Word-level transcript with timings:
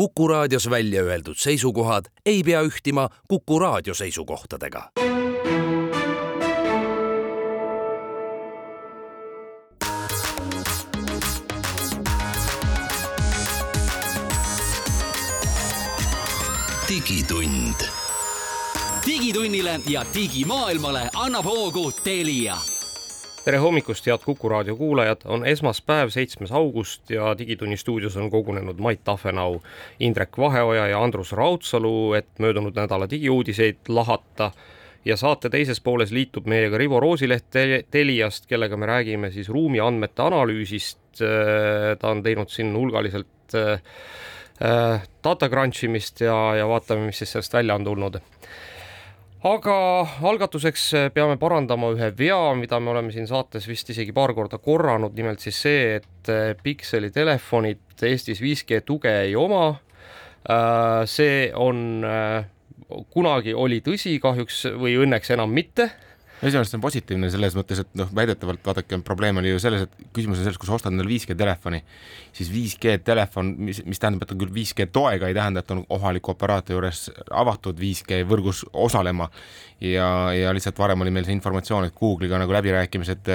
Kuku 0.00 0.28
raadios 0.28 0.70
välja 0.70 1.02
öeldud 1.02 1.36
seisukohad 1.36 2.04
ei 2.26 2.42
pea 2.42 2.62
ühtima 2.62 3.08
Kuku 3.28 3.58
raadio 3.58 3.94
seisukohtadega. 3.94 4.90
digitund. 16.88 17.74
digitunnile 19.06 19.80
ja 19.88 20.04
digimaailmale 20.14 21.10
annab 21.14 21.44
hoogu 21.44 21.92
Telia 21.92 22.56
tere 23.50 23.58
hommikust, 23.58 24.06
head 24.06 24.22
Kuku 24.22 24.48
raadio 24.48 24.76
kuulajad, 24.78 25.24
on 25.26 25.42
esmaspäev, 25.46 26.12
seitsmes 26.14 26.52
august 26.54 27.10
ja 27.10 27.32
Digitunni 27.38 27.74
stuudios 27.76 28.14
on 28.16 28.28
kogunenud 28.30 28.78
Mait 28.78 29.00
Tafenau, 29.04 29.56
Indrek 30.00 30.38
Vaheoja 30.38 30.84
ja 30.86 31.00
Andrus 31.02 31.32
Raudsalu, 31.32 32.12
et 32.14 32.28
möödunud 32.38 32.78
nädala 32.78 33.10
digiuudiseid 33.10 33.88
lahata. 33.88 34.52
ja 35.04 35.16
saate 35.16 35.48
teises 35.50 35.80
pooles 35.80 36.12
liitub 36.12 36.46
meiega 36.46 36.78
Rivo 36.78 37.00
Roosileht 37.00 37.50
Teliast, 37.90 38.46
kellega 38.46 38.76
me 38.76 38.86
räägime 38.86 39.30
siis 39.30 39.48
ruumiandmete 39.48 40.22
analüüsist. 40.22 40.98
ta 41.98 42.08
on 42.08 42.22
teinud 42.22 42.48
siin 42.48 42.76
hulgaliselt 42.76 43.54
äh, 43.54 45.02
data 45.24 45.48
crunch 45.48 45.84
imist 45.84 46.20
ja, 46.20 46.54
ja 46.54 46.68
vaatame, 46.68 47.06
mis 47.06 47.18
siis 47.18 47.32
sellest 47.32 47.52
välja 47.52 47.74
on 47.74 47.84
tulnud 47.84 48.20
aga 49.46 49.74
algatuseks 50.28 50.82
eh, 50.94 51.06
peame 51.14 51.38
parandama 51.40 51.90
ühe 51.94 52.10
vea, 52.16 52.40
mida 52.58 52.80
me 52.80 52.92
oleme 52.92 53.12
siin 53.14 53.28
saates 53.28 53.66
vist 53.68 53.88
isegi 53.92 54.12
paar 54.16 54.34
korda 54.36 54.60
korranud, 54.60 55.14
nimelt 55.16 55.40
siis 55.40 55.60
see, 55.64 55.96
et 56.00 56.32
eh, 56.32 56.52
Pixeli 56.60 57.10
telefonid 57.14 58.04
Eestis 58.04 58.40
5G 58.44 58.82
tuge 58.84 59.12
ei 59.24 59.36
oma. 59.36 59.78
Äh, 60.44 61.02
see 61.08 61.48
on, 61.56 62.04
äh, 62.04 62.44
kunagi 63.12 63.54
oli 63.56 63.80
tõsi, 63.84 64.18
kahjuks 64.20 64.66
või 64.80 64.98
õnneks 65.00 65.32
enam 65.36 65.52
mitte 65.56 65.90
iseenesest 66.48 66.76
on 66.78 66.82
positiivne 66.84 67.30
selles 67.32 67.56
mõttes, 67.58 67.82
et 67.82 67.90
noh, 67.98 68.08
väidetavalt 68.16 68.64
vaadake, 68.64 68.98
probleem 69.06 69.40
oli 69.42 69.52
ju 69.52 69.60
selles, 69.62 69.84
et 69.86 70.06
küsimus 70.16 70.40
on 70.40 70.46
selles, 70.46 70.58
kui 70.60 70.68
sa 70.68 70.76
ostad 70.76 70.94
endale 70.94 71.10
5G 71.10 71.36
telefoni, 71.38 71.82
siis 72.36 72.50
5G 72.52 72.96
telefon, 73.04 73.52
mis, 73.68 73.82
mis 73.88 74.00
tähendab, 74.00 74.24
et 74.24 74.34
on 74.34 74.40
küll 74.40 74.54
5G 74.54 74.88
toega, 74.94 75.28
ei 75.28 75.36
tähenda, 75.36 75.64
et 75.64 75.74
on 75.74 75.84
kohaliku 75.88 76.34
operaatori 76.34 76.78
juures 76.78 77.04
avatud 77.42 77.80
5G 77.80 78.22
võrgus 78.30 78.64
osalema. 78.72 79.28
ja, 79.80 80.08
ja 80.36 80.52
lihtsalt 80.52 80.78
varem 80.78 81.00
oli 81.00 81.12
meil 81.12 81.24
see 81.24 81.36
informatsioon, 81.36 81.88
et 81.88 81.96
Google'iga 81.96 82.40
nagu 82.40 82.52
läbirääkimised 82.52 83.30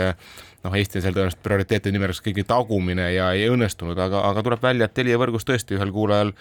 noh, 0.66 0.76
Eesti 0.76 1.00
on 1.00 1.06
seal 1.06 1.16
tõenäoliselt 1.16 1.44
prioriteetide 1.46 1.94
nimekirjas 1.94 2.22
kõige 2.26 2.46
tagumine 2.48 3.10
ja 3.14 3.32
ei 3.38 3.50
õnnestunud, 3.52 3.98
aga, 4.02 4.24
aga 4.32 4.44
tuleb 4.46 4.64
välja, 4.64 4.88
et 4.88 4.96
Telia 4.98 5.20
võrgus 5.22 5.46
tõesti 5.48 5.78
ühel 5.78 5.94
kuulajal 5.94 6.34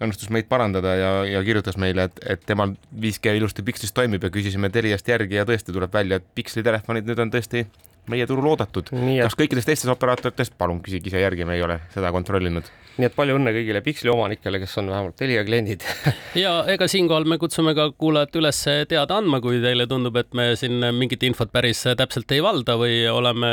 õnnestus 0.00 0.32
meid 0.32 0.48
parandada 0.50 0.94
ja, 0.96 1.12
ja 1.28 1.44
kirjutas 1.44 1.76
meile, 1.80 2.08
et, 2.08 2.24
et 2.36 2.42
temal 2.48 2.74
5G 3.04 3.36
ilusti 3.36 3.64
Pixlis 3.66 3.94
toimib 3.96 4.24
ja 4.24 4.32
küsisime 4.32 4.72
Teliast 4.72 5.08
järgi 5.08 5.40
ja 5.40 5.46
tõesti 5.48 5.74
tuleb 5.76 5.92
välja, 5.94 6.20
et 6.20 6.34
Pixli 6.34 6.64
telefonid 6.66 7.08
nüüd 7.08 7.20
on 7.20 7.32
tõesti 7.32 7.66
meie 8.10 8.26
turul 8.26 8.46
oodatud. 8.52 8.90
kas 8.90 9.36
kõikidest 9.38 9.68
teistest 9.68 9.90
operaatoritest, 9.92 10.54
palun 10.58 10.80
küsige 10.84 11.10
ise 11.10 11.20
järgi, 11.20 11.44
me 11.46 11.56
ei 11.58 11.62
ole 11.62 11.78
seda 11.94 12.10
kontrollinud. 12.14 12.66
nii 12.96 13.06
et 13.06 13.14
palju 13.16 13.36
õnne 13.38 13.52
kõigile 13.54 13.82
Pixli 13.84 14.10
omanikele, 14.12 14.60
kes 14.62 14.78
on 14.80 14.90
vähemalt 14.90 15.16
Telia 15.20 15.44
kliendid 15.46 15.84
ja 16.44 16.54
ega 16.72 16.88
siinkohal 16.90 17.28
me 17.28 17.38
kutsume 17.40 17.74
ka 17.76 17.90
kuulajat 17.92 18.40
üles 18.40 18.64
teada 18.88 19.20
andma, 19.20 19.40
kui 19.44 19.60
teile 19.62 19.86
tundub, 19.90 20.16
et 20.20 20.32
me 20.34 20.50
siin 20.60 20.80
mingit 20.96 21.22
infot 21.28 21.52
päris 21.52 21.84
täpselt 21.96 22.32
ei 22.34 22.42
valda 22.44 22.76
või 22.80 23.04
oleme 23.12 23.52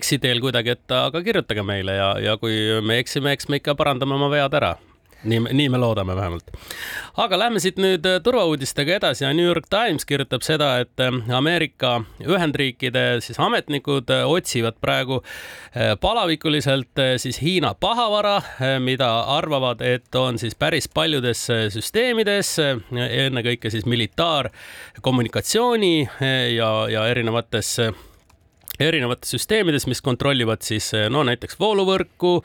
eksiteel 0.00 0.42
kuidagi, 0.44 0.76
et 0.78 0.98
aga 0.98 1.22
kirjutage 1.22 1.64
meile 1.64 1.96
ja, 2.00 2.12
ja 2.24 2.36
kui 2.40 2.80
me 2.82 2.98
eksime, 3.02 3.36
eks 3.36 3.48
me 3.48 3.62
ikka 3.62 3.76
parandame 3.78 4.18
oma 4.18 4.32
vead 4.32 4.58
ära 4.58 4.76
nii, 5.24 5.40
nii 5.52 5.68
me 5.68 5.78
loodame 5.78 6.16
vähemalt. 6.16 6.50
aga 7.16 7.38
lähme 7.38 7.60
siit 7.60 7.76
nüüd 7.82 8.06
äh, 8.06 8.20
turvauudistega 8.22 8.94
edasi 8.98 9.24
ja 9.24 9.32
New 9.34 9.46
York 9.46 9.64
Times 9.70 10.04
kirjutab 10.06 10.42
seda, 10.46 10.78
et 10.84 11.00
äh, 11.02 11.12
Ameerika 11.34 12.04
Ühendriikide 12.22 13.20
siis 13.24 13.40
ametnikud 13.42 14.10
äh, 14.14 14.28
otsivad 14.28 14.74
praegu 14.80 15.22
palavikuliselt 16.00 16.98
siis 17.16 17.42
Hiina 17.42 17.74
pahavara, 17.80 18.42
mida 18.82 19.20
arvavad, 19.36 19.80
et 19.84 20.14
on 20.16 20.38
siis 20.38 20.54
päris 20.58 20.88
paljudes 20.88 21.50
süsteemides, 21.74 22.58
ennekõike 22.90 23.70
siis 23.70 23.86
militaarkommunikatsiooni 23.86 26.08
ja, 26.56 26.88
ja 26.90 27.06
erinevates 27.12 27.80
erinevates 28.80 29.30
süsteemides, 29.36 29.86
mis 29.90 30.02
kontrollivad 30.02 30.62
siis 30.66 30.92
no 31.10 31.22
näiteks 31.26 31.60
vooluvõrku, 31.60 32.44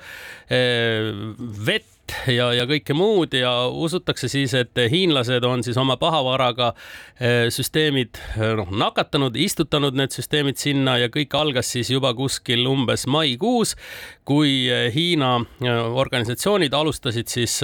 vett, 1.66 1.93
ja, 2.28 2.50
ja 2.56 2.66
kõike 2.70 2.96
muud 2.98 3.34
ja 3.38 3.52
usutakse 3.68 4.30
siis, 4.32 4.54
et 4.58 4.78
hiinlased 4.92 5.46
on 5.48 5.64
siis 5.66 5.78
oma 5.80 5.96
pahavaraga 6.02 6.72
eh, 7.20 7.48
süsteemid 7.54 8.20
eh, 8.38 8.54
noh 8.60 8.72
nakatanud, 8.84 9.38
istutanud 9.40 9.98
need 9.98 10.16
süsteemid 10.16 10.60
sinna 10.62 10.98
ja 11.02 11.12
kõik 11.14 11.36
algas 11.38 11.72
siis 11.74 11.92
juba 11.94 12.14
kuskil 12.18 12.66
umbes 12.70 13.08
maikuus, 13.08 13.76
kui 14.28 14.68
eh, 14.72 14.90
Hiina 14.94 15.36
organisatsioonid 16.04 16.74
alustasid 16.76 17.32
siis 17.32 17.60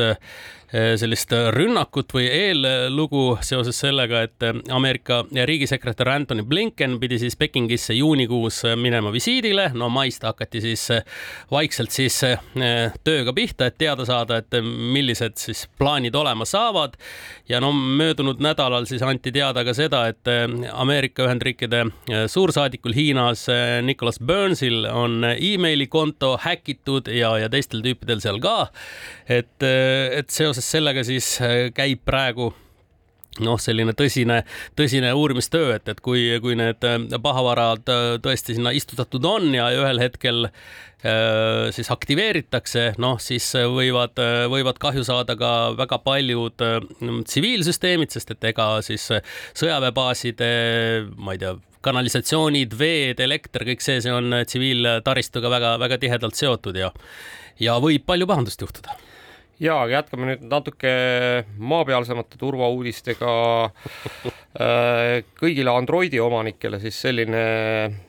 sellist 0.69 1.31
rünnakut 1.55 2.13
või 2.13 2.27
eellugu 2.29 3.39
seoses 3.41 3.79
sellega, 3.81 4.21
et 4.27 4.45
eh, 4.45 4.53
Ameerika 4.75 5.23
riigisekretär 5.33 6.11
Anthony 6.13 6.43
Blinken 6.45 6.99
pidi 7.01 7.17
siis 7.21 7.37
Pekingisse 7.39 7.95
juunikuus 7.97 8.61
eh, 8.69 8.75
minema 8.77 9.09
visiidile. 9.11 9.71
no 9.73 9.89
maist 9.89 10.23
hakati 10.23 10.61
siis 10.61 10.87
vaikselt 11.51 11.91
siis 11.91 12.19
tööga 13.03 13.33
pihta, 13.33 13.69
et 13.69 13.77
teada 13.77 14.05
saada, 14.05 14.37
et 14.37 14.59
millised 14.63 15.37
siis 15.41 15.65
plaanid 15.77 16.15
olema 16.15 16.45
saavad. 16.45 16.97
ja 17.49 17.59
no 17.59 17.71
möödunud 17.73 18.39
nädalal 18.39 18.85
siis 18.85 19.01
anti 19.01 19.31
teada 19.31 19.63
ka 19.65 19.73
seda, 19.73 20.05
et 20.07 20.27
Ameerika 20.73 21.25
Ühendriikide 21.25 21.85
suursaadikul 22.27 22.93
Hiinas 22.93 23.47
Nicholas 23.81 24.19
Burnsil 24.19 24.85
on 24.85 25.25
emaili 25.25 25.87
konto 25.87 26.37
häkitud 26.41 27.07
ja, 27.07 27.37
ja 27.37 27.49
teistel 27.49 27.81
tüüpidel 27.81 28.21
seal 28.21 28.39
ka. 28.39 28.69
et, 29.29 29.63
et 29.63 30.29
seoses 30.29 30.58
seoses 30.59 30.71
sellega 30.75 31.05
siis 31.07 31.39
äh, 31.41 31.69
käib 31.73 32.03
praegu 32.05 32.51
noh, 33.39 33.59
selline 33.61 33.93
tõsine, 33.95 34.43
tõsine 34.75 35.13
uurimistöö, 35.15 35.75
et, 35.77 35.87
et 35.87 35.99
kui, 36.03 36.27
kui 36.43 36.57
need 36.59 36.83
äh, 36.83 36.99
pahavarad 37.21 37.87
äh, 37.87 38.19
tõesti 38.23 38.57
sinna 38.57 38.73
istutatud 38.75 39.25
on 39.25 39.53
ja 39.55 39.71
ühel 39.71 39.99
hetkel 39.99 40.49
siis 41.71 41.87
aktiveeritakse, 41.93 42.97
noh, 42.99 43.21
siis 43.23 43.45
võivad, 43.71 44.19
võivad 44.51 44.75
kahju 44.83 45.05
saada 45.07 45.37
ka 45.39 45.71
väga 45.79 45.95
paljud 46.03 46.59
tsiviilsüsteemid, 47.23 48.11
sest 48.11 48.33
et 48.35 48.49
ega 48.49 48.65
siis 48.83 49.05
sõjaväebaaside, 49.55 50.49
ma 51.15 51.37
ei 51.37 51.39
tea, 51.39 51.53
kanalisatsioonid, 51.87 52.75
veed, 52.75 53.23
elekter, 53.23 53.63
kõik 53.71 53.85
see, 53.85 54.03
see 54.03 54.11
on 54.11 54.41
tsiviiltaristuga 54.43 55.55
väga-väga 55.55 56.03
tihedalt 56.03 56.35
seotud 56.35 56.83
ja, 56.83 56.91
ja 57.63 57.79
võib 57.79 58.03
palju 58.03 58.27
pahandust 58.27 58.67
juhtuda 58.67 58.99
ja 59.59 59.79
jätkame 59.91 60.31
nüüd 60.31 60.45
natuke 60.49 60.93
maapealsemate 61.57 62.39
turvauudistega. 62.41 63.33
Äh, 64.59 65.21
kõigile 65.37 65.69
Androidi 65.69 66.17
omanikele 66.19 66.79
siis 66.81 66.97
selline 67.03 67.41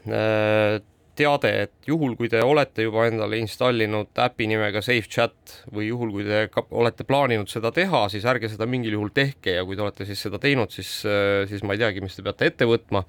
äh, 0.08 0.78
teade, 1.20 1.50
et 1.66 1.86
juhul, 1.86 2.14
kui 2.16 2.30
te 2.32 2.40
olete 2.42 2.86
juba 2.86 3.04
endale 3.10 3.36
installinud 3.42 4.16
äpi 4.24 4.48
nimega 4.48 4.80
SafeChat 4.82 5.54
või 5.68 5.90
juhul, 5.90 6.14
kui 6.14 6.24
te 6.24 6.40
olete 6.80 7.04
plaaninud 7.06 7.52
seda 7.52 7.70
teha, 7.76 8.06
siis 8.10 8.24
ärge 8.24 8.48
seda 8.50 8.66
mingil 8.66 8.96
juhul 8.96 9.12
tehke 9.14 9.58
ja 9.58 9.66
kui 9.68 9.76
te 9.76 9.84
olete 9.84 10.08
siis 10.08 10.24
seda 10.26 10.40
teinud, 10.42 10.72
siis, 10.72 10.94
äh, 11.04 11.44
siis 11.50 11.62
ma 11.62 11.76
ei 11.76 11.84
teagi, 11.84 12.02
mis 12.02 12.16
te 12.16 12.24
peate 12.24 12.48
ette 12.50 12.68
võtma. 12.72 13.04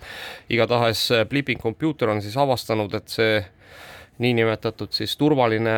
igatahes 0.52 1.08
Blipping 1.32 1.64
Computer 1.64 2.12
on 2.12 2.22
siis 2.22 2.36
avastanud, 2.38 3.00
et 3.00 3.16
see 3.16 3.40
niinimetatud 4.22 4.92
siis 4.94 5.14
turvaline 5.18 5.74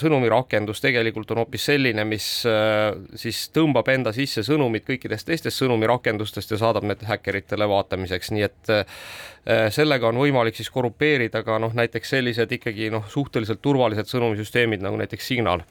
sõnumirakendus 0.00 0.80
tegelikult 0.80 1.32
on 1.34 1.42
hoopis 1.42 1.66
selline, 1.70 2.04
mis 2.08 2.26
äh, 2.48 2.92
siis 3.18 3.48
tõmbab 3.54 3.90
enda 3.92 4.12
sisse 4.16 4.44
sõnumid 4.46 4.86
kõikidest 4.86 5.28
teistest 5.28 5.60
sõnumirakendustest 5.60 6.54
ja 6.54 6.60
saadab 6.62 6.86
need 6.88 7.04
häkkeritele 7.08 7.68
vaatamiseks, 7.68 8.32
nii 8.32 8.46
et 8.46 8.72
äh, 8.74 9.68
sellega 9.74 10.08
on 10.08 10.20
võimalik 10.22 10.56
siis 10.56 10.70
korrupeerida 10.72 11.42
ka 11.44 11.58
noh, 11.62 11.74
näiteks 11.76 12.16
sellised 12.16 12.52
ikkagi 12.58 12.92
noh, 12.94 13.04
suhteliselt 13.12 13.62
turvalised 13.64 14.08
sõnumisüsteemid 14.08 14.84
nagu 14.84 15.00
näiteks 15.00 15.32
Signal. 15.32 15.64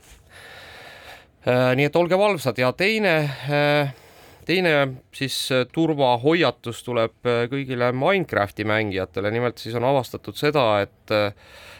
Äh, 1.47 1.71
nii 1.79 1.89
et 1.89 1.95
olge 1.95 2.19
valvsad 2.19 2.59
ja 2.61 2.73
teine 2.77 3.15
teine 4.47 4.73
siis 5.15 5.37
äh, 5.51 5.65
turvahoiatus 5.73 6.83
tuleb 6.87 7.27
äh, 7.27 7.45
kõigile 7.51 7.91
Minecrafti 7.95 8.65
mängijatele, 8.67 9.31
nimelt 9.33 9.59
siis 9.61 9.75
on 9.77 9.87
avastatud 9.87 10.37
seda, 10.39 10.69
et 10.85 11.15
äh, 11.15 11.33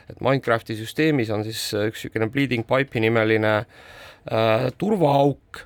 et 0.08 0.22
Minecrafti 0.24 0.75
süsteemis 0.78 1.31
on 1.36 1.44
siis 1.44 1.62
üks 1.75 2.06
niisugune 2.06 2.30
Bleeding 2.31 2.64
Pipe'i 2.68 3.02
nimeline 3.04 3.54
äh, 3.60 4.68
turvaauk, 4.80 5.64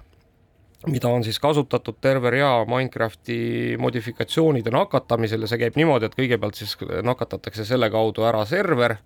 mida 0.89 1.11
on 1.13 1.21
siis 1.25 1.37
kasutatud 1.41 1.99
terve 2.01 2.31
rea 2.33 2.53
Minecrafti 2.69 3.77
modifikatsioonide 3.81 4.73
nakatamisel 4.73 5.45
ja 5.45 5.51
see 5.51 5.61
käib 5.61 5.77
niimoodi, 5.77 6.09
et 6.09 6.17
kõigepealt 6.17 6.57
siis 6.57 6.73
nakatatakse 7.05 7.67
selle 7.69 7.91
kaudu 7.93 8.25
ära 8.25 8.41
server 8.49 8.97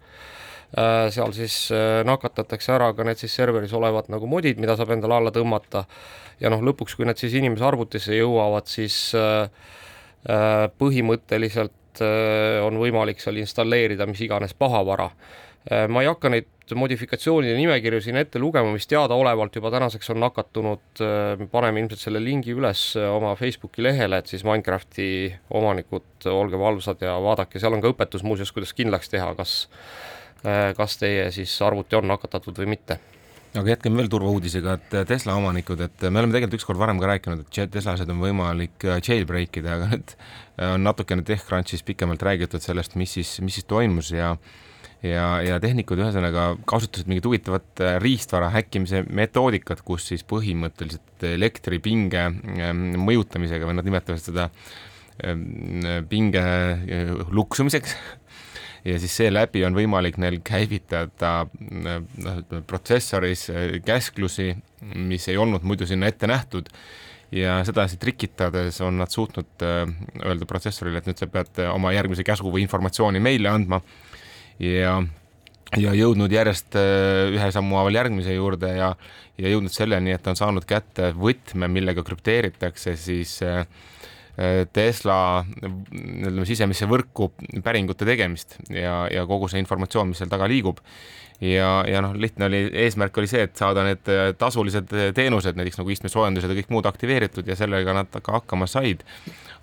seal 0.73 1.31
siis 1.35 1.69
nakatatakse 2.07 2.73
ära 2.75 2.89
ka 2.97 3.05
need 3.07 3.19
siis 3.21 3.35
serveris 3.37 3.73
olevad 3.77 4.09
nagu 4.11 4.27
modid, 4.27 4.59
mida 4.59 4.75
saab 4.75 4.95
endale 4.95 5.19
alla 5.19 5.31
tõmmata 5.31 5.85
ja 6.41 6.51
noh, 6.51 6.63
lõpuks, 6.65 6.97
kui 6.97 7.07
need 7.07 7.21
siis 7.21 7.37
inimese 7.37 7.63
arvutisse 7.67 8.17
jõuavad, 8.17 8.67
siis 8.67 9.13
põhimõtteliselt 10.81 12.03
on 12.65 12.81
võimalik 12.81 13.21
seal 13.23 13.39
installeerida 13.39 14.09
mis 14.09 14.25
iganes 14.25 14.57
pahavara. 14.57 15.11
ma 15.87 16.01
ei 16.01 16.09
hakka 16.09 16.29
neid 16.33 16.49
modifikatsioonide 16.73 17.53
nimekirju 17.59 18.01
siin 18.01 18.17
ette 18.17 18.39
lugema, 18.41 18.71
mis 18.73 18.87
teadaolevalt 18.89 19.55
juba 19.59 19.69
tänaseks 19.73 20.09
on 20.15 20.19
nakatunud, 20.23 20.85
äh, 21.03 21.45
paneme 21.51 21.83
ilmselt 21.83 22.01
selle 22.01 22.21
lingi 22.23 22.55
üles 22.55 22.87
äh, 22.97 23.05
oma 23.13 23.35
Facebooki 23.37 23.83
lehele, 23.85 24.17
et 24.17 24.31
siis 24.31 24.45
Minecrafti 24.47 25.07
omanikud, 25.53 26.25
olge 26.31 26.57
valvsad 26.57 27.05
ja 27.05 27.19
vaadake, 27.21 27.61
seal 27.61 27.77
on 27.77 27.85
ka 27.85 27.93
õpetus 27.93 28.25
muuseas, 28.25 28.53
kuidas 28.55 28.73
kindlaks 28.73 29.13
teha, 29.13 29.29
kas 29.37 29.57
äh, 29.67 30.14
kas 30.77 30.97
teie 31.01 31.29
siis 31.33 31.53
arvuti 31.65 31.97
on 31.97 32.09
nakatatud 32.11 32.61
või 32.61 32.75
mitte? 32.75 32.99
Aga 33.55 33.71
jätkame 33.71 34.01
veel 34.01 34.09
turvauudisega, 34.11 34.73
et 34.75 34.95
Tesla 35.07 35.37
omanikud, 35.39 35.79
et 35.85 36.03
me 36.09 36.19
oleme 36.19 36.35
tegelikult 36.35 36.59
ükskord 36.59 36.79
varem 36.81 36.99
ka 36.99 37.07
rääkinud, 37.13 37.45
et 37.47 37.71
Teslasid 37.71 38.09
on 38.11 38.19
võimalik 38.19 38.83
jailbreak 38.83 39.61
ida, 39.61 39.77
aga 39.77 39.87
nüüd 39.93 40.13
on 40.67 40.83
natukene 40.83 41.23
TechCrunchis 41.25 41.85
pikemalt 41.87 42.25
räägitud 42.27 42.63
sellest, 42.63 42.97
mis 42.99 43.15
siis, 43.15 43.31
mis 43.45 43.55
siis 43.55 43.67
toimus 43.69 44.11
ja 44.11 44.33
ja, 45.05 45.25
ja 45.43 45.59
tehnikud 45.61 45.99
ühesõnaga 46.01 46.47
kasutasid 46.69 47.09
mingit 47.09 47.27
huvitavat 47.27 47.83
äh, 47.83 47.97
riistvara 48.03 48.49
häkkimise 48.53 49.03
metoodikat, 49.05 49.83
kus 49.85 50.09
siis 50.11 50.25
põhimõtteliselt 50.27 51.25
elektripinge 51.29 52.25
ähm, 52.25 52.85
mõjutamisega 53.03 53.69
või 53.69 53.77
nad 53.79 53.87
nimetavad 53.87 54.23
seda 54.23 54.49
ähm, 55.25 56.05
pinge 56.09 56.43
äh, 56.43 57.11
luksumiseks 57.31 57.95
ja 58.85 58.99
siis 59.01 59.15
seeläbi 59.17 59.63
on 59.65 59.77
võimalik 59.77 60.19
neil 60.21 60.39
käivitada 60.45 61.33
äh, 61.45 61.97
noh, 62.23 62.37
ütleme 62.43 62.61
protsessoris 62.67 63.47
käsklusi, 63.85 64.51
mis 64.95 65.27
ei 65.31 65.37
olnud 65.41 65.65
muidu 65.65 65.87
sinna 65.89 66.11
ette 66.11 66.29
nähtud. 66.29 66.71
Ja 67.35 67.57
sedasi 67.65 67.97
trikitades 67.99 68.77
on 68.85 68.99
nad 69.01 69.11
suutnud 69.11 69.63
öelda 69.65 70.45
protsessorile, 70.47 71.01
et 71.01 71.07
nüüd 71.09 71.19
sa 71.19 71.27
pead 71.27 71.57
oma 71.71 71.91
järgmise 71.91 72.23
käsu 72.23 72.47
või 72.47 72.61
informatsiooni 72.63 73.19
meile 73.19 73.49
andma. 73.49 73.81
Ja 74.61 75.01
ja 75.73 75.93
jõudnud 75.95 76.31
järjest 76.31 76.75
äh, 76.79 77.33
ühe 77.33 77.47
sammu 77.53 77.79
haaval 77.79 77.97
järgmise 77.99 78.35
juurde 78.35 78.71
ja, 78.77 78.91
ja 79.41 79.51
jõudnud 79.51 79.73
selleni, 79.73 80.13
et 80.15 80.27
on 80.29 80.37
saanud 80.37 80.65
kätte 80.69 81.11
võtme, 81.17 81.69
millega 81.71 82.03
krüpteeritakse 82.05 82.95
siis 82.99 83.37
äh, 83.45 83.63
äh, 83.63 83.93
Tesla 84.75 85.17
ütleme 85.47 86.43
sisemisse 86.47 86.87
võrku 86.91 87.29
päringute 87.63 88.07
tegemist 88.07 88.57
ja, 88.67 89.05
ja 89.07 89.23
kogu 89.29 89.47
see 89.47 89.61
informatsioon, 89.63 90.09
mis 90.11 90.19
seal 90.19 90.31
taga 90.31 90.49
liigub. 90.51 90.81
ja, 91.39 91.69
ja 91.87 92.01
noh, 92.03 92.11
lihtne 92.19 92.49
oli, 92.49 92.61
eesmärk 92.83 93.17
oli 93.21 93.31
see, 93.31 93.45
et 93.47 93.55
saada 93.55 93.85
need 93.87 94.11
tasulised 94.39 94.91
teenused, 95.15 95.55
näiteks 95.55 95.79
nagu 95.79 95.95
istmesoojendused 95.95 96.51
ja 96.51 96.59
kõik 96.59 96.75
muud 96.75 96.91
aktiveeritud 96.91 97.47
ja 97.47 97.55
sellega 97.55 97.95
nad 97.95 98.11
ka 98.11 98.39
hakkama 98.39 98.67
said 98.67 99.03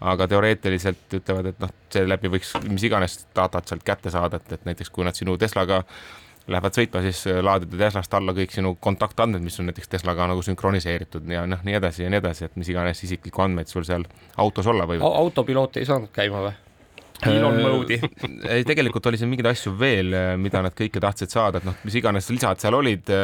aga 0.02 0.26
teoreetiliselt 0.30 1.14
ütlevad, 1.18 1.52
et 1.52 1.62
noh, 1.62 1.70
seeläbi 1.92 2.30
võiks 2.32 2.52
mis 2.68 2.84
iganes 2.86 3.20
datat 3.36 3.70
sealt 3.70 3.84
kätte 3.86 4.10
saada, 4.10 4.40
et, 4.40 4.56
et 4.56 4.66
näiteks 4.66 4.90
kui 4.90 5.06
nad 5.06 5.18
sinu 5.18 5.36
Teslaga 5.38 5.82
lähevad 6.50 6.74
sõitma, 6.76 7.02
siis 7.04 7.22
laadida 7.44 7.78
Teslast 7.84 8.14
alla 8.18 8.34
kõik 8.36 8.54
sinu 8.54 8.74
kontaktandmed, 8.82 9.44
mis 9.44 9.58
on 9.60 9.70
näiteks 9.70 9.92
Teslaga 9.92 10.26
nagu 10.30 10.42
sünkroniseeritud 10.42 11.28
ja 11.30 11.44
noh, 11.48 11.62
nii 11.66 11.78
edasi 11.78 12.06
ja 12.06 12.10
nii 12.12 12.22
edasi, 12.22 12.48
et 12.48 12.58
mis 12.58 12.72
iganes 12.72 13.02
isiklikku 13.06 13.44
andmeid 13.44 13.70
sul 13.70 13.86
seal 13.86 14.06
autos 14.42 14.66
olla 14.70 14.88
võivad. 14.90 15.06
autopiloot 15.22 15.78
ei 15.80 15.88
saanud 15.88 16.12
käima 16.14 16.42
või? 16.48 16.58
Elon 17.30 17.60
Mode'i 17.62 18.00
ei, 18.56 18.64
tegelikult 18.66 19.06
oli 19.06 19.20
siin 19.20 19.30
mingeid 19.30 19.52
asju 19.52 19.76
veel, 19.78 20.10
mida 20.42 20.64
nad 20.64 20.74
kõike 20.74 21.00
tahtsid 21.02 21.30
saada, 21.30 21.60
et 21.60 21.68
noh, 21.68 21.78
mis 21.86 21.94
iganes 22.00 22.26
lisad 22.34 22.58
seal 22.62 22.74
olid, 22.74 23.14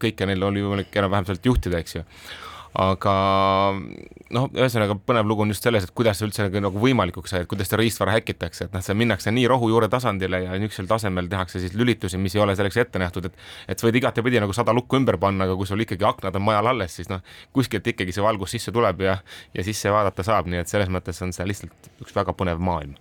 kõike 0.00 0.28
neil 0.28 0.44
oli 0.50 0.64
võimalik 0.66 1.00
enam-vähem 1.00 1.30
sealt 1.30 1.48
juhtida, 1.48 1.80
eks 1.80 1.96
ju 1.96 2.04
aga 2.78 3.14
noh, 4.30 4.46
ühesõnaga 4.54 4.94
põnev 5.06 5.26
lugu 5.26 5.42
on 5.42 5.50
just 5.50 5.64
selles, 5.66 5.86
et 5.86 5.92
kuidas 5.96 6.20
see 6.20 6.28
üldse 6.28 6.46
nagu, 6.46 6.62
nagu 6.62 6.82
võimalikuks 6.82 7.32
sai, 7.34 7.42
et 7.44 7.50
kuidas 7.50 7.66
seda 7.70 7.80
riistvara 7.80 8.14
häkitakse, 8.14 8.68
et 8.68 8.76
noh, 8.76 8.84
see 8.84 8.94
minnakse 8.98 9.32
nii 9.34 9.48
rohujuure 9.50 9.88
tasandile 9.90 10.44
ja 10.44 10.54
niisugusel 10.54 10.90
tasemel 10.90 11.28
tehakse 11.30 11.62
siis 11.62 11.74
lülitusi, 11.74 12.20
mis 12.22 12.36
ei 12.38 12.44
ole 12.44 12.54
selleks 12.58 12.78
ette 12.84 13.02
nähtud, 13.02 13.26
et 13.26 13.74
et 13.74 13.78
sa 13.78 13.88
võid 13.88 13.98
igatepidi 13.98 14.42
nagu 14.42 14.54
sada 14.56 14.74
lukku 14.76 15.00
ümber 15.00 15.18
panna, 15.18 15.48
aga 15.48 15.58
kui 15.58 15.66
sul 15.66 15.82
ikkagi 15.82 16.06
aknad 16.06 16.38
on 16.38 16.46
majal 16.46 16.70
alles, 16.74 16.94
siis 17.00 17.10
noh, 17.10 17.24
kuskilt 17.56 17.90
ikkagi 17.90 18.14
see 18.14 18.24
valgus 18.24 18.54
sisse 18.54 18.74
tuleb 18.74 19.02
ja 19.06 19.18
ja 19.54 19.66
sisse 19.66 19.90
vaadata 19.90 20.26
saab, 20.26 20.50
nii 20.50 20.62
et 20.62 20.70
selles 20.70 20.90
mõttes 20.92 21.18
on 21.26 21.34
see 21.34 21.46
lihtsalt 21.50 21.90
üks 22.04 22.14
väga 22.14 22.36
põnev 22.38 22.62
maailm 22.62 22.94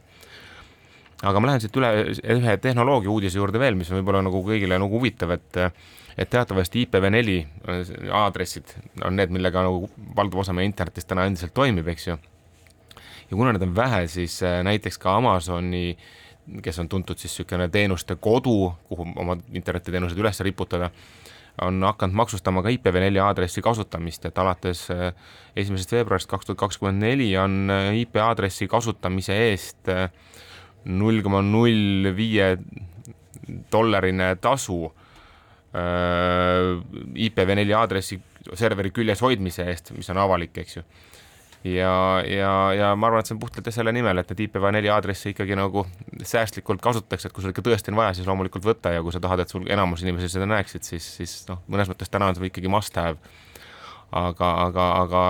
aga 1.24 1.40
ma 1.40 1.52
lähen 1.52 1.64
siit 1.64 1.76
üle 1.80 1.90
ühe 2.38 2.58
tehnoloogia 2.64 3.12
uudise 3.12 3.40
juurde 3.40 3.60
veel, 3.60 3.76
mis 3.80 3.90
on 3.92 4.00
võib-olla 4.00 4.22
nagu 4.26 4.42
kõigile 4.46 4.80
nagu 4.80 5.00
huvitav, 5.00 5.36
et 5.36 5.64
et 6.20 6.30
teatavasti 6.30 6.84
IPv4 6.84 7.36
äh, 7.40 7.92
aadressid 8.12 8.74
on 9.08 9.16
need, 9.16 9.32
millega 9.32 9.64
nagu 9.64 9.88
valdav 10.16 10.44
osa 10.44 10.56
meie 10.56 10.68
internetist 10.68 11.08
täna 11.08 11.26
endiselt 11.30 11.54
toimib, 11.56 11.88
eks 11.94 12.10
ju. 12.10 12.18
ja 13.30 13.38
kuna 13.38 13.54
neid 13.54 13.64
on 13.64 13.76
vähe, 13.76 14.06
siis 14.12 14.42
äh, 14.44 14.60
näiteks 14.68 15.00
ka 15.00 15.16
Amazoni, 15.16 15.98
kes 16.66 16.80
on 16.84 16.90
tuntud 16.90 17.20
siis 17.22 17.32
niisugune 17.32 17.70
teenuste 17.72 18.18
kodu, 18.20 18.74
kuhu 18.90 19.08
oma 19.22 19.38
internetiteenused 19.54 20.20
üles 20.20 20.44
riputada, 20.44 20.90
on 21.62 21.84
hakanud 21.84 22.16
maksustama 22.16 22.64
ka 22.66 22.74
IPv4 22.74 23.24
aadressi 23.24 23.64
kasutamist, 23.64 24.26
et 24.26 24.44
alates 24.44 24.88
äh, 24.92 25.14
esimesest 25.56 25.96
veebruarist 25.96 26.32
kaks 26.32 26.50
tuhat 26.50 26.60
kakskümmend 26.66 27.04
neli 27.06 27.32
on 27.38 27.72
IP 27.96 28.20
aadressi 28.24 28.68
kasutamise 28.68 29.40
eest 29.52 29.94
null 30.86 31.22
koma 31.26 31.42
null 31.46 32.14
viie 32.16 32.54
dollarine 33.72 34.36
tasu 34.42 34.86
Äh, 35.70 36.82
IPv4 37.30 37.76
aadressi 37.78 38.16
serveri 38.58 38.90
küljes 38.90 39.20
hoidmise 39.22 39.68
eest, 39.70 39.92
mis 39.94 40.08
on 40.10 40.18
avalik, 40.18 40.56
eks 40.58 40.80
ju. 40.80 40.82
ja, 41.70 41.92
ja, 42.26 42.54
ja 42.74 42.88
ma 42.98 43.06
arvan, 43.06 43.22
et 43.22 43.30
see 43.30 43.36
on 43.36 43.42
puhtalt 43.44 43.70
selle 43.76 43.94
nimel, 43.94 44.18
et 44.18 44.32
need 44.34 44.42
IPv4 44.48 44.90
aadressi 44.96 45.36
ikkagi 45.36 45.54
nagu 45.60 45.84
säästlikult 46.26 46.82
kasutatakse, 46.82 47.30
et 47.30 47.36
kui 47.36 47.46
sul 47.46 47.54
ikka 47.54 47.62
tõesti 47.68 47.94
on 47.94 48.00
vaja, 48.02 48.16
siis 48.18 48.26
loomulikult 48.26 48.66
võta 48.66 48.96
ja 48.96 49.04
kui 49.06 49.14
sa 49.14 49.22
tahad, 49.22 49.44
et 49.44 49.54
sul 49.54 49.70
enamus 49.70 50.02
inimesi 50.02 50.32
seda 50.34 50.50
näeksid, 50.50 50.90
siis, 50.90 51.12
siis 51.20 51.36
noh, 51.52 51.62
mõnes 51.70 51.92
mõttes 51.92 52.10
täna 52.10 52.32
on 52.32 52.40
see 52.40 52.50
ikkagi 52.50 52.72
must 52.74 52.98
have 52.98 53.22
aga, 54.12 54.50
aga, 54.66 54.86
aga 55.04 55.24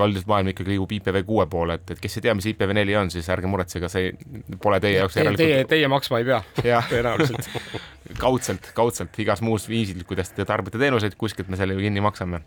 valdav 0.00 0.24
maailm 0.30 0.50
ikkagi 0.50 0.72
liigub 0.72 0.92
IPv6 0.96 1.46
poole, 1.50 1.76
et, 1.78 1.92
et 1.94 2.00
kes 2.02 2.18
ei 2.18 2.24
tea, 2.24 2.34
mis 2.38 2.48
IPv4 2.50 2.96
on, 3.00 3.12
siis 3.14 3.28
ärge 3.32 3.50
muretsege, 3.50 3.90
see 3.92 4.10
pole 4.62 4.80
teie 4.82 4.96
jaoks 4.98 5.18
järelikult. 5.20 5.42
Teie, 5.42 5.66
teie 5.70 5.90
maksma 5.92 6.22
ei 6.22 6.26
pea 6.26 6.40
tõenäoliselt 6.90 7.44
kaudselt, 8.24 8.72
kaudselt 8.76 9.20
igas 9.22 9.44
muus 9.46 9.68
viisil, 9.70 10.02
kuidas 10.08 10.34
te 10.34 10.46
tarbite 10.48 10.80
teenuseid, 10.82 11.14
kuskilt 11.20 11.48
me 11.52 11.60
selle 11.60 11.78
ju 11.78 11.84
kinni 11.86 12.02
maksame. 12.04 12.42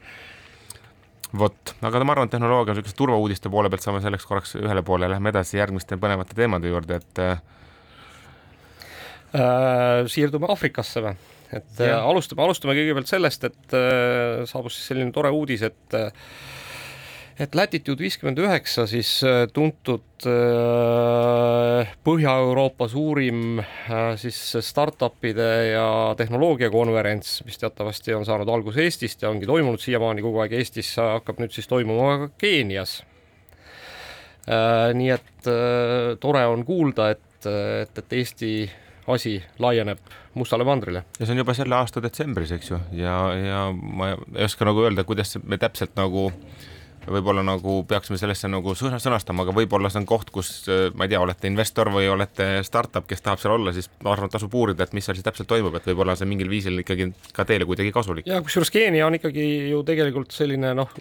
vot, 1.40 1.76
aga 1.86 2.04
ma 2.04 2.16
arvan, 2.16 2.28
et 2.28 2.36
tehnoloogia 2.36 2.74
niisuguste 2.74 2.98
turvauudiste 3.00 3.50
poole 3.54 3.70
pealt 3.72 3.86
saame 3.86 4.02
selleks 4.04 4.26
korraks 4.28 4.56
ühele 4.60 4.84
poole, 4.84 5.10
lähme 5.12 5.32
edasi 5.32 5.62
järgmiste 5.62 6.00
põnevate 6.02 6.36
teemade 6.36 6.68
juurde, 6.72 7.00
et 7.00 7.16
äh, 7.24 7.38
siirdume 10.10 10.50
Aafrikasse 10.50 11.06
või? 11.06 11.16
Et 11.54 11.82
ja. 11.82 11.98
Äh, 11.98 12.06
alustame, 12.06 12.44
alustame 12.46 12.76
kõigepealt 12.78 13.10
sellest, 13.10 13.46
et 13.50 13.76
äh, 13.78 14.46
saabus 14.50 14.78
siis 14.78 14.92
selline 14.92 15.14
tore 15.16 15.32
uudis, 15.34 15.66
et 15.66 15.98
äh, 15.98 16.10
et 17.40 17.56
Latitude 17.56 18.04
viiskümmend 18.04 18.36
üheksa 18.44 18.84
siis 18.92 19.14
tuntud 19.56 20.26
Põhja-Euroopa 22.04 22.90
suurim 22.92 23.62
siis 24.20 24.40
startup'ide 24.68 25.48
ja 25.70 25.86
tehnoloogiakonverents, 26.20 27.38
mis 27.48 27.56
teatavasti 27.62 28.18
on 28.18 28.28
saanud 28.28 28.52
alguse 28.52 28.84
Eestist 28.84 29.24
ja 29.24 29.32
ongi 29.32 29.48
toimunud 29.48 29.80
siiamaani 29.80 30.26
kogu 30.26 30.44
aeg 30.44 30.58
Eestis, 30.60 30.92
hakkab 31.00 31.40
nüüd 31.40 31.56
siis 31.56 31.72
toimuma 31.72 32.18
ka 32.26 32.30
Keenias. 32.44 32.98
nii 35.00 35.10
et 35.16 35.52
tore 36.20 36.44
on 36.52 36.68
kuulda, 36.68 37.08
et, 37.16 37.48
et, 37.48 38.04
et 38.04 38.20
Eesti 38.20 38.52
asi 39.10 39.40
laieneb 39.60 40.02
Mustale 40.34 40.64
mandrile. 40.64 41.04
ja 41.20 41.26
see 41.26 41.34
on 41.34 41.44
juba 41.44 41.56
selle 41.58 41.76
aasta 41.76 42.02
detsembris, 42.04 42.52
eks 42.56 42.72
ju, 42.72 42.82
ja, 43.00 43.16
ja 43.36 43.62
ma 43.74 44.14
ei 44.14 44.46
oska 44.46 44.68
nagu 44.70 44.86
öelda, 44.86 45.04
kuidas 45.08 45.38
me 45.44 45.58
täpselt 45.58 45.96
nagu 45.98 46.30
äh, 46.30 46.68
võib-olla 47.10 47.44
nagu 47.46 47.80
peaksime 47.90 48.20
sellesse 48.22 48.50
nagu 48.52 48.74
sõnastama, 48.78 49.46
aga 49.46 49.54
võib-olla 49.56 49.92
see 49.92 50.02
on 50.02 50.08
koht, 50.10 50.32
kus 50.34 50.52
ma 50.96 51.06
ei 51.06 51.14
tea, 51.14 51.22
olete 51.22 51.50
investor 51.50 51.92
või 51.94 52.10
olete 52.12 52.50
startup, 52.68 53.08
kes 53.10 53.24
tahab 53.26 53.42
seal 53.42 53.56
olla, 53.56 53.74
siis 53.76 53.90
ma 54.04 54.14
arvan, 54.14 54.30
et 54.30 54.36
tasub 54.38 54.56
uurida, 54.56 54.86
et 54.86 54.96
mis 54.98 55.06
seal 55.06 55.18
siis 55.18 55.26
täpselt 55.26 55.50
toimub, 55.50 55.76
et 55.78 55.88
võib-olla 55.90 56.16
see 56.20 56.30
mingil 56.30 56.52
viisil 56.52 56.84
ikkagi 56.84 57.10
ka 57.36 57.46
teile 57.50 57.68
kuidagi 57.70 57.94
kasulik. 57.96 58.30
ja 58.30 58.42
kusjuures 58.46 58.74
Keenia 58.74 59.08
on 59.08 59.18
ikkagi 59.20 59.46
ju 59.72 59.82
tegelikult 59.88 60.36
selline 60.36 60.74
noh, 60.78 60.92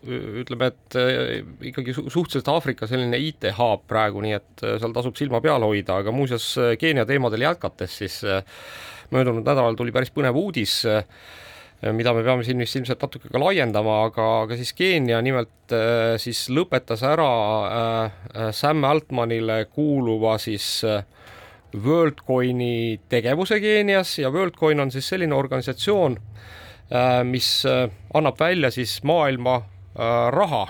ütleme, 0.42 0.70
et 0.72 0.98
äh, 1.00 1.34
ikkagi 1.72 1.96
suhteliselt 1.98 2.52
Aafrika 2.52 2.88
selline 2.90 3.20
IT-hub 3.28 3.84
praegu, 3.90 4.22
nii 4.24 4.38
et 4.38 4.64
äh, 4.64 4.78
seal 4.82 4.96
tasub 4.96 5.18
silma 5.18 5.42
peal 5.44 5.66
hoida, 5.66 6.00
aga 6.02 6.14
muuseas 6.14 6.50
äh, 6.60 6.74
Keenia 6.80 7.06
teemadel 7.08 7.46
jätkates, 7.48 7.98
siis 8.02 8.20
möödunud 9.14 9.46
nädalal 9.46 9.76
tuli 9.76 9.92
päris 9.94 10.12
põnev 10.12 10.36
uudis 10.36 10.82
Äh, 10.88 11.04
mida 11.94 12.12
me 12.14 12.24
peame 12.26 12.44
siin 12.46 12.58
vist 12.62 12.76
ilmselt 12.78 13.02
natuke 13.04 13.30
ka 13.30 13.40
laiendama, 13.40 14.00
aga, 14.08 14.26
aga 14.44 14.56
siis 14.58 14.72
Keenia 14.78 15.20
nimelt 15.22 15.74
äh, 15.74 16.16
siis 16.18 16.46
lõpetas 16.50 17.04
ära 17.06 17.28
äh, 17.68 18.48
Sam 18.56 18.86
Altmanile 18.88 19.64
kuuluva 19.70 20.36
siis 20.42 20.82
WorldCoini 21.68 22.98
tegevuse 23.12 23.60
Keenias 23.62 24.16
ja 24.18 24.32
WorldCoin 24.34 24.80
on 24.80 24.90
siis 24.90 25.06
selline 25.12 25.36
organisatsioon, 25.36 26.14
mis 27.28 27.48
annab 28.16 28.38
välja 28.40 28.70
siis 28.72 28.94
maailma 29.04 29.58
raha. 30.32 30.62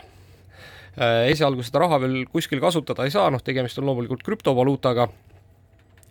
Esialgu 1.30 1.62
seda 1.62 1.84
raha 1.84 2.00
veel 2.02 2.24
kuskil 2.26 2.58
kasutada 2.58 3.06
ei 3.06 3.14
saa, 3.14 3.30
noh, 3.30 3.44
tegemist 3.46 3.78
on 3.78 3.86
loomulikult 3.86 4.26
krüptovaluutaga. 4.26 5.06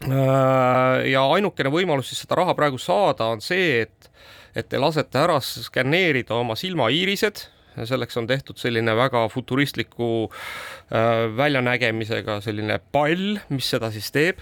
Äh, 0.05 1.07
ja 1.09 1.23
ainukene 1.33 1.71
võimalus 1.73 2.11
siis 2.11 2.21
seda 2.21 2.37
raha 2.37 2.53
praegu 2.57 2.77
saada 2.77 3.31
on 3.33 3.41
see, 3.41 3.81
et, 3.87 4.09
et 4.57 4.69
te 4.69 4.79
lasete 4.81 5.21
ära 5.21 5.37
skaneerida 5.43 6.37
oma 6.37 6.57
silmaiirised, 6.57 7.45
selleks 7.77 8.17
on 8.17 8.27
tehtud 8.29 8.57
selline 8.57 8.95
väga 8.97 9.27
futuristliku 9.29 10.09
äh, 10.27 11.27
väljanägemisega 11.37 12.39
selline 12.45 12.79
pall, 12.91 13.37
mis 13.53 13.69
seda 13.69 13.91
siis 13.93 14.09
teeb. 14.15 14.41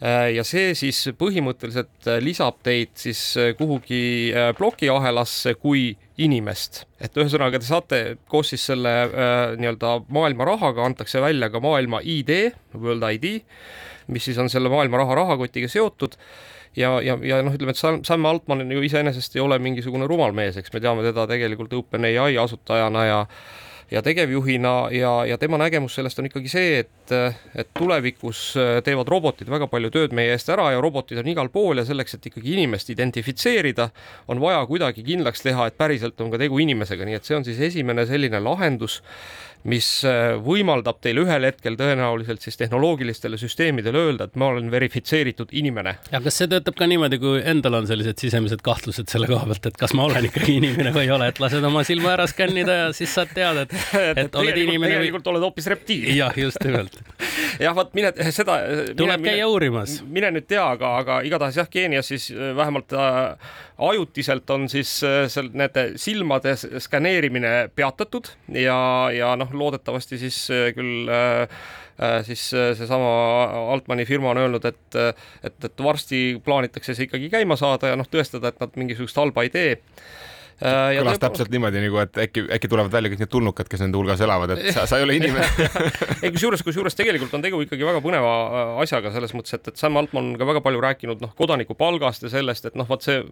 Äh, 0.00 0.32
ja 0.38 0.44
see 0.48 0.72
siis 0.78 1.02
põhimõtteliselt 1.20 2.08
lisab 2.24 2.62
teid 2.64 2.96
siis 2.98 3.20
kuhugi 3.60 4.32
plokiahelasse 4.56 5.54
kui 5.60 5.92
inimest, 6.24 6.84
et 7.02 7.16
ühesõnaga 7.18 7.60
te 7.60 7.68
saate 7.68 8.02
koos 8.30 8.54
siis 8.54 8.64
selle 8.70 8.92
nii-öelda 9.58 9.96
maailma 10.14 10.46
rahaga 10.46 10.84
antakse 10.86 11.20
välja 11.20 11.50
ka 11.50 11.60
maailma 11.60 12.00
ID, 12.00 12.54
World 12.78 13.08
ID 13.18 13.42
mis 14.12 14.24
siis 14.24 14.38
on 14.38 14.50
selle 14.52 14.68
maailma 14.72 15.00
raha 15.00 15.16
rahakotiga 15.20 15.68
seotud 15.70 16.16
ja, 16.76 16.94
ja, 17.02 17.18
ja 17.22 17.42
noh, 17.42 17.54
ütleme, 17.54 17.74
et 17.74 17.80
Sam, 17.80 18.00
Sam 18.06 18.26
Altman 18.26 18.64
ju 18.70 18.82
iseenesest 18.86 19.36
ei 19.36 19.44
ole 19.44 19.58
mingisugune 19.62 20.08
rumal 20.10 20.34
mees, 20.36 20.58
eks 20.60 20.72
me 20.74 20.82
teame 20.84 21.04
teda 21.06 21.28
tegelikult 21.30 21.72
OpenAI 21.82 22.38
asutajana 22.42 23.06
ja 23.10 23.20
ja 23.90 24.02
tegevjuhina 24.02 24.88
ja, 24.90 25.24
ja 25.28 25.38
tema 25.38 25.58
nägemus 25.58 25.94
sellest 25.94 26.18
on 26.18 26.26
ikkagi 26.26 26.48
see, 26.48 26.78
et, 26.82 27.14
et 27.54 27.68
tulevikus 27.78 28.40
teevad 28.84 29.08
robotid 29.12 29.50
väga 29.50 29.68
palju 29.70 29.90
tööd 29.94 30.14
meie 30.16 30.32
eest 30.34 30.48
ära 30.50 30.70
ja 30.72 30.80
robotid 30.82 31.20
on 31.20 31.28
igal 31.30 31.50
pool 31.52 31.78
ja 31.78 31.84
selleks, 31.86 32.16
et 32.16 32.28
ikkagi 32.30 32.54
inimest 32.56 32.90
identifitseerida, 32.94 33.90
on 34.28 34.40
vaja 34.42 34.64
kuidagi 34.70 35.04
kindlaks 35.04 35.44
teha, 35.44 35.68
et 35.68 35.78
päriselt 35.78 36.20
on 36.24 36.32
ka 36.32 36.40
tegu 36.40 36.58
inimesega, 36.64 37.06
nii 37.06 37.20
et 37.20 37.28
see 37.28 37.36
on 37.38 37.46
siis 37.46 37.60
esimene 37.70 38.06
selline 38.08 38.40
lahendus 38.42 39.02
mis 39.68 39.88
äh, 40.04 40.34
võimaldab 40.44 40.98
teil 41.04 41.22
ühel 41.22 41.46
hetkel 41.48 41.78
tõenäoliselt 41.80 42.44
siis 42.44 42.58
tehnoloogilistele 42.60 43.38
süsteemidele 43.40 44.02
öelda, 44.08 44.28
et 44.28 44.36
ma 44.40 44.50
olen 44.52 44.68
verifitseeritud 44.72 45.54
inimene. 45.56 45.96
ja 46.12 46.20
kas 46.24 46.40
see 46.40 46.50
töötab 46.52 46.76
ka 46.78 46.88
niimoodi, 46.90 47.18
kui 47.22 47.40
endal 47.40 47.80
on 47.80 47.88
sellised 47.88 48.20
sisemised 48.20 48.64
kahtlused 48.64 49.08
selle 49.12 49.28
koha 49.30 49.48
pealt, 49.48 49.70
et 49.70 49.80
kas 49.80 49.96
ma 49.96 50.08
olen 50.10 50.28
ikkagi 50.28 50.58
inimene 50.60 50.92
või 50.94 51.06
ei 51.08 51.14
ole, 51.16 51.30
et 51.32 51.40
lased 51.40 51.64
oma 51.64 51.84
silma 51.88 52.12
ära 52.14 52.28
skannida 52.30 52.78
ja 52.82 52.90
siis 52.96 53.14
saad 53.16 53.32
teada, 53.34 53.64
et, 53.64 53.76
et, 54.26 54.40
oled 54.40 54.60
inimene 54.66 54.92
või. 54.92 54.98
tegelikult 54.98 55.32
oled 55.32 55.48
hoopis 55.48 55.70
reptiil. 55.72 56.10
jah, 56.16 56.36
just 56.44 56.60
nimelt. 56.64 57.00
jah, 57.60 57.74
vot 57.76 57.92
mine 57.96 58.12
seda. 58.34 58.58
tuleb 58.96 59.24
käia 59.24 59.46
uurimas. 59.50 59.98
mine 60.08 60.30
nüüd 60.34 60.48
tea, 60.50 60.64
aga, 60.76 60.96
aga 61.02 61.20
igatahes 61.26 61.58
jah, 61.60 61.70
Keenias 61.70 62.10
siis 62.12 62.30
äh, 62.34 62.52
vähemalt 62.56 62.92
äh, 62.96 63.54
ajutiselt 63.90 64.50
on 64.54 64.68
siis 64.72 64.96
äh, 65.06 65.24
seal 65.32 65.50
nende 65.52 65.86
silmade 66.00 66.56
skaneerimine 66.56 67.54
peatatud 67.74 68.32
ja, 68.54 68.78
ja 69.14 69.34
noh, 69.40 69.52
loodetavasti 69.52 70.20
siis 70.22 70.44
äh, 70.54 70.68
küll 70.76 71.08
äh, 71.10 71.48
äh, 71.98 72.18
siis 72.26 72.48
seesama 72.50 73.14
Altmani 73.74 74.06
firma 74.08 74.32
on 74.34 74.42
öelnud, 74.44 74.64
et, 74.68 75.00
et, 75.42 75.58
et 75.64 75.82
varsti 75.82 76.24
plaanitakse 76.44 76.94
see 76.94 77.08
ikkagi 77.08 77.32
käima 77.32 77.58
saada 77.60 77.92
ja 77.92 77.98
noh, 77.98 78.08
tõestada, 78.10 78.50
et 78.50 78.62
nad 78.62 78.78
mingisugust 78.80 79.18
halba 79.20 79.46
ei 79.46 79.54
tee 79.54 79.74
Äh, 80.62 80.94
kõlas 81.00 81.18
täpselt 81.18 81.50
niimoodi 81.50 81.80
nagu, 81.82 81.98
et 81.98 82.18
äkki, 82.24 82.44
äkki 82.54 82.68
tulevad 82.70 82.92
välja 82.92 83.10
kõik 83.10 83.24
need 83.24 83.30
tulnukad, 83.32 83.68
kes 83.70 83.80
nende 83.82 83.98
hulgas 83.98 84.20
elavad, 84.22 84.52
et 84.54 84.68
sa, 84.76 84.84
sa 84.86 85.00
ei 85.00 85.06
ole 85.06 85.16
inimene 85.18 85.48
ei, 86.22 86.30
kusjuures, 86.30 86.62
kusjuures 86.62 86.94
tegelikult 86.94 87.32
on 87.34 87.42
tegu 87.42 87.58
ikkagi 87.64 87.82
väga 87.86 88.02
põneva 88.04 88.34
äh, 88.44 88.74
asjaga 88.84 89.10
selles 89.16 89.34
mõttes, 89.34 89.56
et, 89.56 89.72
et 89.72 89.80
Sam 89.80 89.98
Altman 89.98 90.30
on 90.30 90.36
ka 90.38 90.46
väga 90.46 90.62
palju 90.62 90.82
rääkinud 90.84 91.24
noh, 91.24 91.32
kodanikupalgast 91.38 92.22
ja 92.26 92.30
sellest, 92.36 92.68
et 92.70 92.78
noh, 92.78 92.86
vot 92.86 93.02
see 93.02 93.24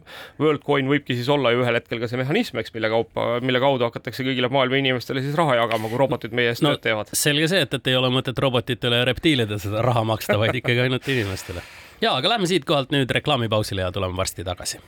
WorldCoin 0.43 0.91
võibki 0.91 1.14
siis 1.19 1.31
olla 1.31 1.52
ju 1.55 1.62
ühel 1.62 1.79
hetkel 1.79 2.02
ka 2.02 2.11
see 2.11 2.19
mehhanism, 2.19 2.59
eks, 2.59 2.75
mille 2.75 2.91
kaupa, 2.91 3.29
mille 3.45 3.61
kaudu 3.62 3.87
hakatakse 3.87 4.26
kõigile 4.26 4.50
maailma 4.50 4.81
inimestele 4.83 5.23
siis 5.23 5.38
raha 5.38 5.61
jagama, 5.61 5.93
kui 5.93 6.00
robotid 6.02 6.35
meie 6.35 6.50
eest 6.57 6.67
no, 6.67 6.75
tööd 6.75 6.88
teevad. 6.88 7.12
selge 7.14 7.52
see, 7.52 7.62
et, 7.69 7.79
et 7.79 7.93
ei 7.93 8.00
ole 8.00 8.11
mõtet 8.11 8.43
robotitele 8.43 8.99
ja 8.99 9.07
reptiilidele 9.07 9.62
seda 9.62 9.85
raha 9.87 10.02
maksta, 10.11 10.41
vaid 10.43 10.59
ikkagi 10.59 10.88
ainult 10.88 11.07
inimestele. 11.07 11.62
ja, 12.02 12.17
aga 12.17 12.35
lähme 12.35 12.50
siitkohalt 12.50 12.91
nüüd 12.91 13.14
reklaamipausile 13.21 13.87
ja 13.87 13.95
tuleme 13.95 14.19
varsti 14.19 14.43
tagasi 14.49 14.83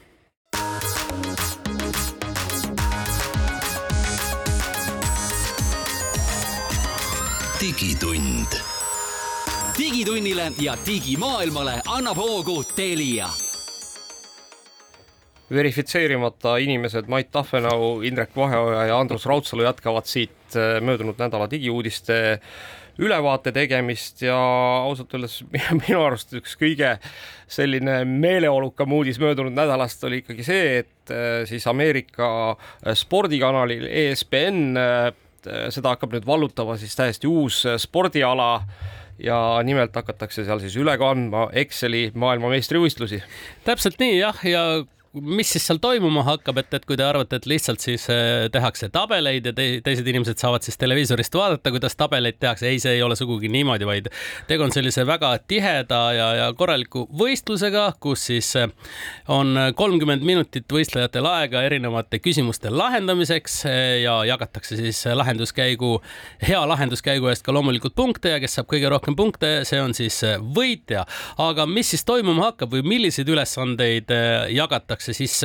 digitund. 7.64 8.46
digitunnile 9.78 10.52
ja 10.60 10.76
digimaailmale 10.86 11.80
annab 11.86 12.16
hoogu 12.16 12.64
Telia 12.76 13.28
verifitseerimata 15.50 16.56
inimesed 16.56 17.08
Mait 17.08 17.30
Tafenau, 17.30 18.00
Indrek 18.00 18.36
Vaheoja 18.36 18.84
ja 18.86 18.98
Andrus 19.00 19.26
Raudsalu 19.26 19.62
jätkavad 19.62 20.04
siit 20.04 20.56
äh, 20.56 20.80
möödunud 20.80 21.16
nädala 21.18 21.48
digiuudiste 21.50 22.38
ülevaate 22.98 23.52
tegemist 23.52 24.22
ja 24.22 24.36
ausalt 24.84 25.14
öeldes 25.14 25.40
minu 25.86 26.04
arust 26.04 26.36
üks 26.36 26.58
kõige 26.60 26.98
selline 27.48 28.02
meeleolukam 28.04 28.92
uudis 28.92 29.18
möödunud 29.22 29.56
nädalast 29.56 30.04
oli 30.04 30.20
ikkagi 30.20 30.44
see, 30.44 30.78
et 30.84 31.16
äh, 31.16 31.42
siis 31.48 31.64
Ameerika 31.70 32.28
äh, 32.50 32.92
spordikanalil 32.92 33.88
ESPN 33.88 34.74
et 35.44 35.52
äh, 35.52 35.70
seda 35.74 35.94
hakkab 35.94 36.14
nüüd 36.14 36.26
vallutama 36.26 36.78
siis 36.80 36.96
täiesti 36.96 37.28
uus 37.30 37.64
äh, 37.68 37.78
spordiala 37.80 38.64
ja 39.22 39.38
nimelt 39.62 39.94
hakatakse 39.94 40.44
seal 40.44 40.62
siis 40.62 40.74
üle 40.80 40.96
kandma 40.98 41.48
Exceli 41.52 42.08
maailmameistrivõistlusi. 42.18 43.22
täpselt 43.64 44.00
nii 44.02 44.18
jah, 44.18 44.40
ja 44.48 44.64
mis 45.22 45.52
siis 45.54 45.66
seal 45.68 45.78
toimuma 45.82 46.24
hakkab, 46.26 46.58
et, 46.58 46.72
et 46.74 46.84
kui 46.88 46.96
te 46.98 47.04
arvate, 47.06 47.38
et 47.38 47.46
lihtsalt 47.46 47.82
siis 47.82 48.06
äh, 48.10 48.46
tehakse 48.52 48.88
tabeleid 48.94 49.46
ja 49.46 49.52
te, 49.54 49.66
teised 49.84 50.06
inimesed 50.10 50.40
saavad 50.40 50.64
siis 50.66 50.78
televiisorist 50.80 51.36
vaadata, 51.38 51.70
kuidas 51.74 51.94
tabeleid 51.98 52.40
tehakse, 52.42 52.66
ei, 52.66 52.80
see 52.82 52.96
ei 52.96 53.02
ole 53.04 53.14
sugugi 53.18 53.50
niimoodi, 53.52 53.86
vaid 53.86 54.10
tegu 54.48 54.66
on 54.66 54.74
sellise 54.74 55.04
väga 55.06 55.30
tiheda 55.46 56.00
ja, 56.16 56.28
ja 56.40 56.48
korraliku 56.58 57.04
võistlusega, 57.14 57.86
kus 58.02 58.26
siis 58.32 58.50
äh, 58.58 58.72
on 59.30 59.54
kolmkümmend 59.78 60.26
minutit 60.26 60.66
võistlejatel 60.74 61.28
aega 61.30 61.62
erinevate 61.68 62.18
küsimuste 62.24 62.72
lahendamiseks 62.74 63.60
äh, 63.70 63.80
ja 64.02 64.16
jagatakse 64.32 64.80
siis 64.80 65.04
lahenduskäigu, 65.14 65.94
hea 66.42 66.64
lahenduskäigu 66.68 67.30
eest 67.30 67.46
ka 67.46 67.54
loomulikult 67.54 67.94
punkte 67.94 68.34
ja 68.34 68.42
kes 68.42 68.58
saab 68.58 68.70
kõige 68.72 68.90
rohkem 68.90 69.14
punkte, 69.18 69.54
see 69.68 69.78
on 69.82 69.94
siis 69.94 70.18
võitja. 70.56 71.06
aga 71.38 71.68
mis 71.70 71.94
siis 71.94 72.04
toimuma 72.04 72.50
hakkab 72.50 72.74
või 72.74 72.82
milliseid 72.96 73.30
ülesandeid 73.30 74.10
jagatakse? 74.50 75.03
Tehakse, 75.04 75.16
siis 75.16 75.40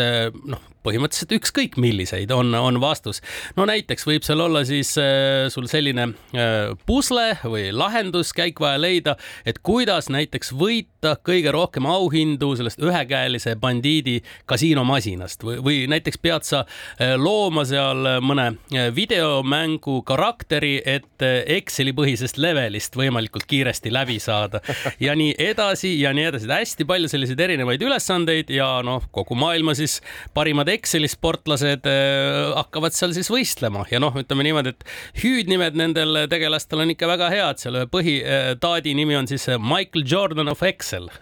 noh, 0.49 0.61
põhimõtteliselt 0.85 1.33
ükskõik 1.35 1.77
milliseid 1.81 2.31
on, 2.31 2.53
on 2.55 2.79
vastus. 2.81 3.21
no 3.57 3.65
näiteks 3.67 4.05
võib 4.07 4.23
seal 4.25 4.39
olla 4.43 4.63
siis 4.67 4.93
äh, 5.01 5.47
sul 5.51 5.67
selline 5.71 6.09
äh, 6.09 6.71
pusle 6.87 7.33
või 7.43 7.69
lahenduskäik 7.75 8.61
vaja 8.63 8.79
leida, 8.79 9.15
et 9.45 9.59
kuidas 9.63 10.09
näiteks 10.09 10.53
võita 10.55 11.17
kõige 11.25 11.51
rohkem 11.55 11.87
auhindu 11.89 12.53
sellest 12.59 12.79
ühekäelise 12.83 13.55
bandiidi 13.59 14.19
kasiinomasinast 14.49 15.43
või, 15.43 15.57
või 15.63 15.81
näiteks 15.91 16.21
pead 16.23 16.47
sa 16.47 16.63
äh, 16.63 17.17
looma 17.19 17.65
seal 17.67 18.07
mõne 18.23 18.53
videomängu 18.95 19.99
karakteri, 20.07 20.79
et 20.85 21.05
Exceli 21.19 21.91
põhisest 21.95 22.39
levelist 22.39 22.95
võimalikult 22.97 23.45
kiiresti 23.49 23.91
läbi 23.91 24.19
saada 24.23 24.61
ja 25.05 25.15
nii 25.19 25.35
edasi 25.43 25.97
ja 25.99 26.13
nii 26.15 26.29
edasi. 26.31 26.47
hästi 26.49 26.87
palju 26.87 27.11
selliseid 27.11 27.39
erinevaid 27.49 27.83
ülesandeid 27.83 28.51
ja 28.53 28.69
noh, 28.85 29.03
kogu 29.11 29.35
maailma 29.49 29.75
siis 29.77 29.99
parimad 30.37 30.69
Exceli 30.71 31.09
sportlased 31.11 31.89
äh, 31.89 32.53
hakkavad 32.55 32.95
seal 32.95 33.13
siis 33.17 33.29
võistlema. 33.33 33.85
Ja 33.91 34.01
noh, 34.01 34.15
ütleme 34.21 34.45
niimoodi, 34.47 34.73
et 34.75 34.85
hüüdnimed 35.23 35.77
nendel 35.79 36.23
tegelastel 36.31 36.85
on 36.85 36.93
ikka 36.93 37.09
väga 37.09 37.31
head, 37.33 37.61
seal 37.61 37.81
ühe 37.81 37.89
põhitaadi 37.91 38.95
nimi 38.97 39.17
on 39.19 39.29
siis 39.29 39.47
Michael 39.59 40.05
Jordan 40.07 40.53
of 40.53 40.63
Excel. 40.67 41.09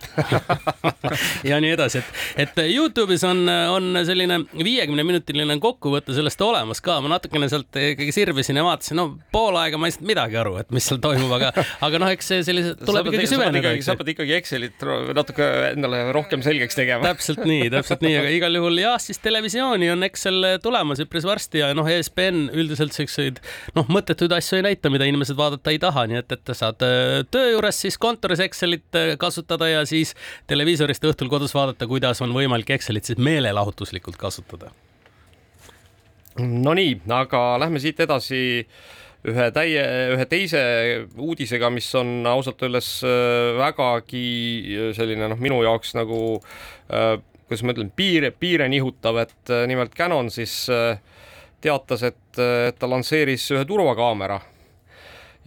Ja 1.47 1.59
nii 1.61 1.71
edasi, 1.73 2.01
et, 2.01 2.07
et 2.43 2.59
Youtube'is 2.73 3.23
on, 3.27 3.43
on 3.47 3.99
selline 4.05 4.39
viiekümne 4.51 5.03
minutiline 5.07 5.55
kokkuvõte 5.63 6.15
sellest 6.15 6.41
olemas 6.43 6.81
ka, 6.83 6.97
ma 7.03 7.11
natukene 7.13 7.47
sealt 7.51 7.77
ikkagi 7.77 8.13
sirvisin 8.15 8.59
ja 8.59 8.65
vaatasin, 8.65 8.97
no 8.99 9.05
pool 9.33 9.57
aega 9.59 9.79
ma 9.79 9.89
ei 9.89 9.95
saanud 9.95 10.09
midagi 10.09 10.39
aru, 10.41 10.55
et 10.61 10.73
mis 10.75 10.87
seal 10.87 10.99
toimub, 11.03 11.31
aga, 11.37 11.51
aga 11.87 12.01
noh, 12.01 12.11
eks 12.13 12.31
see 12.33 12.43
sellise 12.47 12.73
tuleb 12.87 13.09
ikkagi 13.11 13.29
süveneda. 13.31 13.73
sa 13.85 13.95
pead 13.99 14.13
ikkagi 14.15 14.35
Excelit 14.37 14.85
natuke 15.17 15.47
endale 15.71 16.03
rohkem 16.15 16.43
selgeks 16.45 16.77
tegema. 16.77 17.07
täpselt 17.07 17.43
nii, 17.47 17.69
täpselt 17.73 18.03
nii, 18.05 18.16
aga 18.19 18.35
igal 18.35 18.59
juhul 18.59 18.83
jah, 18.83 18.99
siis 19.01 19.21
tele 19.23 19.37
televisiooni 19.37 19.89
on 19.93 20.03
Excel 20.07 20.45
tulemas 20.63 20.99
üpris 21.03 21.25
varsti 21.27 21.61
ja 21.61 21.69
noh, 21.77 21.85
ESPN 21.87 22.49
üldiselt 22.57 22.95
siukseid 22.95 23.37
noh, 23.77 23.85
mõttetuid 23.91 24.33
asju 24.33 24.57
ei 24.57 24.65
näita, 24.65 24.89
mida 24.89 25.05
inimesed 25.05 25.37
vaadata 25.37 25.73
ei 25.73 25.79
taha, 25.81 26.07
nii 26.09 26.17
et, 26.21 26.33
et 26.33 26.53
saad 26.57 26.81
äh, 26.85 27.21
töö 27.31 27.51
juures 27.53 27.81
siis 27.85 27.99
kontoris 28.01 28.41
Excelit 28.41 28.97
äh, 28.97 29.13
kasutada 29.21 29.69
ja 29.69 29.85
siis 29.85 30.15
televiisorist 30.49 31.05
õhtul 31.05 31.29
kodus 31.29 31.53
vaadata, 31.53 31.87
kuidas 31.89 32.21
on 32.25 32.33
võimalik 32.33 32.73
Excelit 32.73 33.05
siis 33.05 33.21
meelelahutuslikult 33.21 34.17
kasutada. 34.17 34.73
Nonii, 36.37 36.99
aga 37.13 37.43
lähme 37.61 37.81
siit 37.81 37.99
edasi 38.01 38.41
ühe 39.27 39.47
täie, 39.53 39.85
ühe 40.15 40.25
teise 40.29 40.59
uudisega, 41.13 41.69
mis 41.73 41.87
on 41.97 42.25
ausalt 42.29 42.61
öeldes 42.65 42.91
vägagi 43.57 44.27
selline 44.97 45.29
noh, 45.33 45.41
minu 45.41 45.63
jaoks 45.65 45.97
nagu 45.97 46.19
kuidas 47.47 47.63
ma 47.63 47.73
ütlen, 47.75 47.89
piire, 47.95 48.31
piire 48.35 48.67
nihutav, 48.71 49.21
et 49.23 49.55
nimelt 49.69 49.95
Canon 49.97 50.29
siis 50.33 50.67
teatas, 51.63 52.03
et, 52.03 52.39
et 52.39 52.77
ta 52.77 52.89
lansseeris 52.89 53.47
ühe 53.55 53.63
turvakaamera. 53.67 54.39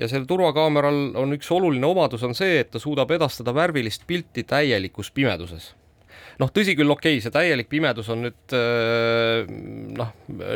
Ja 0.00 0.09
sellel 0.09 0.25
turvakaameral 0.28 1.00
on 1.21 1.37
üks 1.37 1.50
oluline 1.52 1.85
omadus, 1.87 2.25
on 2.25 2.33
see, 2.37 2.62
et 2.62 2.71
ta 2.73 2.80
suudab 2.80 3.11
edastada 3.12 3.52
värvilist 3.54 4.07
pilti 4.09 4.47
täielikus 4.49 5.12
pimeduses. 5.12 5.75
Noh, 6.40 6.49
tõsi 6.57 6.73
küll, 6.78 6.88
okei 6.88 7.19
okay,, 7.19 7.23
see 7.25 7.33
täielik 7.35 7.69
pimedus 7.69 8.09
on 8.12 8.25
nüüd 8.25 8.54
äh, 8.57 9.49
noh, 9.99 10.12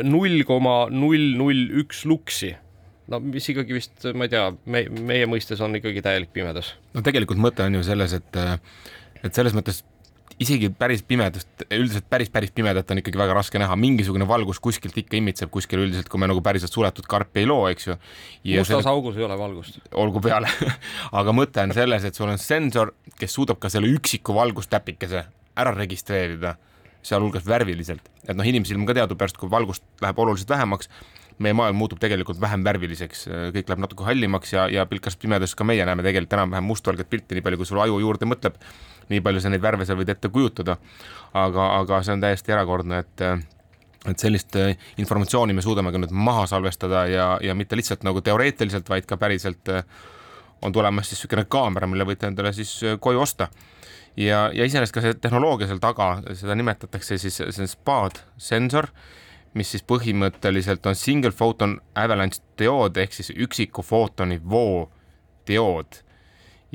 null 0.07 0.41
koma 0.47 0.85
null 0.89 1.35
null 1.37 1.67
üks 1.83 2.05
luksi. 2.09 2.55
No 3.11 3.19
mis 3.21 3.45
ikkagi 3.51 3.75
vist, 3.75 4.07
ma 4.17 4.25
ei 4.25 4.31
tea, 4.33 4.47
me, 4.65 4.81
meie 4.89 5.27
mõistes 5.29 5.59
on 5.61 5.77
ikkagi 5.77 6.01
täielik 6.01 6.31
pimedus. 6.33 6.73
no 6.95 7.05
tegelikult 7.05 7.37
mõte 7.41 7.67
on 7.67 7.77
ju 7.77 7.83
selles, 7.85 8.15
et, 8.17 8.39
et 9.21 9.37
selles 9.37 9.53
mõttes 9.53 9.83
isegi 10.41 10.69
päris 10.75 11.03
pimedust, 11.07 11.63
üldiselt 11.71 12.07
päris, 12.11 12.29
päris 12.33 12.51
pimedat 12.55 12.89
on 12.91 12.99
ikkagi 12.99 13.19
väga 13.19 13.35
raske 13.37 13.59
näha, 13.61 13.75
mingisugune 13.79 14.27
valgus 14.27 14.59
kuskilt 14.63 14.97
ikka 14.99 15.17
imitseb 15.19 15.51
kuskil 15.53 15.85
üldiselt, 15.85 16.09
kui 16.11 16.19
me 16.19 16.27
nagu 16.27 16.43
päriselt 16.43 16.73
suletud 16.75 17.07
karpi 17.09 17.43
ei 17.43 17.49
loo, 17.49 17.63
eks 17.71 17.87
ju. 17.87 17.95
mustas 18.43 18.73
selle... 18.73 18.91
augus 18.91 19.19
ei 19.19 19.27
ole 19.27 19.37
valgust. 19.39 19.79
olgu 19.95 20.23
peale 20.23 20.51
aga 21.19 21.35
mõte 21.35 21.63
on 21.63 21.75
selles, 21.77 22.07
et 22.07 22.19
sul 22.19 22.31
on 22.31 22.41
sensor, 22.41 22.93
kes 23.19 23.37
suudab 23.37 23.61
ka 23.63 23.71
selle 23.71 23.91
üksiku 23.95 24.35
valgustäpikese 24.35 25.23
ära 25.55 25.75
registreerida, 25.75 26.57
sealhulgas 27.05 27.45
värviliselt, 27.47 28.09
et 28.25 28.35
noh, 28.35 28.47
inimesilm 28.47 28.83
ka 28.89 28.97
teadupärast, 28.97 29.39
kui 29.39 29.51
valgust 29.51 29.85
läheb 30.03 30.19
oluliselt 30.19 30.51
vähemaks, 30.51 30.91
meie 31.43 31.55
maailm 31.57 31.75
muutub 31.75 31.99
tegelikult 31.99 32.39
vähem 32.39 32.63
värviliseks, 32.63 33.25
kõik 33.55 33.71
läheb 33.71 33.81
natuke 33.83 34.05
hallimaks 34.07 34.53
ja, 34.53 34.69
ja 34.71 34.85
pilkas 34.87 35.17
pimedas 35.19 35.55
ka 35.55 35.67
meie 35.67 35.85
näeme 35.85 36.03
tegelikult 36.05 36.37
enam-vähem 36.37 36.69
mustvalget 36.69 37.09
pilti, 37.11 37.35
nii 37.35 37.43
palju 37.43 37.59
kui 37.59 37.67
sul 37.67 37.81
aju 37.83 37.99
juurde 37.99 38.29
mõtleb 38.29 38.55
nii 39.09 39.21
palju 39.25 39.43
sa 39.43 39.51
neid 39.51 39.63
värve 39.63 39.85
seal 39.85 39.99
võid 39.99 40.11
ette 40.13 40.31
kujutada. 40.33 40.77
aga, 41.35 41.67
aga 41.81 42.01
see 42.03 42.15
on 42.15 42.23
täiesti 42.23 42.55
erakordne, 42.55 43.03
et 43.03 43.25
et 44.05 44.21
sellist 44.21 44.55
äh, 44.59 44.75
informatsiooni 45.01 45.53
me 45.57 45.63
suudame 45.65 45.91
ka 45.91 45.97
nüüd 45.97 46.13
maha 46.13 46.45
salvestada 46.49 47.05
ja, 47.09 47.29
ja 47.41 47.55
mitte 47.57 47.77
lihtsalt 47.77 48.03
nagu 48.05 48.21
teoreetiliselt, 48.21 48.89
vaid 48.89 49.07
ka 49.09 49.17
päriselt 49.17 49.71
äh, 49.73 49.81
on 50.61 50.73
tulemas 50.73 51.09
siis 51.09 51.23
niisugune 51.23 51.47
kaamera, 51.49 51.89
mille 51.89 52.05
võite 52.07 52.29
endale 52.29 52.53
siis 52.53 52.77
äh, 52.83 52.99
koju 53.01 53.23
osta. 53.25 53.49
ja, 54.17 54.49
ja 54.53 54.65
iseenesest 54.65 54.93
ka 54.93 55.01
see 55.01 55.17
tehnoloogia 55.21 55.67
seal 55.67 55.81
taga, 55.81 56.19
seda 56.33 56.55
nimetatakse 56.55 57.17
siis, 57.17 57.41
see 57.41 57.65
on 57.65 57.71
SPAD 57.71 58.21
sensor, 58.37 58.91
mis 59.55 59.71
siis 59.71 59.85
põhimõtteliselt 59.87 60.85
on 60.89 60.97
single 60.99 61.31
photon 61.31 61.77
avalanche 61.95 62.43
diood 62.59 62.97
ehk 62.99 63.15
siis 63.15 63.31
üksiku 63.31 63.83
footoni 63.85 64.39
voo 64.43 64.89
diood 65.47 66.01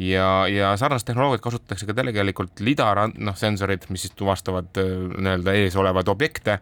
ja, 0.00 0.46
ja 0.49 0.76
sarnast 0.80 1.06
tehnoloogiat 1.08 1.42
kasutatakse 1.44 1.88
ka 1.88 1.96
tegelikult 1.96 2.62
lidar, 2.64 3.02
noh, 3.18 3.37
sensorid, 3.37 3.84
mis 3.92 4.06
siis 4.06 4.16
tuvastavad 4.16 4.80
äh, 4.80 4.94
nii-öelda 5.16 5.56
ees 5.60 5.76
olevaid 5.80 6.08
objekte 6.12 6.60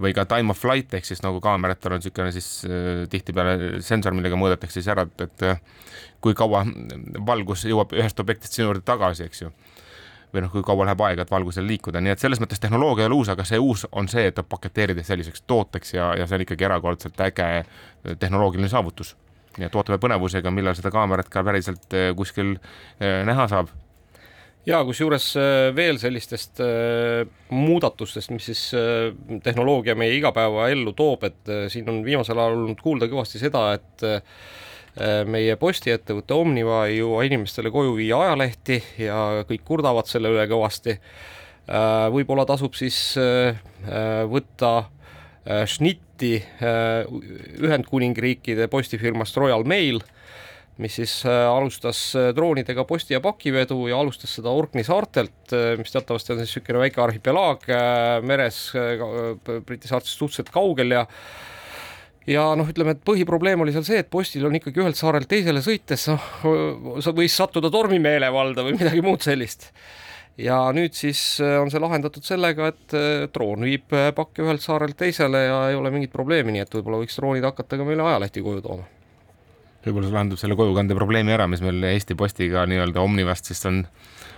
või 0.00 0.14
ka 0.16 0.24
time 0.28 0.54
of 0.54 0.60
flight 0.60 0.94
ehk 0.96 1.04
siis 1.04 1.20
nagu 1.24 1.42
kaameratel 1.44 1.96
on 1.96 2.00
niisugune 2.00 2.32
siis 2.34 2.48
äh, 2.64 3.04
tihtipeale 3.12 3.82
sensor, 3.84 4.16
millega 4.16 4.38
mõõdetakse 4.40 4.80
siis 4.80 4.88
ära, 4.92 5.04
et, 5.08 5.26
et 5.26 5.46
äh, 5.50 5.60
kui 6.24 6.36
kaua 6.36 6.64
valgus 7.26 7.66
jõuab 7.68 7.92
ühest 7.96 8.20
objektist 8.22 8.56
sinu 8.56 8.70
juurde 8.70 8.84
tagasi, 8.86 9.28
eks 9.28 9.44
ju. 9.44 9.52
Või 10.34 10.44
noh, 10.44 10.52
kui 10.52 10.62
kaua 10.66 10.86
läheb 10.88 11.02
aega, 11.06 11.24
et 11.26 11.32
valgusel 11.32 11.66
liikuda, 11.66 12.00
nii 12.04 12.14
et 12.14 12.22
selles 12.22 12.40
mõttes 12.42 12.62
tehnoloogia 12.62 13.04
ei 13.04 13.10
ole 13.10 13.18
uus, 13.20 13.30
aga 13.32 13.44
see 13.48 13.58
uus 13.58 13.86
on 13.92 14.08
see, 14.10 14.28
et 14.30 14.36
ta 14.36 14.44
paketeerida 14.46 15.04
selliseks 15.06 15.44
tooteks 15.50 15.94
ja, 15.96 16.12
ja 16.18 16.28
see 16.28 16.38
on 16.38 16.46
ikkagi 16.46 16.68
erakordselt 16.68 17.20
äge 17.26 17.50
tehnoloogiline 18.22 18.70
saavutus. 18.70 19.14
Nii 19.58 19.66
et 19.66 19.76
ootame 19.76 19.98
põnevusega, 20.02 20.52
millal 20.54 20.76
seda 20.78 20.92
kaamerat 20.94 21.30
ka 21.32 21.42
päriselt 21.46 21.96
eh, 21.98 22.10
kuskil 22.16 22.54
eh, 22.54 23.22
näha 23.26 23.48
saab. 23.50 23.72
Ja 24.68 24.82
kusjuures 24.84 25.32
veel 25.72 25.96
sellistest 25.98 26.60
muudatustest, 27.48 28.28
mis 28.30 28.44
siis 28.50 28.64
tehnoloogia 29.42 29.94
meie 29.96 30.12
igapäevaellu 30.18 30.92
toob, 30.92 31.24
et 31.24 31.52
siin 31.72 31.88
on 31.88 32.02
viimasel 32.04 32.36
ajal 32.36 32.58
olnud 32.58 32.82
kuulda 32.84 33.08
kõvasti 33.08 33.40
seda, 33.40 33.62
et 33.78 34.04
meie 35.30 35.54
postiettevõte 35.56 36.34
Omniva 36.34 36.80
ei 36.90 36.96
jõua 36.98 37.22
inimestele 37.28 37.70
koju 37.70 37.92
viia 37.94 38.18
ajalehti 38.24 38.80
ja 38.98 39.44
kõik 39.48 39.62
kurdavad 39.64 40.10
selle 40.10 40.32
üle 40.34 40.48
kõvasti. 40.50 40.96
võib-olla 42.10 42.42
tasub 42.48 42.74
siis 42.74 42.98
võtta 44.34 44.72
Äh, 45.48 45.64
šnitti 45.64 46.34
äh, 46.36 47.06
Ühendkuningriikide 47.64 48.66
postifirmast 48.68 49.38
Royal 49.40 49.64
Mail, 49.64 50.02
mis 50.80 50.98
siis 51.00 51.14
äh, 51.24 51.46
alustas 51.48 52.02
droonidega 52.36 52.84
posti- 52.84 53.16
ja 53.16 53.22
pakivedu 53.24 53.86
ja 53.88 53.96
alustas 53.98 54.34
seda 54.36 54.52
Orkney 54.52 54.84
saartelt, 54.84 55.54
mis 55.80 55.94
teatavasti 55.94 56.34
on 56.34 56.42
siis 56.42 56.52
niisugune 56.58 56.82
väike 56.84 57.00
arhipelaag 57.00 57.64
meres 58.28 58.66
Briti 59.64 59.88
saartest 59.88 60.20
suhteliselt 60.20 60.52
kaugel 60.52 60.92
ja 60.98 61.06
ja 62.30 62.44
noh, 62.58 62.68
ütleme, 62.70 62.94
et 62.96 63.02
põhiprobleem 63.06 63.64
oli 63.64 63.74
seal 63.74 63.86
see, 63.86 64.02
et 64.04 64.10
postil 64.12 64.46
on 64.46 64.56
ikkagi 64.58 64.82
ühelt 64.82 64.98
saarelt 64.98 65.30
teisele 65.30 65.62
sõites, 65.64 66.06
noh, 66.10 66.28
võis 67.16 67.34
sattuda 67.34 67.72
tormimeelevalda 67.72 68.66
või 68.66 68.78
midagi 68.78 69.02
muud 69.04 69.24
sellist 69.26 69.70
ja 70.40 70.60
nüüd 70.74 70.94
siis 70.96 71.20
äh, 71.42 71.56
on 71.60 71.70
see 71.72 71.82
lahendatud 71.82 72.24
sellega, 72.26 72.70
et 72.72 72.96
äh, 72.96 73.26
droon 73.34 73.66
viib 73.66 73.92
äh, 73.96 74.10
pakke 74.16 74.44
ühelt 74.44 74.64
saarelt 74.64 74.98
teisele 75.00 75.44
ja 75.46 75.60
ei 75.70 75.78
ole 75.78 75.92
mingit 75.94 76.12
probleemi, 76.14 76.54
nii 76.54 76.64
et 76.64 76.78
võib-olla 76.78 77.02
võiks 77.02 77.18
droonid 77.18 77.46
hakata 77.46 77.80
ka 77.80 77.86
meile 77.88 78.06
ajalehti 78.06 78.44
koju 78.44 78.64
tooma. 78.64 78.88
Võib-olla 79.84 80.08
see 80.08 80.16
lahendab 80.16 80.40
selle 80.40 80.56
kojukande 80.58 80.96
probleemi 80.98 81.36
ära, 81.36 81.48
mis 81.50 81.62
meil 81.64 81.82
Eesti 81.92 82.16
Postiga 82.18 82.66
nii-öelda 82.68 83.02
Omnivast 83.04 83.50
siis 83.50 83.64
on 83.70 83.84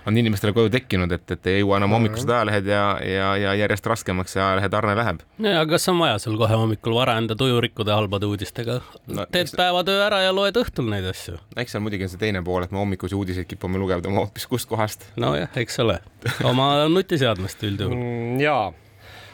on 0.05 0.17
inimestele 0.17 0.53
koju 0.53 0.69
tekkinud, 0.69 1.11
et, 1.15 1.23
et 1.31 1.47
ei 1.47 1.61
jõua 1.61 1.77
enam 1.79 1.93
hommikused 1.95 2.29
ajalehed 2.29 2.67
ja, 2.67 2.83
ja, 3.07 3.29
ja 3.39 3.53
järjest 3.61 3.87
raskemaks 3.87 4.35
see 4.35 4.41
ajalehe 4.43 4.69
tarne 4.71 4.95
läheb. 4.99 5.23
ja 5.43 5.63
kas 5.69 5.87
on 5.91 5.99
vaja 6.01 6.19
sul 6.19 6.37
kohe 6.39 6.57
hommikul 6.59 6.95
vara 6.97 7.15
enda 7.21 7.37
tuju 7.39 7.61
rikkuda 7.63 7.95
halbade 7.95 8.27
uudistega 8.27 8.79
no,? 9.07 9.25
teed 9.31 9.47
eks... 9.47 9.55
päevatöö 9.59 10.03
ära 10.05 10.23
ja 10.25 10.35
loed 10.35 10.59
õhtul 10.59 10.89
neid 10.91 11.07
asju. 11.09 11.39
eks 11.55 11.75
seal 11.75 11.85
muidugi 11.85 12.07
on 12.07 12.13
see 12.13 12.23
teine 12.25 12.43
pool, 12.43 12.67
et 12.67 12.75
me 12.75 12.81
hommikusi 12.83 13.15
uudiseid 13.15 13.47
kipume 13.49 13.79
lugema 13.81 14.15
hoopis 14.19 14.47
kust 14.51 14.69
kohast. 14.69 15.07
nojah, 15.15 15.51
eks 15.63 15.79
ole, 15.83 15.99
oma 16.43 16.73
nutiseadmest 16.91 17.63
üldjuhul 17.69 17.95
mm,. 17.95 18.39
jaa 18.43 18.71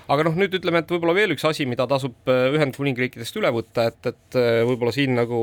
aga 0.09 0.25
noh, 0.25 0.37
nüüd 0.39 0.55
ütleme, 0.57 0.81
et 0.81 0.91
võib-olla 0.91 1.15
veel 1.17 1.33
üks 1.35 1.45
asi, 1.47 1.65
mida 1.69 1.85
tasub 1.89 2.29
äh, 2.31 2.49
Ühendkuningriikidest 2.55 3.35
üle 3.39 3.51
võtta, 3.53 3.89
et, 3.91 3.99
et 4.09 4.37
äh, 4.39 4.61
võib-olla 4.67 4.93
siin 4.95 5.15
nagu 5.17 5.39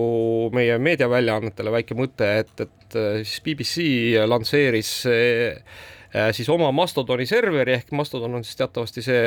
meie 0.56 0.78
meediaväljaannetele 0.82 1.74
väike 1.78 1.98
mõte, 1.98 2.30
et, 2.42 2.54
et 2.66 2.96
äh, 2.98 3.20
siis 3.22 3.42
BBC 3.46 4.24
lansseeris 4.26 4.94
siis 6.32 6.48
oma 6.48 6.70
Mastodoni 6.72 7.26
serveri 7.28 7.74
ehk 7.74 7.90
Mastodon 7.98 8.38
on 8.38 8.44
siis 8.46 8.56
teatavasti 8.56 9.02
see 9.04 9.24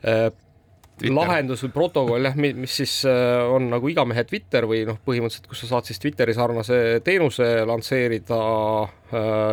Twitter. 0.00 1.10
lahendus 1.10 1.64
või 1.66 1.72
protokoll 1.74 2.28
jah, 2.30 2.38
mis 2.38 2.76
siis 2.78 2.94
on 3.04 3.66
nagu 3.72 3.90
igamehe 3.90 4.24
Twitter 4.24 4.64
või 4.70 4.86
noh, 4.88 4.96
põhimõtteliselt, 5.04 5.50
kus 5.50 5.64
sa 5.64 5.74
saad 5.74 5.90
siis 5.90 6.00
Twitteri 6.00 6.32
sarnase 6.38 6.78
teenuse 7.04 7.50
lansseerida 7.68 8.40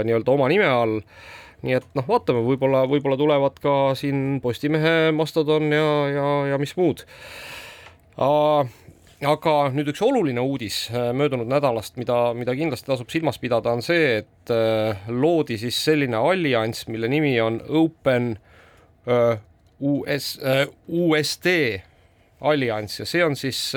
nii-öelda 0.06 0.38
oma 0.38 0.48
nime 0.54 0.70
all 0.70 1.02
nii 1.62 1.78
et 1.78 1.88
noh, 1.98 2.06
vaatame, 2.08 2.42
võib-olla, 2.46 2.86
võib-olla 2.90 3.18
tulevad 3.20 3.60
ka 3.62 3.76
siin 3.98 4.40
Postimehe, 4.42 5.12
Mastodon 5.16 5.70
ja, 5.74 5.90
ja, 6.10 6.30
ja 6.54 6.62
mis 6.62 6.74
muud. 6.78 7.06
aga 8.18 9.54
nüüd 9.76 9.92
üks 9.94 10.02
oluline 10.06 10.42
uudis 10.42 10.88
äh, 10.90 11.12
möödunud 11.14 11.50
nädalast, 11.50 11.98
mida, 12.02 12.32
mida 12.38 12.56
kindlasti 12.58 12.90
tasub 12.90 13.12
silmas 13.14 13.38
pidada, 13.42 13.76
on 13.76 13.86
see, 13.86 14.24
et 14.24 14.54
äh, 14.54 15.06
loodi 15.10 15.60
siis 15.62 15.78
selline 15.86 16.18
allianss, 16.18 16.88
mille 16.90 17.10
nimi 17.12 17.36
on 17.44 17.62
Open 17.70 18.34
äh, 19.06 19.38
US 19.82 20.36
USD 20.88 21.48
allianss 22.42 23.02
ja 23.02 23.06
see 23.10 23.22
on 23.26 23.34
siis 23.38 23.74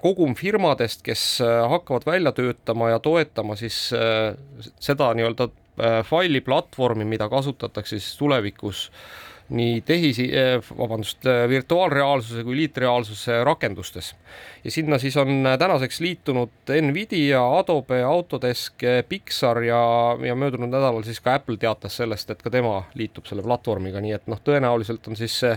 kogum 0.00 0.32
firmadest, 0.34 1.02
kes 1.04 1.42
hakkavad 1.44 2.06
välja 2.08 2.32
töötama 2.32 2.88
ja 2.88 2.98
toetama 3.04 3.56
siis 3.60 3.76
seda 3.92 5.10
nii-öelda 5.16 5.50
Äh, 5.80 6.04
failiplatvormi, 6.04 7.04
mida 7.04 7.28
kasutatakse 7.32 7.96
siis 7.98 8.16
tulevikus 8.18 8.90
nii 9.48 9.80
tehisi, 9.80 10.26
äh, 10.36 10.58
vabandust, 10.78 11.24
äh, 11.26 11.48
virtuaalreaalsuse 11.48 12.44
kui 12.44 12.56
liitreaalsuse 12.56 13.44
rakendustes. 13.44 14.14
ja 14.64 14.70
sinna 14.70 14.98
siis 14.98 15.16
on 15.16 15.48
tänaseks 15.58 16.00
liitunud 16.00 16.50
Nvidia, 16.82 17.58
Adobe, 17.58 18.02
Autodesk, 18.02 18.74
Pixar 19.08 19.62
ja, 19.62 19.80
ja 20.26 20.34
möödunud 20.34 20.68
nädalal 20.68 21.02
siis 21.02 21.20
ka 21.20 21.34
Apple 21.34 21.56
teatas 21.56 21.96
sellest, 21.96 22.30
et 22.30 22.42
ka 22.42 22.50
tema 22.50 22.84
liitub 22.94 23.26
selle 23.26 23.42
platvormiga, 23.42 24.00
nii 24.00 24.12
et 24.12 24.28
noh, 24.28 24.44
tõenäoliselt 24.44 25.08
on 25.08 25.16
siis 25.16 25.40
see 25.40 25.56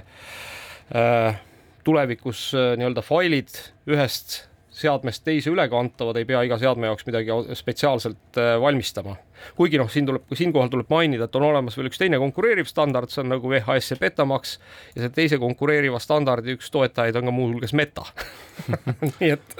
äh, 0.95 1.41
tulevikus 1.83 2.53
nii-öelda 2.55 3.03
failid 3.03 3.51
ühest 3.91 4.45
seadmest 4.75 5.23
teise 5.25 5.51
ülekantavad, 5.53 6.17
ei 6.19 6.27
pea 6.27 6.41
iga 6.47 6.57
seadme 6.59 6.89
jaoks 6.89 7.07
midagi 7.07 7.31
spetsiaalselt 7.55 8.39
äh, 8.41 8.55
valmistama. 8.61 9.15
kuigi 9.55 9.79
noh, 9.79 9.89
siin 9.91 10.07
tuleb, 10.07 10.25
siinkohal 10.33 10.71
tuleb 10.73 10.89
mainida, 10.89 11.29
et 11.29 11.35
on 11.39 11.47
olemas 11.49 11.77
veel 11.77 11.89
üks 11.91 12.01
teine 12.01 12.19
konkureeriv 12.21 12.67
standard, 12.71 13.11
see 13.11 13.23
on 13.23 13.33
nagu 13.35 13.51
VHS 13.51 13.93
ja 13.93 14.01
Betamax 14.01 14.57
ja 14.95 15.03
selle 15.03 15.13
teise 15.15 15.39
konkureeriva 15.39 15.99
standardi 16.03 16.55
üks 16.57 16.71
toetajaid 16.73 17.19
on 17.19 17.31
ka 17.31 17.35
muuhulgas 17.35 17.75
Meta 17.77 18.07
nii 19.19 19.33
et 19.35 19.57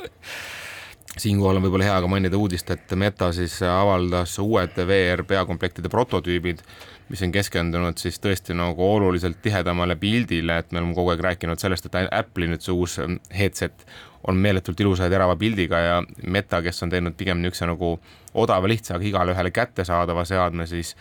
siinkohal 1.22 1.60
on 1.60 1.66
võib-olla 1.66 1.88
hea 1.88 2.00
ka 2.04 2.10
mainida 2.12 2.40
uudist, 2.40 2.72
et 2.74 2.96
Meta 3.00 3.32
siis 3.36 3.58
avaldas 3.68 4.36
uued 4.42 4.76
VR 4.88 5.24
peakomplektide 5.28 5.92
prototüübid, 5.92 6.64
mis 7.10 7.24
on 7.24 7.32
keskendunud 7.36 8.02
siis 8.02 8.20
tõesti 8.22 8.56
nagu 8.58 8.88
oluliselt 8.88 9.40
tihedamale 9.46 9.96
pildile, 10.02 10.60
et 10.60 10.72
me 10.72 10.82
oleme 10.82 10.98
kogu 10.98 11.14
aeg 11.14 11.24
rääkinud 11.30 11.62
sellest, 11.62 11.88
et 11.88 12.00
Apple'i 12.10 12.50
nüüd 12.52 12.66
see 12.66 12.76
uus 12.76 12.98
headset 13.36 13.88
on 14.28 14.36
meeletult 14.36 14.80
ilusa 14.80 15.06
ja 15.06 15.10
terava 15.10 15.36
pildiga 15.36 15.80
ja 15.80 16.04
Meta, 16.28 16.62
kes 16.62 16.84
on 16.84 16.90
teinud 16.90 17.16
pigem 17.18 17.42
niisuguse 17.42 17.70
nagu 17.70 17.92
odava, 18.34 18.68
lihtsa, 18.68 18.96
aga 18.98 19.06
igale 19.06 19.36
ühele 19.36 19.52
kättesaadava 19.54 20.26
seadme, 20.26 20.68
siis 20.70 20.96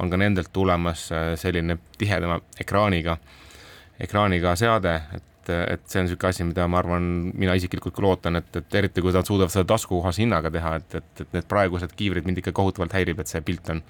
on 0.00 0.10
ka 0.10 0.20
nendelt 0.20 0.52
tulemas 0.52 1.08
äh, 1.12 1.32
selline 1.40 1.78
tihedama 1.98 2.40
ekraaniga, 2.60 3.18
ekraaniga 4.00 4.54
seade, 4.56 4.96
et, 5.16 5.50
et 5.50 5.84
see 5.84 6.00
on 6.00 6.08
niisugune 6.08 6.32
asi, 6.32 6.48
mida 6.48 6.66
ma 6.70 6.80
arvan, 6.80 7.10
mina 7.34 7.56
isiklikult 7.58 7.96
ka 7.96 8.06
lootan, 8.06 8.40
et, 8.40 8.50
et 8.56 8.80
eriti 8.80 9.04
kui 9.04 9.12
nad 9.12 9.28
suudavad 9.28 9.52
seda 9.52 9.68
taskukohase 9.74 10.24
hinnaga 10.24 10.52
teha, 10.54 10.74
et, 10.80 10.98
et, 11.02 11.24
et 11.26 11.38
need 11.38 11.48
praegused 11.50 11.96
kiivrid 11.96 12.28
mind 12.28 12.40
ikka 12.40 12.56
kohutavalt 12.56 12.96
häirib, 12.96 13.20
et 13.20 13.32
see 13.32 13.44
pilt 13.44 13.72
on 13.74 13.84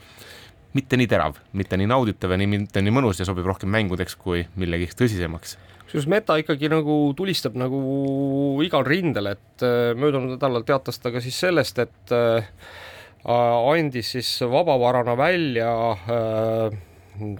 mitte 0.74 0.98
nii 0.98 1.11
terav, 1.11 1.38
mitte 1.59 1.79
nii 1.79 1.90
nauditav 1.90 2.35
ja 2.35 2.38
nii, 2.42 2.50
mitte 2.59 2.83
nii 2.83 2.94
mõnus 2.94 3.22
ja 3.22 3.26
sobib 3.26 3.46
rohkem 3.46 3.70
mängudeks 3.74 4.18
kui 4.18 4.44
millegiks 4.59 4.98
tõsisemaks 4.98 5.57
kusjuures 5.90 6.07
Meta 6.07 6.37
ikkagi 6.38 6.68
nagu 6.70 6.96
tulistab 7.18 7.57
nagu 7.59 7.81
igal 8.62 8.85
rindel, 8.87 9.33
et 9.33 9.64
äh, 9.66 9.90
möödunud 9.98 10.37
nädalal 10.37 10.62
teatas 10.66 11.00
ta 11.03 11.11
ka 11.11 11.22
siis 11.22 11.38
sellest, 11.42 11.81
et 11.83 12.14
äh, 12.14 12.46
andis 13.26 14.12
siis 14.14 14.31
vabavarana 14.46 15.16
välja 15.18 15.72
äh, 16.07 16.79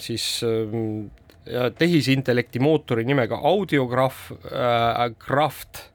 siis 0.03 0.43
tehisintellekti 1.79 2.61
mootori 2.61 3.07
nimega 3.09 3.39
Audiograph 3.49 4.33
äh,, 4.51 5.07
Craft, 5.23 5.87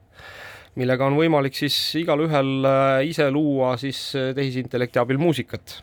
millega 0.79 1.05
on 1.05 1.19
võimalik 1.19 1.53
siis 1.59 1.75
igalühel 1.99 2.65
ise 3.05 3.27
luua 3.31 3.75
siis 3.77 3.99
tehisintellekti 4.35 4.99
abil 5.03 5.21
muusikat 5.21 5.77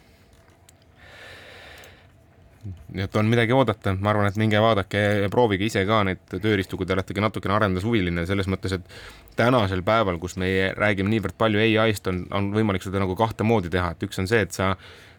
nii 2.65 3.03
et 3.03 3.17
on 3.19 3.27
midagi 3.27 3.55
oodata, 3.57 3.95
ma 3.99 4.13
arvan, 4.13 4.29
et 4.31 4.39
minge 4.39 4.61
vaadake 4.63 5.01
ja 5.25 5.31
proovige 5.33 5.67
ise 5.67 5.83
ka 5.89 6.03
neid 6.07 6.21
tööriistu, 6.31 6.79
kui 6.79 6.87
te 6.87 6.95
olete 6.95 7.17
ka 7.17 7.25
natukene 7.25 7.57
arendushuviline, 7.57 8.27
selles 8.29 8.47
mõttes, 8.51 8.77
et 8.77 9.37
tänasel 9.39 9.83
päeval, 9.87 10.21
kus 10.23 10.37
me 10.39 10.51
räägime 10.79 11.11
niivõrd 11.11 11.35
palju 11.39 11.63
ai-st, 11.83 12.11
on, 12.13 12.23
on 12.31 12.53
võimalik 12.55 12.85
seda 12.85 13.03
nagu 13.03 13.17
kahte 13.19 13.47
moodi 13.47 13.73
teha, 13.73 13.95
et 13.97 14.07
üks 14.07 14.23
on 14.23 14.31
see, 14.31 14.45
et 14.47 14.55
sa 14.55 14.77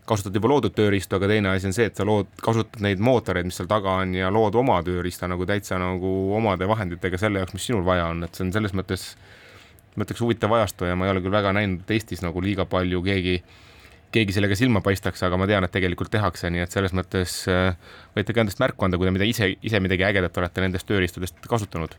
kasutad 0.08 0.36
juba 0.36 0.52
loodud 0.52 0.76
tööriistu, 0.76 1.18
aga 1.18 1.30
teine 1.32 1.52
asi 1.52 1.70
on 1.70 1.76
see, 1.76 1.88
et 1.92 2.00
sa 2.00 2.08
lood, 2.08 2.32
kasutad 2.44 2.84
neid 2.84 3.04
mootoreid, 3.04 3.48
mis 3.48 3.60
seal 3.60 3.70
taga 3.72 4.00
on 4.04 4.16
ja 4.16 4.32
lood 4.32 4.56
oma 4.60 4.82
tööriista 4.84 5.28
nagu 5.32 5.48
täitsa 5.48 5.80
nagu 5.80 6.12
omade 6.36 6.68
vahenditega 6.68 7.20
selle 7.20 7.44
jaoks, 7.44 7.56
mis 7.56 7.68
sinul 7.72 7.86
vaja 7.88 8.10
on, 8.12 8.26
et 8.28 8.36
see 8.36 8.48
on 8.48 8.52
selles 8.56 8.76
mõttes 8.76 9.14
ma 9.96 10.08
ütleks 10.08 10.24
huvitav 10.24 10.54
ajastu 10.58 10.88
ja 10.90 10.98
ma 10.98 11.08
ei 11.08 11.14
ole 11.14 11.22
küll 11.24 11.34
väga 11.34 11.54
näinud, 11.56 11.84
et 11.84 11.94
Eestis 11.96 12.24
nagu 12.26 12.42
liiga 12.44 12.66
palju 12.70 13.04
keegi 13.06 13.38
keegi 14.14 14.36
sellega 14.36 14.58
silma 14.58 14.82
paistaks, 14.86 15.24
aga 15.26 15.38
ma 15.40 15.48
tean, 15.50 15.66
et 15.66 15.74
tegelikult 15.74 16.12
tehakse, 16.14 16.52
nii 16.54 16.64
et 16.66 16.76
selles 16.76 16.94
mõttes 16.96 17.36
äh, 17.52 17.74
võite 18.18 18.36
ka 18.36 18.44
endast 18.44 18.62
märku 18.62 18.88
anda, 18.88 19.00
kui 19.00 19.10
te 19.10 19.16
mida 19.16 19.28
ise, 19.28 19.50
ise 19.66 19.82
midagi 19.84 20.06
ägedat 20.08 20.38
olete 20.42 20.64
nendest 20.64 20.88
tööriistadest 20.90 21.44
kasutanud. 21.50 21.98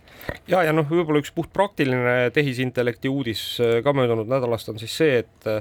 ja, 0.51 0.63
ja 0.67 0.75
noh, 0.75 0.87
võib-olla 0.89 1.23
üks 1.23 1.35
puhtpraktiline 1.35 2.33
tehisintellekti 2.37 3.13
uudis 3.13 3.45
äh, 3.63 3.79
ka 3.85 3.95
möödunud 3.97 4.31
nädalast 4.31 4.73
on 4.73 4.81
siis 4.83 4.97
see, 5.03 5.23
et 5.25 5.55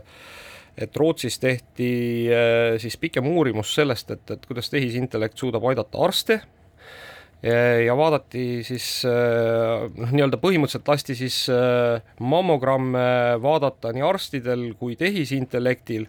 et 0.73 0.95
Rootsis 0.97 1.37
tehti 1.37 1.91
äh, 2.33 2.79
siis 2.81 2.97
pikem 2.97 3.27
uurimus 3.29 3.75
sellest, 3.75 4.09
et, 4.15 4.25
et 4.33 4.45
kuidas 4.49 4.71
tehisintellekt 4.73 5.37
suudab 5.37 5.65
aidata 5.69 6.01
arste 6.01 6.41
ja 7.43 7.95
vaadati 7.99 8.61
siis 8.63 8.85
noh, 9.03 10.11
nii-öelda 10.15 10.39
põhimõtteliselt 10.39 10.87
lasti 10.87 11.15
siis 11.19 11.41
mammogramme 12.23 13.03
vaadata 13.43 13.91
nii 13.91 14.05
arstidel 14.07 14.69
kui 14.79 14.95
tehisintellektil. 14.99 16.07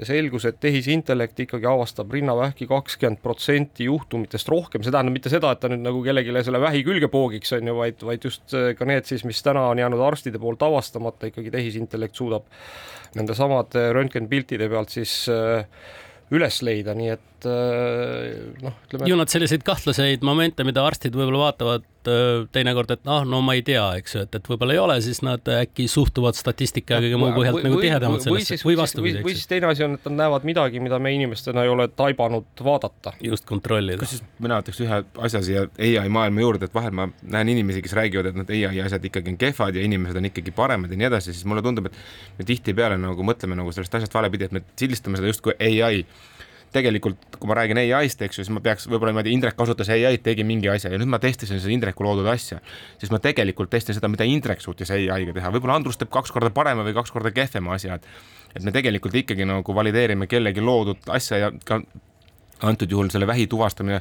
Ja 0.00 0.06
selgus, 0.08 0.46
et 0.48 0.56
tehisintellekt 0.56 1.42
ikkagi 1.44 1.66
avastab 1.68 2.14
rinnavähki 2.16 2.64
kakskümmend 2.70 3.20
protsenti 3.20 3.84
juhtumitest 3.84 4.48
rohkem, 4.48 4.80
see 4.80 4.94
tähendab 4.94 5.12
mitte 5.12 5.28
seda, 5.28 5.50
et 5.52 5.60
ta 5.60 5.68
nüüd 5.68 5.82
nagu 5.84 6.00
kellelegi 6.00 6.32
selle 6.46 6.62
vähi 6.62 6.80
külge 6.86 7.10
poogiks, 7.12 7.52
on 7.58 7.68
ju, 7.68 7.74
vaid, 7.76 8.00
vaid 8.08 8.24
just 8.24 8.54
ka 8.78 8.88
need 8.88 9.04
siis, 9.10 9.26
mis 9.28 9.42
täna 9.44 9.66
on 9.68 9.82
jäänud 9.82 10.00
arstide 10.06 10.40
poolt 10.40 10.64
avastamata, 10.64 11.28
ikkagi 11.28 11.52
tehisintellekt 11.52 12.16
suudab 12.16 12.48
nende 13.18 13.36
samade 13.36 13.90
röntgenpiltide 13.96 14.70
pealt 14.70 14.94
siis 14.94 15.14
äh, 15.28 15.66
üles 16.34 16.60
leida, 16.66 16.94
nii 16.94 17.12
et 17.16 17.26
äh, 17.48 18.50
noh, 18.62 18.76
ütleme. 18.86 19.08
ju 19.10 19.16
nad 19.18 19.30
selliseid 19.32 19.64
kahtlaseid 19.66 20.24
momente, 20.26 20.64
mida 20.66 20.82
arstid 20.86 21.16
võib-olla 21.16 21.46
vaatavad 21.46 21.86
äh, 22.10 22.44
teinekord, 22.54 22.90
et 22.94 23.02
noh, 23.08 23.24
no 23.28 23.40
ma 23.44 23.54
ei 23.58 23.64
tea, 23.66 23.82
eks 24.00 24.16
ju, 24.16 24.24
et, 24.26 24.38
et 24.38 24.50
võib-olla 24.50 24.76
ei 24.76 24.80
ole, 24.82 24.96
siis 25.04 25.22
nad 25.26 25.46
äkki 25.54 25.86
suhtuvad 25.90 26.38
statistika 26.38 26.98
ja 26.98 27.04
kõige 27.04 27.20
muu 27.20 27.30
põhjalt 27.36 27.64
nagu 27.66 27.80
tihedamalt 27.82 28.26
sellesse 28.26 28.60
või 28.66 28.78
vastupidi. 28.80 29.22
või 29.26 29.36
siis 29.36 29.50
teine 29.50 29.70
asi 29.70 29.86
on, 29.86 29.96
et 29.98 30.08
nad 30.10 30.18
näevad 30.24 30.46
midagi, 30.48 30.82
mida 30.84 31.00
me 31.02 31.14
inimestena 31.16 31.64
ei 31.66 31.72
ole 31.72 31.88
taibanud 31.88 32.64
vaadata. 32.64 33.14
just 33.24 33.48
kontrollida. 33.48 34.00
kusjuures 34.02 34.26
mina 34.40 34.60
võtaks 34.60 34.82
ühe 34.84 35.00
asja 35.28 35.44
siia 35.46 35.66
ai 36.02 36.12
maailma 36.12 36.44
juurde, 36.44 36.70
et 36.70 36.76
vahel 36.76 36.96
ma 36.96 37.08
näen 37.22 37.54
inimesi, 37.54 37.84
kes 37.84 37.96
räägivad, 37.98 38.30
et 38.30 38.40
need 38.42 38.54
ai 38.56 38.82
asjad 38.86 39.04
ikkagi 39.10 39.34
on 39.34 39.40
kehvad 39.40 39.78
ja 39.78 39.84
inimesed 39.86 40.20
on 40.20 40.30
ikkagi 40.30 40.54
paremad 40.56 40.92
ja 40.92 41.00
nii 41.00 41.10
edasi, 41.10 41.34
siis 41.36 41.48
mulle 41.48 41.64
tundub, 41.64 41.90
et 41.90 41.96
me 42.38 42.48
tihtipeale 42.48 43.00
nagu 43.00 43.24
mõtleme 43.26 43.58
nagu 43.58 43.72
sellest 43.74 44.00
asjast 44.00 44.14
valepidi, 44.16 44.48
et 44.48 44.56
me 44.56 44.64
sildistame 44.78 45.20
seda 45.20 45.32
justkui 45.32 45.56
ai 45.60 46.04
tegelikult, 46.74 47.38
kui 47.38 47.50
ma 47.50 47.56
räägin 47.58 47.80
ai-st, 47.82 48.22
eks 48.26 48.38
ju, 48.38 48.44
siis 48.44 48.52
ma 48.54 48.62
peaks 48.64 48.86
võib-olla 48.90 49.12
niimoodi, 49.14 49.32
Indrek 49.34 49.56
kasutas 49.58 49.90
ai-d, 49.92 50.22
tegi 50.24 50.44
mingi 50.46 50.70
asja 50.70 50.92
ja 50.92 51.00
nüüd 51.00 51.10
ma 51.10 51.18
testisin 51.22 51.60
seda 51.60 51.74
Indreku 51.74 52.06
loodud 52.06 52.28
asja, 52.30 52.60
siis 53.00 53.12
ma 53.14 53.18
tegelikult 53.22 53.72
testin 53.72 53.96
seda, 53.96 54.10
mida 54.12 54.26
Indrek 54.28 54.62
suutis 54.62 54.92
ai-ga 54.94 55.34
teha, 55.36 55.52
võib-olla 55.56 55.80
Andrus 55.80 55.98
teeb 56.00 56.12
kaks 56.14 56.34
korda 56.34 56.52
parema 56.54 56.86
või 56.86 56.94
kaks 56.96 57.14
korda 57.14 57.34
kehvema 57.34 57.74
asja, 57.78 57.98
et 57.98 58.38
et 58.50 58.64
me 58.66 58.72
tegelikult 58.74 59.14
ikkagi 59.14 59.44
nagu 59.46 59.74
valideerime 59.74 60.26
kellegi 60.26 60.62
loodud 60.64 61.06
asja 61.14 61.38
ja 61.38 61.50
ka 61.64 61.78
antud 62.66 62.90
juhul 62.90 63.10
selle 63.12 63.28
vähi 63.30 63.46
tuvastamine 63.46 64.00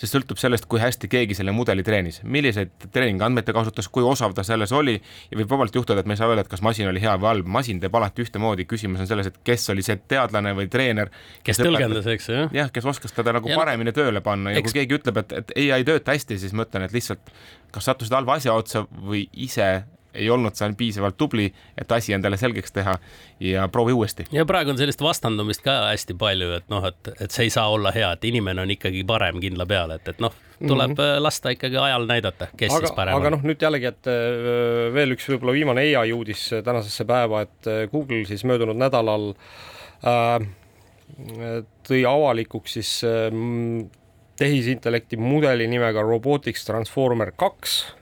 see 0.00 0.10
sõltub 0.10 0.38
sellest, 0.40 0.66
kui 0.70 0.80
hästi 0.82 1.08
keegi 1.10 1.36
selle 1.38 1.52
mudeli 1.54 1.84
treenis, 1.86 2.20
milliseid 2.26 2.72
treeningandmeid 2.94 3.46
ta 3.46 3.54
kasutas, 3.56 3.88
kui 3.92 4.04
osav 4.06 4.34
ta 4.34 4.44
selles 4.46 4.72
oli 4.74 4.96
ja 4.96 5.38
võib 5.38 5.50
vabalt 5.50 5.76
juhtuda, 5.76 6.02
et 6.02 6.10
me 6.10 6.16
ei 6.16 6.20
saa 6.20 6.30
öelda, 6.30 6.44
et 6.44 6.50
kas 6.50 6.64
masin 6.66 6.90
oli 6.90 7.02
hea 7.02 7.14
või 7.20 7.30
halb, 7.30 7.50
masin 7.58 7.80
teeb 7.82 7.94
alati 7.94 8.24
ühtemoodi, 8.26 8.66
küsimus 8.70 9.04
on 9.04 9.10
selles, 9.10 9.30
et 9.30 9.38
kes 9.46 9.68
oli 9.74 9.84
see 9.86 9.98
teadlane 10.10 10.54
või 10.58 10.68
treener. 10.72 11.12
kes 11.46 11.62
tõlgendas, 11.62 12.08
eks 12.10 12.30
ju. 12.30 12.46
jah, 12.54 12.72
kes 12.74 12.90
oskas 12.94 13.14
teda 13.14 13.36
nagu 13.38 13.50
ja 13.50 13.58
paremini 13.60 13.94
tööle 13.94 14.24
panna 14.24 14.54
ja 14.54 14.62
eks... 14.62 14.72
kui 14.72 14.82
keegi 14.82 14.98
ütleb, 14.98 15.22
et, 15.22 15.36
et 15.42 15.56
ei, 15.56 15.70
ei 15.74 15.86
tööta 15.86 16.16
hästi, 16.16 16.40
siis 16.42 16.56
ma 16.56 16.66
ütlen, 16.66 16.88
et 16.88 16.96
lihtsalt 16.96 17.34
kas 17.74 17.90
sattusid 17.90 18.14
halva 18.14 18.38
asja 18.38 18.54
otsa 18.54 18.84
või 18.90 19.26
ise 19.46 19.84
ei 20.14 20.30
olnud 20.30 20.54
seal 20.54 20.74
piisavalt 20.78 21.16
tubli, 21.18 21.48
et 21.78 21.92
asi 21.92 22.14
endale 22.16 22.38
selgeks 22.40 22.72
teha 22.72 22.96
ja 23.40 23.68
proovi 23.68 23.92
uuesti. 23.92 24.26
ja 24.32 24.44
praegu 24.46 24.70
on 24.70 24.78
sellist 24.78 25.02
vastandumist 25.02 25.64
ka 25.64 25.76
hästi 25.90 26.16
palju, 26.18 26.50
et 26.58 26.66
noh, 26.72 26.86
et, 26.88 27.12
et 27.20 27.30
see 27.30 27.48
ei 27.48 27.54
saa 27.54 27.68
olla 27.72 27.92
hea, 27.94 28.12
et 28.16 28.24
inimene 28.30 28.64
on 28.64 28.74
ikkagi 28.74 29.04
parem 29.08 29.40
kindla 29.42 29.66
peale, 29.66 30.00
et, 30.00 30.08
et 30.14 30.24
noh, 30.24 30.34
tuleb 30.60 30.94
mm 30.94 30.96
-hmm. 30.96 31.22
lasta 31.22 31.50
ikkagi 31.54 31.76
ajal 31.76 32.06
näidata, 32.06 32.48
kes 32.56 32.72
aga, 32.72 32.86
siis 32.86 32.96
parem 32.96 33.14
aga 33.14 33.20
on. 33.20 33.26
aga 33.26 33.36
noh, 33.36 33.46
nüüd 33.50 33.62
jällegi, 33.62 33.86
et 33.90 34.10
äh, 34.10 34.92
veel 34.94 35.16
üks 35.16 35.28
võib-olla 35.28 35.52
viimane 35.52 35.86
ai 35.96 36.12
uudis 36.12 36.50
tänasesse 36.64 37.04
päeva, 37.04 37.42
et 37.42 37.66
äh, 37.66 37.88
Google 37.92 38.24
siis 38.24 38.44
möödunud 38.44 38.76
nädalal 38.76 39.34
äh, 40.04 40.46
tõi 41.88 42.04
avalikuks 42.08 42.72
siis 42.78 43.04
äh, 43.04 43.30
tehisintellekti 44.36 45.16
mudeli 45.16 45.66
nimega 45.70 46.02
Robotics 46.02 46.64
Transformer 46.64 47.32
kaks 47.36 47.94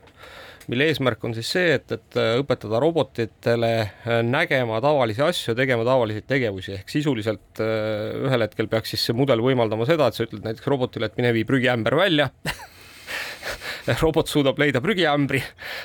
mille 0.71 0.87
eesmärk 0.91 1.23
on 1.27 1.35
siis 1.35 1.49
see, 1.55 1.77
et, 1.77 1.91
et 1.91 2.19
äh, 2.19 2.33
õpetada 2.41 2.79
robotitele 2.83 3.71
äh, 3.81 4.19
nägema 4.25 4.79
tavalisi 4.83 5.23
asju, 5.25 5.55
tegema 5.57 5.85
tavalisi 5.87 6.23
tegevusi, 6.27 6.77
ehk 6.79 6.93
sisuliselt 6.93 7.63
äh, 7.63 8.13
ühel 8.27 8.45
hetkel 8.45 8.69
peaks 8.71 8.95
siis 8.95 9.07
see 9.09 9.17
mudel 9.17 9.43
võimaldama 9.43 9.87
seda, 9.89 10.09
et 10.09 10.19
sa 10.19 10.27
ütled 10.27 10.45
näiteks 10.45 10.69
robotile, 10.71 11.09
et 11.09 11.19
mine 11.19 11.33
vii 11.35 11.47
prügiämber 11.49 11.97
välja 11.99 12.29
robot 14.03 14.31
suudab 14.31 14.59
leida 14.61 14.81
prügiämbri, 14.83 15.41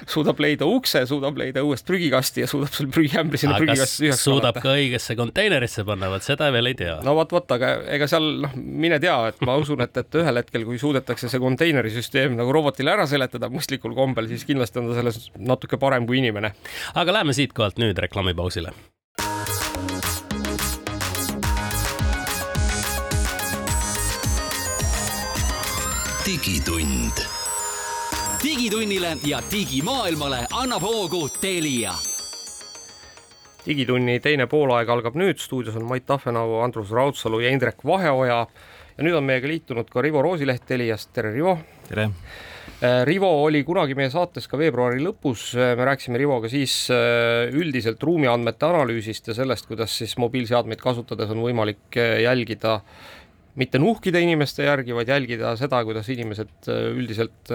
suudab 0.09 0.41
leida 0.43 0.69
ukse, 0.69 1.05
suudab 1.09 1.39
leida 1.41 1.63
õuest 1.67 1.87
prügikasti 1.89 2.45
ja 2.45 2.51
suudab 2.51 2.75
selle 2.75 2.93
prügiämbri 2.95 3.41
sinna 3.41 3.59
prügikasti 3.59 4.05
tühjaks 4.05 4.25
suudab 4.27 4.61
ka 4.63 4.75
õigesse 4.77 5.17
konteinerisse 5.19 5.85
panna, 5.89 6.11
vot 6.13 6.27
seda 6.27 6.51
veel 6.55 6.73
ei 6.73 6.79
tea. 6.79 6.99
no 7.07 7.15
vot, 7.19 7.33
vot, 7.35 7.57
aga 7.59 7.75
ega 7.97 8.11
seal 8.11 8.29
noh, 8.45 8.55
mine 8.57 9.01
tea, 9.03 9.17
et 9.33 9.43
ma 9.47 9.57
usun, 9.61 9.83
et, 9.85 10.03
et 10.03 10.21
ühel 10.23 10.43
hetkel, 10.43 10.67
kui 10.69 10.81
suudetakse 10.81 11.31
see 11.31 11.43
konteinerisüsteem 11.43 12.37
nagu 12.39 12.55
robotile 12.55 12.95
ära 12.95 13.09
seletada 13.11 13.51
mõistlikul 13.53 13.97
kombel, 13.99 14.31
siis 14.31 14.47
kindlasti 14.49 14.83
on 14.83 14.93
ta 14.93 15.01
selles 15.01 15.31
natuke 15.39 15.81
parem 15.81 16.07
kui 16.09 16.23
inimene. 16.23 16.55
aga 16.95 17.19
läheme 17.21 17.37
siitkohalt 17.37 17.83
nüüd 17.83 17.99
reklaamipausile 18.07 18.75
digitund 26.29 27.38
digitunnile 28.43 29.17
ja 29.27 29.41
digimaailmale 29.53 30.45
annab 30.55 30.83
hoogu 30.83 31.29
Telia 31.41 31.93
digitunni 33.67 34.21
teine 34.25 34.47
poolaeg 34.49 34.89
algab 34.89 35.17
nüüd, 35.19 35.41
stuudios 35.43 35.77
on 35.77 35.85
Mait 35.89 36.07
Tahvenau, 36.07 36.61
Andrus 36.63 36.93
Raudsalu 36.95 37.43
ja 37.45 37.51
Indrek 37.53 37.83
Vaheoja. 37.85 38.47
ja 38.97 39.05
nüüd 39.05 39.17
on 39.19 39.27
meiega 39.27 39.49
liitunud 39.51 39.91
ka 39.91 40.03
Rivo 40.03 40.23
Roosileht 40.23 40.65
Teliast, 40.67 41.11
tere 41.13 41.33
Rivo. 41.35 41.59
tere. 41.89 42.09
Rivo 43.05 43.29
oli 43.43 43.65
kunagi 43.67 43.97
meie 43.99 44.11
saates 44.11 44.47
ka 44.49 44.59
veebruari 44.59 45.03
lõpus, 45.03 45.51
me 45.57 45.85
rääkisime 45.85 46.19
Rivoga 46.19 46.49
siis 46.49 46.87
üldiselt 47.53 48.03
ruumiandmete 48.03 48.69
analüüsist 48.69 49.29
ja 49.29 49.35
sellest, 49.35 49.67
kuidas 49.67 49.99
siis 49.99 50.15
mobiilseadmeid 50.23 50.81
kasutades 50.81 51.33
on 51.35 51.43
võimalik 51.43 51.99
jälgida 52.23 52.79
mitte 53.59 53.81
nuhkida 53.81 54.21
inimeste 54.23 54.67
järgi, 54.67 54.95
vaid 54.95 55.09
jälgida 55.09 55.55
seda, 55.59 55.81
kuidas 55.87 56.09
inimesed 56.13 56.69
üldiselt 56.69 57.53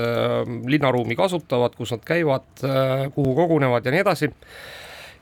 linnaruumi 0.68 1.16
kasutavad, 1.16 1.76
kus 1.78 1.94
nad 1.96 2.04
käivad, 2.08 2.48
kuhu 3.16 3.36
kogunevad 3.38 3.86
ja 3.86 3.94
nii 3.94 4.02
edasi. 4.04 4.32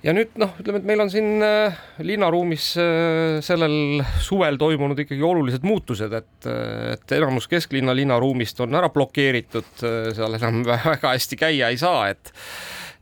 Ja 0.01 0.15
nüüd 0.17 0.33
noh, 0.41 0.55
ütleme, 0.57 0.79
et 0.81 0.85
meil 0.89 1.01
on 1.03 1.11
siin 1.13 1.43
äh, 1.45 1.75
linnaruumis 2.01 2.71
äh, 2.81 3.35
sellel 3.45 4.01
suvel 4.23 4.57
toimunud 4.61 4.97
ikkagi 5.03 5.21
olulised 5.21 5.65
muutused, 5.67 6.15
et, 6.17 6.47
äh, 6.49 6.95
et 6.95 7.13
enamus 7.19 7.45
kesklinna 7.51 7.93
linnaruumist 7.97 8.63
on 8.65 8.79
ära 8.79 8.89
blokeeritud, 8.93 9.69
seal 9.77 10.39
enam 10.39 10.63
väga 10.71 11.13
hästi 11.13 11.37
käia 11.37 11.69
ei 11.69 11.77
saa, 11.77 12.07
et, 12.09 12.33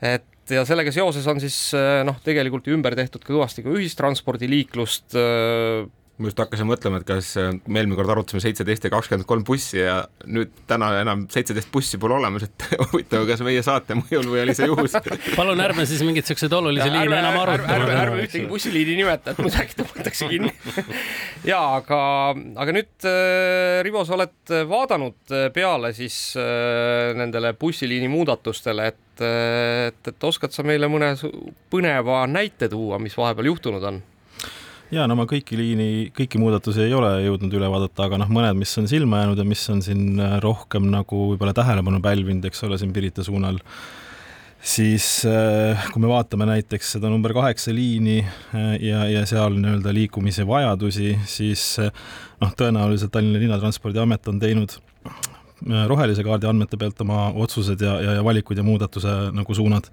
et 0.03 0.51
ja 0.51 0.65
sellega 0.67 0.91
seoses 0.91 1.23
on 1.32 1.39
siis 1.39 1.55
noh, 2.03 2.19
tegelikult 2.25 2.67
ümber 2.73 2.97
tehtud 2.99 3.23
kõvasti 3.23 3.63
ka 3.63 3.71
ühistranspordiliiklust 3.77 5.15
ma 6.19 6.27
just 6.27 6.39
hakkasin 6.41 6.67
mõtlema, 6.67 6.99
et 6.99 7.08
kas 7.08 7.32
äh, 7.39 7.53
me 7.71 7.79
eelmine 7.79 7.95
kord 7.95 8.12
arutasime 8.12 8.41
seitseteist 8.43 8.84
ja 8.86 8.91
kakskümmend 8.91 9.27
kolm 9.27 9.45
bussi 9.47 9.79
ja 9.79 10.01
nüüd 10.27 10.51
täna 10.67 10.91
enam 10.99 11.23
seitseteist 11.32 11.71
bussi 11.71 11.99
pole 12.01 12.17
olemas, 12.17 12.43
et 12.49 12.65
huvitav, 12.91 13.23
kas 13.29 13.43
meie 13.45 13.63
saate 13.65 13.95
mõjul 14.01 14.27
või 14.27 14.41
oli 14.43 14.55
see 14.58 14.67
juhus 14.67 14.97
palun 15.39 15.63
ärme 15.63 15.88
siis 15.88 16.03
mingeid 16.03 16.27
siukseid 16.27 16.55
olulisi 16.60 16.89
liine 16.91 17.21
enam 17.21 17.39
aruta. 17.39 17.71
ärme, 17.77 17.95
ärme 18.01 18.25
ühtegi 18.25 18.49
bussiliini 18.51 18.97
nimeta, 18.99 19.32
et 19.32 19.39
muidu 19.39 19.62
äkki 19.63 19.79
tõmmatakse 19.79 20.29
kinni 20.34 20.51
ja 21.51 21.62
aga, 21.79 22.01
aga 22.65 22.75
nüüd 22.75 23.08
äh, 23.08 23.79
Rivo, 23.88 24.03
sa 24.03 24.17
oled 24.19 24.55
vaadanud 24.69 25.36
äh, 25.36 25.47
peale 25.55 25.93
siis 25.95 26.19
nendele 27.15 27.53
bussiliini 27.60 28.12
muudatustele, 28.12 28.91
et 28.91 29.05
et, 29.19 30.05
et 30.08 30.23
oskad 30.23 30.53
sa 30.55 30.63
meile 30.63 30.88
mõne 30.88 31.10
põneva 31.67 32.21
näite 32.32 32.69
tuua, 32.71 32.95
mis 33.03 33.17
vahepeal 33.19 33.49
juhtunud 33.49 33.84
on? 33.89 33.97
Ja 34.93 35.06
no 35.10 35.17
ma 35.19 35.25
kõiki 35.30 35.58
liini, 35.58 35.88
kõiki 36.15 36.41
muudatusi 36.41 36.84
ei 36.88 36.93
ole 36.97 37.12
jõudnud 37.25 37.54
üle 37.60 37.69
vaadata, 37.71 38.08
aga 38.08 38.19
noh, 38.21 38.30
mõned, 38.34 38.58
mis 38.60 38.73
on 38.82 38.89
silma 38.89 39.23
jäänud 39.23 39.41
ja 39.41 39.47
mis 39.47 39.63
on 39.73 39.82
siin 39.86 40.21
äh, 40.21 40.38
rohkem 40.43 40.89
nagu 40.89 41.23
võib-olla 41.34 41.54
tähelepanu 41.58 42.02
pälvinud, 42.04 42.45
eks 42.49 42.65
ole, 42.65 42.80
siin 42.82 42.93
Pirita 42.95 43.25
suunal, 43.25 43.60
siis 44.60 45.08
äh, 45.30 45.89
kui 45.93 46.02
me 46.04 46.10
vaatame 46.12 46.47
näiteks 46.49 46.95
seda 46.97 47.12
number 47.12 47.36
kaheksa 47.38 47.73
liini 47.75 48.17
äh, 48.23 48.71
ja, 48.82 49.06
ja 49.12 49.25
seal 49.30 49.60
nii-öelda 49.60 49.93
liikumise 49.95 50.47
vajadusi, 50.49 51.13
siis 51.30 51.65
noh, 51.80 52.56
tõenäoliselt 52.58 53.13
Tallinna 53.13 53.41
Linnatranspordiamet 53.45 54.32
on 54.32 54.41
teinud 54.41 54.80
rohelise 55.91 56.23
kaardi 56.23 56.47
andmete 56.47 56.78
pealt 56.80 57.02
oma 57.04 57.28
otsused 57.36 57.82
ja, 57.84 57.97
ja, 57.99 58.13
ja 58.17 58.21
valikud 58.23 58.58
ja 58.58 58.63
muudatuse 58.63 59.15
nagu 59.36 59.56
suunad 59.58 59.89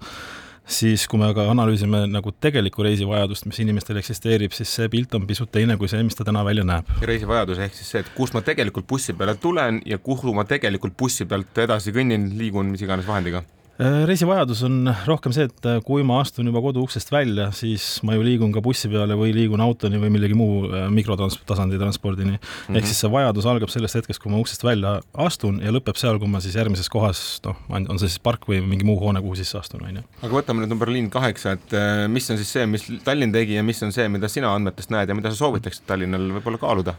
siis 0.67 1.07
kui 1.07 1.19
me 1.19 1.29
aga 1.31 1.47
analüüsime 1.51 2.03
nagu 2.11 2.33
tegelikku 2.43 2.83
reisivajadust, 2.85 3.47
mis 3.47 3.59
inimestel 3.63 3.99
eksisteerib, 4.01 4.53
siis 4.55 4.71
see 4.79 4.89
pilt 4.91 5.15
on 5.15 5.27
pisut 5.29 5.51
teine 5.51 5.77
kui 5.79 5.89
see, 5.91 6.03
mis 6.03 6.17
ta 6.17 6.27
täna 6.27 6.43
välja 6.45 6.65
näeb. 6.67 6.89
reisivajadus 7.01 7.63
ehk 7.65 7.77
siis 7.77 7.93
see, 7.95 8.03
et 8.03 8.11
kust 8.17 8.35
ma 8.35 8.43
tegelikult 8.45 8.87
bussi 8.87 9.15
peale 9.17 9.37
tulen 9.41 9.81
ja 9.85 9.97
kuhu 9.97 10.35
ma 10.35 10.45
tegelikult 10.47 10.97
bussi 10.99 11.25
pealt 11.25 11.63
edasi 11.67 11.95
kõnnin, 11.95 12.33
liigun 12.37 12.73
mis 12.73 12.83
iganes 12.83 13.07
vahendiga 13.07 13.45
reisivajadus 13.79 14.63
on 14.65 14.89
rohkem 15.05 15.33
see, 15.35 15.45
et 15.45 15.67
äh, 15.69 15.77
kui 15.85 16.05
ma 16.07 16.19
astun 16.23 16.49
juba 16.49 16.61
kodu 16.65 16.81
uksest 16.87 17.11
välja, 17.13 17.49
siis 17.53 17.85
ma 18.07 18.15
ju 18.15 18.23
liigun 18.25 18.53
ka 18.55 18.61
bussi 18.65 18.89
peale 18.89 19.17
või 19.19 19.33
liigun 19.35 19.61
autoni 19.61 19.99
või 20.01 20.09
millegi 20.15 20.37
muu 20.37 20.63
äh, 20.65 20.87
mikrotasandi 20.93 21.77
transpordini 21.77 22.35
mm. 22.35 22.39
-hmm. 22.39 22.79
ehk 22.79 22.89
siis 22.89 23.03
see 23.03 23.11
vajadus 23.13 23.45
algab 23.49 23.69
sellest 23.73 23.99
hetkest, 23.99 24.21
kui 24.23 24.33
ma 24.33 24.41
uksest 24.41 24.65
välja 24.65 24.95
astun 25.13 25.61
ja 25.61 25.73
lõpeb 25.73 25.99
seal, 25.99 26.17
kui 26.19 26.31
ma 26.31 26.41
siis 26.41 26.57
järgmises 26.57 26.89
kohas, 26.89 27.21
noh, 27.45 27.59
on 27.69 27.99
see 27.99 28.09
siis 28.09 28.23
park 28.23 28.49
või 28.49 28.63
mingi 28.65 28.87
muu 28.87 28.97
hoone, 29.01 29.21
kuhu 29.21 29.37
sisse 29.37 29.59
astun, 29.61 29.85
on 29.85 30.01
ju. 30.01 30.05
aga 30.23 30.33
võtame 30.33 30.63
nüüd 30.63 30.73
number 30.73 30.89
liin 30.89 31.11
kaheksa, 31.13 31.57
et 31.59 31.77
mis 32.09 32.31
on 32.31 32.41
siis 32.41 32.55
see, 32.57 32.65
mis 32.65 32.87
Tallinn 33.05 33.35
tegi 33.35 33.59
ja 33.59 33.63
mis 33.63 33.83
on 33.83 33.93
see, 33.93 34.09
mida 34.09 34.29
sina 34.31 34.55
andmetest 34.55 34.89
näed 34.93 35.09
ja 35.09 35.17
mida 35.17 35.29
sa 35.29 35.43
soovitaksid 35.45 35.85
Tallinnal 35.85 36.31
võib-olla 36.39 36.61
kaaluda? 36.61 36.97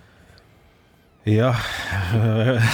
Jah 1.28 1.58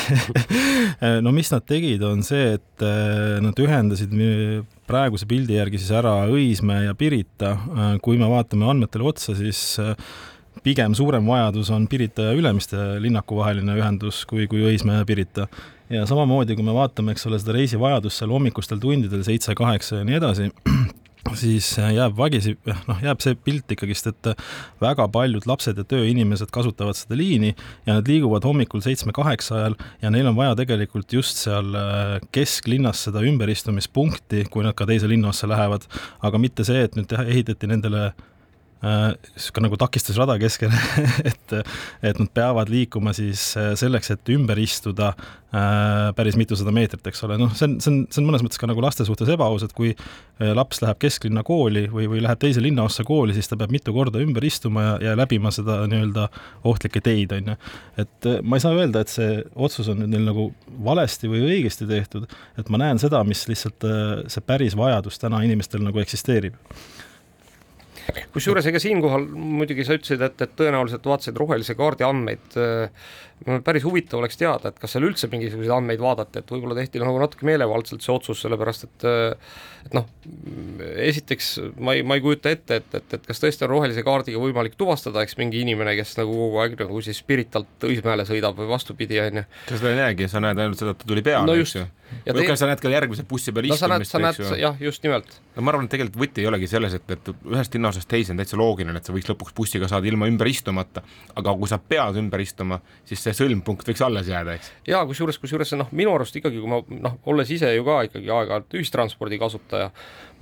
no 1.25 1.33
mis 1.35 1.51
nad 1.53 1.65
tegid, 1.67 2.03
on 2.07 2.23
see, 2.27 2.55
et 2.59 2.85
äh, 2.85 3.41
nad 3.43 3.59
ühendasid 3.61 4.15
praeguse 4.89 5.27
pildi 5.29 5.59
järgi 5.59 5.81
siis 5.81 5.93
ära 5.97 6.15
Õismäe 6.31 6.87
ja 6.89 6.95
Pirita. 6.99 7.55
Äh, 7.55 7.93
kui 8.05 8.21
me 8.21 8.29
vaatame 8.31 8.69
andmetele 8.71 9.09
otsa, 9.11 9.35
siis 9.39 9.61
äh, 9.83 9.95
pigem 10.65 10.95
suurem 10.97 11.27
vajadus 11.29 11.73
on 11.75 11.89
Pirita 11.91 12.31
ja 12.31 12.35
Ülemiste 12.37 12.99
linnaku 13.03 13.41
vaheline 13.41 13.79
ühendus 13.81 14.23
kui, 14.29 14.49
kui 14.51 14.65
Õismäe 14.71 15.01
ja 15.03 15.09
Pirita. 15.09 15.49
ja 15.93 16.07
samamoodi, 16.09 16.57
kui 16.57 16.65
me 16.67 16.75
vaatame, 16.77 17.13
eks 17.15 17.27
ole, 17.29 17.41
seda 17.43 17.57
reisivajadust 17.59 18.23
seal 18.23 18.33
hommikustel 18.33 18.81
tundidel 18.83 19.25
seitse, 19.27 19.57
kaheksa 19.59 20.01
ja 20.03 20.09
nii 20.09 20.21
edasi 20.21 20.51
siis 21.39 21.71
jääb 21.79 22.17
vagisi, 22.19 22.55
noh, 22.89 23.01
jääb 23.03 23.23
see 23.25 23.37
pilt 23.47 23.73
ikkagist, 23.75 24.11
et 24.11 24.31
väga 24.83 25.07
paljud 25.13 25.47
lapsed 25.49 25.79
ja 25.81 25.87
tööinimesed 25.89 26.53
kasutavad 26.55 26.99
seda 26.99 27.19
liini 27.19 27.55
ja 27.87 27.97
nad 27.97 28.09
liiguvad 28.11 28.45
hommikul 28.47 28.85
seitsme-kaheksa 28.85 29.57
ajal 29.61 29.79
ja 30.03 30.13
neil 30.15 30.29
on 30.31 30.39
vaja 30.39 30.59
tegelikult 30.59 31.17
just 31.17 31.41
seal 31.45 31.75
äh, 31.79 32.19
kesklinnas 32.35 33.07
seda 33.09 33.25
ümberistumispunkti, 33.25 34.45
kui 34.53 34.67
nad 34.67 34.77
ka 34.79 34.89
teise 34.91 35.11
linnaossa 35.11 35.49
lähevad, 35.51 35.89
aga 36.25 36.41
mitte 36.43 36.67
see, 36.67 36.85
et 36.85 36.99
nüüd 36.99 37.17
ehitati 37.25 37.71
nendele 37.71 38.11
niisugune 38.85 39.65
äh, 39.65 39.69
nagu 39.69 39.79
takistusrada 39.81 40.37
keskele 40.41 40.77
et, 41.31 41.55
et 42.05 42.19
nad 42.21 42.31
peavad 42.37 42.71
liikuma 42.73 43.15
siis 43.17 43.53
äh, 43.57 43.73
selleks, 43.79 44.11
et 44.13 44.33
ümber 44.35 44.59
istuda 44.61 45.13
äh, 45.15 46.11
päris 46.17 46.37
mitusada 46.37 46.73
meetrit, 46.75 47.05
eks 47.09 47.25
ole, 47.25 47.39
noh, 47.41 47.55
see 47.57 47.69
on, 47.69 47.79
see 47.81 47.93
on, 47.93 47.99
see 48.13 48.21
on 48.21 48.29
mõnes 48.29 48.45
mõttes 48.45 48.61
ka 48.61 48.69
nagu 48.69 48.85
laste 48.85 49.07
suhtes 49.09 49.31
ebaaus, 49.33 49.65
et 49.65 49.73
kui 49.77 49.95
laps 50.59 50.83
läheb 50.83 50.99
kesklinna 51.03 51.45
kooli 51.47 51.87
või, 51.93 52.09
või 52.11 52.23
läheb 52.25 52.41
teise 52.43 52.63
linnaossa 52.63 53.07
kooli, 53.07 53.37
siis 53.37 53.49
ta 53.49 53.59
peab 53.61 53.73
mitu 53.73 53.95
korda 53.95 54.21
ümber 54.23 54.45
istuma 54.45 54.85
ja, 54.85 54.95
ja 55.09 55.19
läbima 55.19 55.53
seda 55.55 55.85
nii-öelda 55.91 56.27
ohtlikke 56.67 57.01
teid, 57.05 57.33
on 57.37 57.53
ju. 57.53 57.57
et 58.03 58.31
ma 58.43 58.59
ei 58.59 58.65
saa 58.65 58.75
öelda, 58.77 59.05
et 59.05 59.13
see 59.13 59.39
otsus 59.55 59.89
on 59.93 60.03
nüüd 60.03 60.13
neil 60.17 60.27
nagu 60.27 60.49
valesti 60.85 61.31
või 61.31 61.45
õigesti 61.47 61.89
tehtud, 61.89 62.27
et 62.59 62.73
ma 62.75 62.83
näen 62.83 63.01
seda, 63.03 63.23
mis 63.25 63.47
lihtsalt 63.49 63.87
see 64.29 64.45
päris 64.45 64.77
vajadus 64.77 65.23
täna 65.23 65.41
inimestel 65.47 65.87
nagu 65.87 66.03
eksisteerib 66.03 66.59
kusjuures 68.35 68.67
ega 68.71 68.81
siinkohal 68.83 69.27
muidugi 69.35 69.87
sa 69.87 69.97
ütlesid, 69.99 70.25
et, 70.25 70.41
et 70.45 70.57
tõenäoliselt 70.59 71.07
vaatasid 71.09 71.39
rohelise 71.41 71.77
kaardi 71.79 72.07
andmeid. 72.07 72.59
Päris 73.65 73.85
huvitav 73.85 74.21
oleks 74.21 74.39
teada, 74.41 74.71
et 74.71 74.79
kas 74.81 74.95
seal 74.95 75.05
üldse 75.05 75.29
mingisuguseid 75.29 75.73
andmeid 75.75 76.01
vaadati, 76.01 76.41
et 76.41 76.53
võib-olla 76.55 76.77
tehti 76.79 77.03
nagu 77.03 77.19
natuke 77.21 77.45
meelevaldselt 77.49 78.05
see 78.05 78.13
otsus, 78.15 78.41
sellepärast 78.45 78.87
et 78.87 79.07
et 79.85 79.93
noh, 79.93 80.07
esiteks 81.05 81.49
ma 81.85 81.93
ei, 81.97 82.05
ma 82.07 82.17
ei 82.17 82.23
kujuta 82.25 82.53
ette, 82.55 82.79
et, 82.81 82.95
et, 82.97 83.17
et 83.19 83.27
kas 83.29 83.43
tõesti 83.43 83.67
on 83.67 83.73
rohelise 83.75 84.05
kaardiga 84.07 84.41
võimalik 84.41 84.79
tuvastada, 84.81 85.25
eks 85.25 85.37
mingi 85.41 85.61
inimene, 85.61 85.93
kes 85.99 86.17
nagu 86.21 86.33
kogu 86.39 86.63
aeg 86.63 86.79
nagu 86.81 87.03
siis 87.05 87.21
Spiritalt 87.21 87.85
Õismäele 87.85 88.25
sõidab 88.29 88.57
või 88.57 88.71
vastupidi, 88.71 89.21
on 89.21 89.43
ju. 89.43 89.45
sa 89.69 89.77
seda 89.77 89.93
ei 89.93 90.01
näegi, 90.01 90.31
sa 90.33 90.41
näed 90.45 90.63
ainult 90.65 90.81
seda, 90.81 90.97
et 90.97 91.03
ta 91.03 91.11
tuli 91.11 91.27
peale 91.27 91.51
no, 91.51 91.59
eks 91.61 91.77
ju 91.77 91.85
ja 92.25 92.35
või 92.37 92.47
te... 92.47 92.57
sa 92.59 92.69
näed 92.69 92.81
ka 92.83 92.91
järgmise 92.93 93.25
bussi 93.29 93.53
peal 93.55 93.67
no, 93.69 93.77
istumist, 93.77 94.15
eks 94.15 94.41
ju. 94.41 94.57
jah, 94.61 94.77
just 94.83 95.05
nimelt. 95.05 95.31
no 95.57 95.65
ma 95.65 95.73
arvan, 95.73 95.89
et 95.89 95.95
tegelikult 95.95 96.21
võti 96.21 96.45
ei 96.45 96.49
olegi 96.51 96.69
selles, 96.71 96.97
et, 96.99 97.15
et 97.17 97.31
ühest 97.33 97.77
linnaosast 97.77 98.09
teise 98.11 98.35
on 98.35 98.41
täitsa 98.41 98.59
loogiline, 98.61 98.97
et 99.01 99.09
sa 99.09 99.15
võiks 99.15 99.29
lõpuks 99.31 99.57
bussiga 99.57 99.89
saada 99.91 100.09
ilma 100.11 100.29
ümber 100.31 100.51
istumata, 100.51 101.05
aga 101.35 101.57
kui 101.59 101.71
sa 101.71 101.81
pead 101.81 102.21
ümber 102.21 102.45
istuma, 102.45 102.81
siis 103.09 103.24
see 103.25 103.37
sõlmpunkt 103.37 103.89
võiks 103.89 104.03
alles 104.05 104.29
jääda, 104.31 104.57
eks. 104.59 104.73
ja 104.89 105.03
kusjuures, 105.09 105.39
kusjuures 105.43 105.75
noh, 105.81 105.91
minu 105.97 106.15
arust 106.15 106.37
ikkagi, 106.41 106.61
kui 106.61 106.71
ma 106.71 106.81
noh, 107.09 107.19
olles 107.31 107.51
ise 107.55 107.71
ju 107.75 107.87
ka 107.87 108.03
ikkagi 108.09 108.31
aeg-ajalt 108.31 108.77
ühistranspordi 108.79 109.41
kasutaja, 109.41 109.91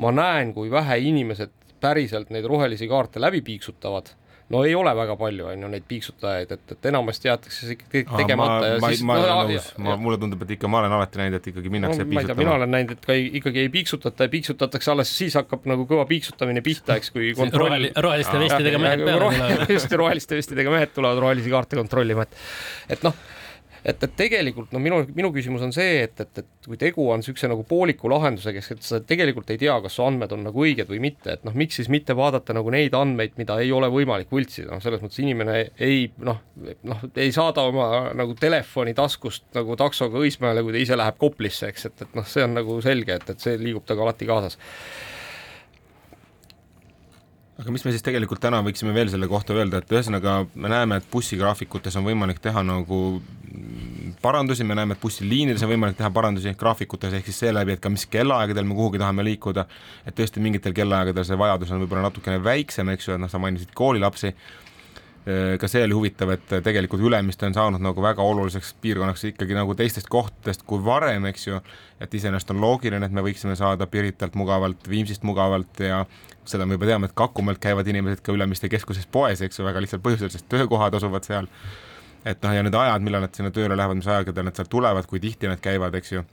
ma 0.02 0.14
näen, 0.14 0.54
kui 0.56 0.70
vähe 0.72 0.98
inimesed 1.10 1.54
päriselt 1.82 2.30
neid 2.30 2.46
rohelisi 2.46 2.88
kaarte 2.90 3.22
läbi 3.22 3.42
piiksutavad 3.46 4.12
no 4.52 4.62
ei 4.66 4.74
ole 4.74 4.92
väga 4.96 5.16
palju, 5.20 5.46
on 5.52 5.64
ju, 5.64 5.70
neid 5.72 5.84
piiksutajaid, 5.88 6.54
et, 6.56 6.74
et 6.74 6.88
enamasti 6.90 7.28
jäetakse 7.28 7.68
see 7.68 7.78
kõik 7.80 8.12
tegemata 8.18 8.72
ja 8.72 8.80
ma, 8.82 8.90
siis 8.92 9.04
ma, 9.06 9.16
ma 9.20 9.26
no, 9.28 9.36
nõus, 9.48 9.68
ma, 9.86 9.96
mulle 10.00 10.20
tundub, 10.22 10.44
et 10.46 10.54
ikka 10.56 10.70
ma 10.72 10.80
olen 10.82 10.96
alati 10.98 11.22
näinud, 11.22 11.38
et 11.40 11.50
ikkagi 11.52 11.72
minnakse 11.72 12.02
no, 12.04 12.08
piiksutama. 12.10 12.40
mina 12.42 12.54
olen 12.58 12.74
näinud, 12.76 12.96
et 12.96 13.06
ka 13.06 13.16
ei, 13.16 13.28
ikkagi 13.40 13.62
ei 13.64 13.72
piiksutata 13.76 14.28
ja 14.28 14.32
piiksutatakse 14.32 14.94
alles 14.94 15.12
siis 15.18 15.36
hakkab 15.40 15.68
nagu 15.72 15.86
kõva 15.90 16.06
piiksutamine 16.10 16.64
pihta, 16.64 16.98
eks, 17.00 17.12
kui 17.14 17.32
kontroll 17.38 17.70
Roheli, 17.72 17.92
roheliste 18.08 18.40
vestidega 18.42 18.82
mehed 18.82 19.04
peale 19.06 19.30
tulevad. 19.30 19.70
just, 19.76 19.94
roheliste 20.02 20.40
vestidega 20.40 20.74
mehed 20.74 20.96
tulevad 20.96 21.22
rohelisi 21.22 21.52
kaarte 21.52 21.78
kontrollima, 21.78 22.26
et 22.26 22.96
et 22.96 23.06
noh 23.06 23.16
et, 23.84 23.98
et 23.98 24.14
tegelikult 24.16 24.72
no 24.74 24.80
minu, 24.82 25.00
minu 25.16 25.32
küsimus 25.34 25.64
on 25.66 25.72
see, 25.74 26.02
et, 26.06 26.20
et, 26.22 26.42
et 26.42 26.68
kui 26.68 26.78
tegu 26.80 27.08
on 27.10 27.22
niisuguse 27.22 27.50
nagu 27.50 27.64
pooliku 27.68 28.10
lahendusega, 28.12 28.62
et 28.74 28.86
sa 28.86 29.00
tegelikult 29.06 29.50
ei 29.50 29.60
tea, 29.60 29.74
kas 29.84 29.98
su 29.98 30.04
andmed 30.06 30.32
on 30.34 30.46
nagu 30.46 30.64
õiged 30.64 30.90
või 30.90 31.00
mitte, 31.02 31.36
et 31.36 31.46
noh, 31.46 31.56
miks 31.58 31.80
siis 31.80 31.90
mitte 31.92 32.16
vaadata 32.18 32.54
nagu 32.56 32.72
neid 32.74 32.94
andmeid, 32.96 33.36
mida 33.40 33.58
ei 33.62 33.72
ole 33.74 33.90
võimalik 33.92 34.32
võltsida, 34.32 34.70
noh, 34.70 34.82
selles 34.84 35.02
mõttes 35.02 35.22
inimene 35.22 35.58
ei 35.82 36.04
noh, 36.22 36.42
noh, 36.88 37.06
ei 37.16 37.34
saada 37.34 37.66
oma 37.68 37.88
nagu 38.18 38.36
telefoni 38.38 38.94
taskust 38.98 39.48
nagu 39.56 39.78
taksoga 39.80 40.22
Õismäele, 40.22 40.62
kui 40.62 40.76
ta 40.76 40.82
ise 40.82 40.98
läheb 40.98 41.18
Koplisse, 41.18 41.72
eks, 41.72 41.88
et, 41.90 42.04
et 42.06 42.18
noh, 42.18 42.28
see 42.28 42.46
on 42.46 42.54
nagu 42.60 42.78
selge, 42.84 43.18
et, 43.18 43.34
et 43.34 43.42
see 43.42 43.58
liigub 43.60 43.86
temaga 43.88 44.10
alati 44.10 44.28
kaasas 44.28 44.58
aga 47.62 47.70
mis 47.70 47.84
me 47.86 47.92
siis 47.94 48.02
tegelikult 48.02 48.40
täna 48.42 48.58
võiksime 48.66 48.90
veel 48.94 49.10
selle 49.12 49.28
kohta 49.30 49.54
öelda, 49.54 49.78
et 49.78 49.92
ühesõnaga 49.94 50.40
me 50.54 50.70
näeme, 50.72 50.98
et 50.98 51.06
bussigraafikutes 51.12 51.94
on 52.00 52.06
võimalik 52.08 52.40
teha 52.42 52.64
nagu 52.66 52.98
parandusi, 54.22 54.66
me 54.66 54.74
näeme, 54.74 54.96
et 54.96 55.02
bussiliinides 55.02 55.62
on 55.62 55.70
võimalik 55.70 55.98
teha 55.98 56.10
parandusi 56.14 56.54
graafikutes, 56.58 57.14
ehk 57.14 57.28
siis 57.30 57.38
seeläbi, 57.44 57.76
et 57.76 57.82
ka 57.82 57.92
mis 57.92 58.06
kellaaegadel 58.10 58.66
me 58.66 58.74
kuhugi 58.78 58.98
tahame 59.02 59.26
liikuda, 59.28 59.66
et 60.06 60.16
tõesti 60.18 60.42
mingitel 60.42 60.74
kellaaegadel 60.74 61.26
see 61.28 61.38
vajadus 61.38 61.70
on 61.70 61.84
võib-olla 61.84 62.08
natukene 62.08 62.42
väiksem, 62.42 62.90
eks 62.96 63.08
ju, 63.08 63.14
et 63.14 63.22
noh, 63.22 63.30
sa 63.30 63.40
mainisid 63.42 63.70
koolilapsi, 63.78 64.34
ka 65.22 65.68
see 65.70 65.84
oli 65.86 65.94
huvitav, 65.94 66.32
et 66.34 66.54
tegelikult 66.66 67.04
Ülemiste 67.06 67.46
on 67.46 67.54
saanud 67.54 67.82
nagu 67.84 68.02
väga 68.02 68.24
oluliseks 68.26 68.72
piirkonnaks 68.82 69.22
ikkagi 69.28 69.54
nagu 69.54 69.76
teistest 69.78 70.08
kohtadest 70.10 70.64
kui 70.66 70.82
varem, 70.82 71.28
eks 71.30 71.46
ju, 71.46 71.60
et 72.02 72.14
iseenesest 72.18 72.50
on 72.50 72.58
loogiline, 72.64 73.06
et 73.06 73.14
me 73.14 73.22
võiksime 73.22 73.54
saada 73.58 73.86
Piritalt 73.86 74.34
mugavalt, 74.34 74.88
Viimsist 74.90 75.22
mugavalt 75.22 75.78
ja 75.86 76.02
seda 76.42 76.66
me 76.66 76.74
juba 76.74 76.90
teame, 76.90 77.06
et 77.06 77.14
Kakumäelt 77.14 77.62
käivad 77.62 77.86
inimesed 77.86 78.24
ka 78.26 78.34
Ülemiste 78.34 78.70
keskuses 78.72 79.06
poes, 79.06 79.44
eks 79.46 79.62
ju, 79.62 79.66
väga 79.68 79.84
lihtsal 79.84 80.02
põhjusel, 80.02 80.34
sest 80.34 80.50
töökohad 80.50 80.98
asuvad 80.98 81.28
seal. 81.28 81.50
et 82.24 82.42
noh, 82.42 82.52
ja 82.54 82.62
need 82.62 82.74
ajad, 82.74 83.02
millal 83.02 83.22
nad 83.22 83.34
sinna 83.34 83.50
tööle 83.54 83.78
lähevad, 83.78 83.98
mis 83.98 84.10
aegadel 84.10 84.46
nad 84.46 84.58
sealt 84.58 84.70
tulevad, 84.70 85.06
kui 85.10 85.22
tihti 85.22 85.50
nad 85.50 85.62
käivad, 85.62 85.94
eks 85.98 86.12
ju 86.12 86.26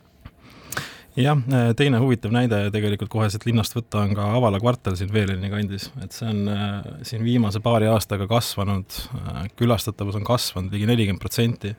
jah, 1.19 1.39
teine 1.77 1.99
huvitav 2.01 2.33
näide 2.33 2.61
tegelikult 2.73 3.11
kohe 3.11 3.27
siit 3.31 3.45
linnast 3.47 3.75
võtta 3.75 4.03
on 4.03 4.13
ka 4.17 4.29
Avala 4.37 4.59
kvartal 4.61 4.97
siin 4.99 5.11
Veelini 5.13 5.51
kandis, 5.51 5.89
et 6.03 6.15
see 6.15 6.29
on 6.29 6.45
äh, 6.53 6.77
siin 7.07 7.25
viimase 7.25 7.61
paari 7.63 7.89
aastaga 7.91 8.27
kasvanud, 8.29 9.01
äh, 9.19 9.43
külastatavus 9.59 10.19
on 10.19 10.27
kasvanud 10.27 10.75
ligi 10.75 10.89
nelikümmend 10.89 11.23
protsenti. 11.23 11.75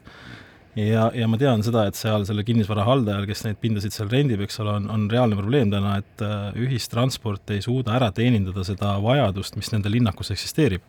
Ja, 0.79 1.09
ja 1.16 1.26
ma 1.26 1.35
tean 1.35 1.64
seda, 1.66 1.88
et 1.90 1.98
seal 1.98 2.22
selle 2.29 2.44
kinnisvara 2.46 2.85
haldajal, 2.87 3.24
kes 3.26 3.42
neid 3.42 3.59
pindasid 3.62 3.94
seal 3.94 4.11
rendib, 4.12 4.44
eks 4.44 4.61
ole, 4.62 4.76
on, 4.79 4.87
on 4.92 5.09
reaalne 5.11 5.38
probleem 5.38 5.72
täna, 5.72 5.96
et 5.98 6.22
äh, 6.24 6.53
ühistransport 6.66 7.50
ei 7.57 7.64
suuda 7.64 7.96
ära 7.98 8.12
teenindada 8.14 8.62
seda 8.66 8.94
vajadust, 9.03 9.59
mis 9.59 9.72
nende 9.74 9.90
linnakus 9.92 10.31
eksisteerib 10.37 10.87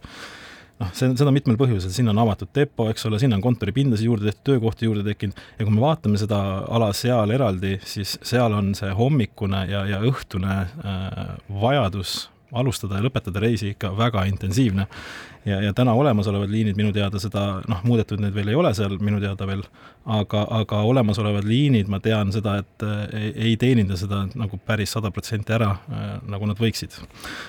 noh, 0.82 0.91
see, 0.98 1.12
seda 1.20 1.34
mitmel 1.34 1.60
põhjusel, 1.60 1.94
sinna 1.94 2.15
on 2.15 2.24
avatud 2.26 2.52
depo, 2.56 2.89
eks 2.91 3.08
ole, 3.10 3.20
sinna 3.22 3.38
on 3.38 3.46
kontoripindasid 3.46 4.10
juurde 4.10 4.30
tehtud, 4.30 4.44
töökohti 4.52 4.89
juurde 4.89 5.06
tekkinud. 5.08 5.39
Ja 5.60 5.67
kui 5.67 5.76
me 5.76 5.84
vaatame 5.84 6.22
seda 6.22 6.41
ala 6.70 6.91
seal 6.98 7.34
eraldi, 7.38 7.78
siis 7.88 8.17
seal 8.26 8.58
on 8.58 8.74
see 8.78 8.91
hommikune 8.98 9.65
ja, 9.72 9.86
ja 9.89 10.02
õhtune 10.08 10.62
äh, 10.65 11.26
vajadus 11.62 12.31
alustada 12.51 12.99
ja 12.99 13.05
lõpetada 13.05 13.41
reisi 13.41 13.71
ikka 13.71 13.91
väga 13.97 14.25
intensiivne. 14.29 14.87
ja, 15.45 15.61
ja 15.61 15.73
täna 15.73 15.93
olemasolevad 15.97 16.49
liinid 16.49 16.77
minu 16.77 16.91
teada 16.93 17.19
seda, 17.19 17.61
noh, 17.67 17.79
muudetud 17.83 18.21
need 18.21 18.35
veel 18.35 18.51
ei 18.51 18.55
ole 18.55 18.73
seal 18.77 18.97
minu 19.01 19.17
teada 19.21 19.47
veel, 19.49 19.63
aga, 20.05 20.43
aga 20.59 20.81
olemasolevad 20.85 21.47
liinid, 21.49 21.89
ma 21.89 21.99
tean 21.99 22.29
seda, 22.35 22.57
et 22.61 22.85
äh, 22.85 23.01
ei, 23.21 23.31
ei 23.49 23.57
teeninda 23.57 23.97
seda 23.97 24.23
nagu 24.37 24.59
päris 24.65 24.93
sada 24.93 25.09
protsenti 25.11 25.55
ära, 25.57 25.71
äh, 25.89 26.13
nagu 26.29 26.49
nad 26.49 26.61
võiksid. 26.61 26.99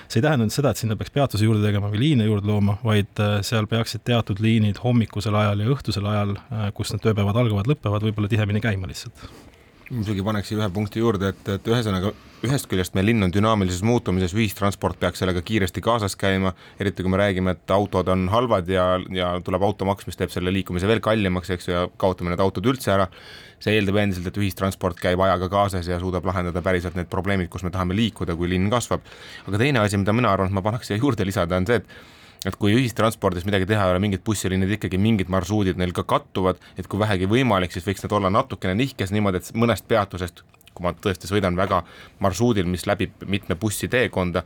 see 0.07 0.19
ei 0.19 0.25
tähenda 0.25 0.47
nüüd 0.47 0.57
seda, 0.57 0.73
et 0.73 0.81
sinna 0.81 0.97
peaks 0.97 1.13
peatusi 1.13 1.45
juurde 1.45 1.61
tegema 1.65 1.91
või 1.93 2.01
liine 2.07 2.27
juurde 2.29 2.49
looma, 2.49 2.79
vaid 2.83 3.21
äh, 3.21 3.39
seal 3.45 3.69
peaksid 3.69 4.05
teatud 4.09 4.41
liinid 4.43 4.81
hommikusel 4.83 5.35
ajal 5.37 5.61
ja 5.65 5.73
õhtusel 5.77 6.09
ajal, 6.09 6.37
kus 6.73 6.93
need 6.93 7.05
tööpäevad 7.05 7.37
algavad, 7.43 7.69
lõpevad, 7.69 8.09
võib-olla 8.09 8.31
tihemini 8.31 8.63
käima 8.63 8.89
lihtsalt 8.89 9.27
muidugi 9.89 10.23
paneks 10.25 10.51
siia 10.51 10.61
ühe 10.61 10.69
punkti 10.73 11.01
juurde, 11.01 11.33
et, 11.33 11.49
et 11.57 11.67
ühesõnaga 11.67 12.13
ühest 12.43 12.67
küljest 12.67 12.95
meie 12.95 13.05
linn 13.07 13.23
on 13.23 13.31
dünaamilises 13.31 13.83
muutumises, 13.87 14.33
ühistransport 14.35 14.97
peaks 14.99 15.21
sellega 15.23 15.41
kiiresti 15.45 15.81
kaasas 15.83 16.17
käima, 16.19 16.51
eriti 16.81 17.03
kui 17.05 17.11
me 17.11 17.19
räägime, 17.21 17.53
et 17.55 17.71
autod 17.71 18.09
on 18.11 18.25
halvad 18.33 18.67
ja, 18.71 18.87
ja 19.15 19.29
tuleb 19.45 19.63
automaks, 19.63 20.07
mis 20.09 20.19
teeb 20.19 20.33
selle 20.33 20.51
liikumise 20.51 20.89
veel 20.89 20.99
kallimaks, 21.03 21.53
eks 21.55 21.69
ju, 21.69 21.75
ja 21.75 21.83
kaotame 22.01 22.33
need 22.33 22.43
autod 22.43 22.67
üldse 22.67 22.91
ära. 22.95 23.07
see 23.63 23.77
eeldab 23.77 23.95
endiselt, 24.01 24.25
et 24.27 24.37
ühistransport 24.41 24.97
käib 24.99 25.21
ajaga 25.23 25.47
kaasas 25.47 25.87
ja 25.87 25.95
suudab 25.99 26.25
lahendada 26.27 26.59
päriselt 26.61 26.97
need 26.99 27.07
probleemid, 27.07 27.47
kus 27.49 27.63
me 27.63 27.71
tahame 27.71 27.95
liikuda, 27.95 28.35
kui 28.35 28.49
linn 28.51 28.67
kasvab. 28.69 29.07
aga 29.47 29.61
teine 29.61 29.79
asi, 29.79 29.97
mida 29.97 30.11
mina 30.11 30.33
arvan, 30.35 30.51
et 30.51 30.57
ma 30.57 30.65
paneks 30.65 30.91
siia 30.91 30.99
juurde 30.99 31.23
lisada, 31.23 31.61
on 31.61 31.69
see, 31.69 31.79
et 31.79 31.87
et 32.49 32.57
kui 32.59 32.73
ühistranspordis 32.75 33.45
midagi 33.47 33.67
teha 33.69 33.87
ei 33.87 33.93
ole, 33.93 34.01
mingid 34.03 34.23
bussiliinid 34.25 34.75
ikkagi 34.77 34.99
mingid 35.01 35.31
marsruudid 35.33 35.79
neil 35.79 35.93
ka 35.95 36.05
kattuvad, 36.07 36.59
et 36.77 36.89
kui 36.91 37.01
vähegi 37.01 37.29
võimalik, 37.31 37.73
siis 37.73 37.87
võiks 37.87 38.03
need 38.03 38.15
olla 38.17 38.31
natukene 38.33 38.75
nihkes 38.79 39.13
niimoodi, 39.15 39.41
et 39.41 39.51
mõnest 39.57 39.87
peatusest, 39.87 40.43
kui 40.73 40.85
ma 40.85 40.93
tõesti 40.97 41.29
sõidan 41.29 41.57
väga 41.59 41.83
marsruudil, 42.23 42.67
mis 42.69 42.87
läbib 42.89 43.25
mitme 43.29 43.55
bussi 43.59 43.87
teekonda, 43.91 44.43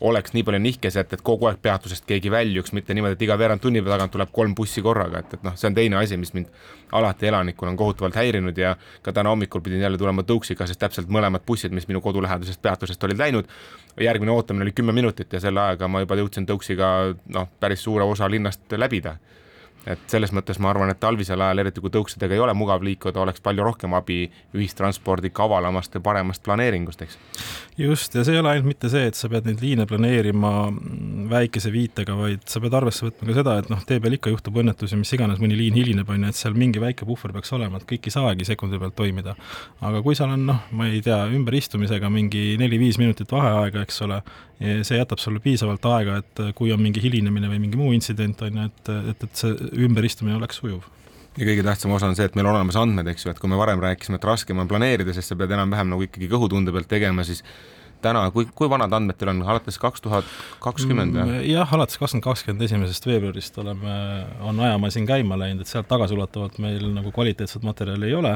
oleks 0.00 0.32
nii 0.32 0.42
palju 0.46 0.60
nihkeset, 0.64 1.12
et 1.12 1.22
kogu 1.24 1.48
aeg 1.50 1.58
peatusest 1.62 2.06
keegi 2.08 2.30
väljuks, 2.32 2.72
mitte 2.72 2.94
niimoodi, 2.96 3.18
et 3.18 3.24
iga 3.26 3.36
veerand 3.38 3.60
tunni 3.60 3.82
tagant 3.84 4.12
tuleb 4.14 4.30
kolm 4.32 4.54
bussi 4.56 4.82
korraga, 4.82 5.20
et, 5.20 5.34
et 5.36 5.42
noh, 5.44 5.56
see 5.60 5.68
on 5.68 5.76
teine 5.76 5.98
asi, 6.00 6.16
mis 6.20 6.32
mind 6.36 6.48
alati 6.96 7.28
elanikuna 7.28 7.74
on 7.74 7.78
kohutavalt 7.78 8.16
häirinud 8.16 8.56
ja 8.58 8.74
ka 9.02 9.12
täna 9.12 9.34
hommikul 9.34 9.60
pidin 9.64 9.84
jälle 9.84 9.98
tulema 10.00 10.24
tõuksiga, 10.26 10.66
sest 10.66 10.80
täpselt 10.80 11.12
mõlemad 11.12 11.44
bussid, 11.46 11.74
mis 11.76 11.88
minu 11.88 12.00
kodulähedasest 12.00 12.62
peatusest 12.62 13.04
olid 13.04 13.20
läinud, 13.20 13.50
järgmine 14.00 14.32
ootamine 14.32 14.64
oli 14.64 14.72
kümme 14.72 14.96
minutit 14.96 15.32
ja 15.32 15.40
selle 15.40 15.60
ajaga 15.60 15.88
ma 15.88 16.04
juba 16.06 16.16
jõudsin 16.22 16.48
tõuksiga 16.48 16.90
noh, 17.36 17.52
päris 17.60 17.84
suure 17.84 18.08
osa 18.08 18.30
linnast 18.30 18.72
läbida 18.80 19.18
et 19.88 20.00
selles 20.12 20.32
mõttes 20.36 20.58
ma 20.60 20.70
arvan, 20.70 20.90
et 20.92 21.00
talvisel 21.00 21.40
ajal, 21.40 21.62
eriti 21.62 21.80
kui 21.80 21.92
tõuksidega 21.92 22.36
ei 22.36 22.42
ole 22.42 22.54
mugav 22.56 22.82
liikuda, 22.84 23.22
oleks 23.22 23.40
palju 23.44 23.64
rohkem 23.64 23.94
abi 23.96 24.22
ühistranspordi 24.56 25.30
kavalamast 25.34 25.96
ja 25.96 26.02
paremast 26.04 26.44
planeeringust, 26.44 27.04
eks. 27.06 27.18
just, 27.80 28.14
ja 28.14 28.24
see 28.26 28.36
ei 28.36 28.42
ole 28.42 28.52
ainult 28.52 28.68
mitte 28.68 28.90
see, 28.92 29.06
et 29.08 29.16
sa 29.18 29.30
pead 29.32 29.48
neid 29.48 29.62
liine 29.64 29.86
planeerima 29.88 30.52
väikese 31.30 31.72
viitega, 31.72 32.16
vaid 32.18 32.44
sa 32.50 32.60
pead 32.60 32.76
arvesse 32.76 33.06
võtma 33.06 33.30
ka 33.30 33.38
seda, 33.40 33.56
et 33.62 33.72
noh, 33.72 33.80
tee 33.88 34.02
peal 34.04 34.18
ikka 34.18 34.34
juhtub 34.34 34.60
õnnetusi, 34.62 34.98
mis 35.00 35.14
iganes 35.16 35.40
mõni 35.42 35.58
liin 35.58 35.78
hilineb, 35.80 36.12
on 36.12 36.26
ju, 36.26 36.34
et 36.34 36.40
seal 36.40 36.58
mingi 36.58 36.82
väike 36.82 37.08
puhver 37.08 37.32
peaks 37.36 37.56
olema, 37.56 37.80
et 37.80 37.88
kõik 37.88 38.10
ei 38.10 38.16
saagi 38.16 38.48
sekundi 38.48 38.80
pealt 38.80 38.98
toimida. 38.98 39.36
aga 39.80 40.04
kui 40.04 40.18
seal 40.18 40.34
on 40.36 40.46
noh, 40.52 40.62
ma 40.76 40.90
ei 40.90 41.00
tea, 41.04 41.22
ümberistumisega 41.32 42.12
mingi 42.12 42.54
neli-viis 42.60 43.00
minutit 43.00 43.32
vaheaega, 43.32 43.86
eks 43.86 44.02
ole, 44.04 44.20
see 44.60 44.98
jätab 44.98 45.20
sulle 45.22 45.40
piisavalt 45.40 45.86
aega, 45.88 46.20
et 46.20 46.40
kui 46.58 46.72
on 46.74 46.82
mingi 46.82 47.00
hilinemine 47.00 47.48
või 47.48 47.60
mingi 47.62 47.80
muu 47.80 47.94
intsident, 47.96 48.42
on 48.44 48.58
ju, 48.60 48.70
et, 48.70 48.90
et, 49.14 49.28
et 49.28 49.44
see 49.44 49.70
ümberistumine 49.86 50.36
oleks 50.36 50.60
sujuv 50.60 50.84
ja 51.38 51.46
kõige 51.46 51.64
tähtsam 51.64 51.92
osa 51.94 52.08
on 52.10 52.16
see, 52.18 52.26
et 52.28 52.36
meil 52.36 52.48
on 52.48 52.56
olemas 52.58 52.76
andmed, 52.76 53.08
eks 53.12 53.26
ju, 53.26 53.32
et 53.32 53.40
kui 53.40 53.50
me 53.50 53.58
varem 53.60 53.80
rääkisime, 53.82 54.18
et 54.18 54.24
raskem 54.26 54.58
on 54.60 54.70
planeerida, 54.70 55.14
sest 55.16 55.32
sa 55.32 55.38
pead 55.38 55.52
enam-vähem 55.54 55.92
nagu 55.92 56.04
ikkagi 56.06 56.28
kõhutunde 56.30 56.74
pealt 56.74 56.90
tegema, 56.90 57.24
siis 57.26 57.44
täna, 58.02 58.24
kui, 58.34 58.48
kui 58.56 58.70
vanad 58.72 58.92
andmed 58.96 59.18
teil 59.20 59.32
on, 59.34 59.42
alates 59.54 59.78
kaks 59.80 60.02
tuhat 60.04 60.28
kakskümmend 60.64 61.16
või? 61.16 61.26
Mm, 61.26 61.44
jah, 61.52 61.74
alates 61.76 62.00
kakskümmend 62.00 62.26
kakskümmend 62.26 62.66
esimesest 62.66 63.06
veebruarist 63.06 63.60
oleme, 63.62 63.96
on 64.46 64.60
ajamasin 64.66 65.06
käima 65.08 65.38
läinud, 65.40 65.64
et 65.64 65.70
sealt 65.70 65.88
tagasiulatuvalt 65.90 66.58
meil 66.64 66.90
nagu 66.96 67.12
kvaliteetset 67.14 67.66
materjali 67.66 68.10
ei 68.10 68.16
ole, 68.18 68.34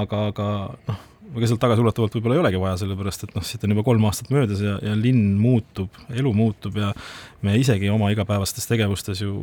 aga, 0.00 0.24
aga 0.32 0.48
noh, 0.88 1.04
ega 1.36 1.48
sealt 1.48 1.60
tagasiulatuvalt 1.60 2.14
võib-olla 2.16 2.36
ei 2.36 2.40
olegi 2.42 2.60
vaja, 2.62 2.76
sellepärast 2.80 3.24
et 3.26 3.34
noh, 3.36 3.44
siit 3.44 3.64
on 3.66 3.74
juba 3.74 3.84
kolm 3.86 4.04
aastat 4.08 4.30
möödas 4.32 4.62
ja, 4.64 4.76
ja 4.84 4.94
linn 4.96 5.34
muutub, 5.40 5.94
elu 6.08 6.32
muutub 6.36 6.78
ja 6.80 6.92
me 7.44 7.54
isegi 7.60 7.90
oma 7.92 8.08
igapäevastes 8.14 8.66
tegevustes 8.70 9.20
ju 9.22 9.34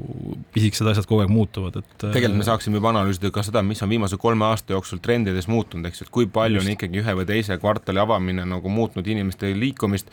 pisikesed 0.56 0.90
asjad 0.92 1.08
kogu 1.10 1.24
aeg 1.24 1.34
muutuvad, 1.34 1.78
et 1.82 1.92
tegelikult 2.02 2.40
me 2.42 2.48
saaksime 2.48 2.80
juba 2.82 2.92
analüüsida 2.92 3.32
ka 3.36 3.44
seda, 3.46 3.64
mis 3.66 3.84
on 3.86 3.92
viimase 3.92 4.20
kolme 4.22 4.48
aasta 4.50 4.76
jooksul 4.76 5.02
trendides 5.04 5.50
muutunud, 5.52 5.88
eks 5.90 6.02
ju, 6.02 6.08
et 6.08 6.14
kui 6.18 6.30
palju 6.40 6.60
Just. 6.60 6.68
on 6.68 6.76
ikkagi 6.76 7.04
ühe 7.04 7.18
või 7.22 7.28
teise 7.30 7.60
kvartali 7.62 8.02
avamine 8.02 8.48
nagu 8.50 8.72
muutnud 8.72 9.08
inimeste 9.08 9.54
liikumist, 9.56 10.10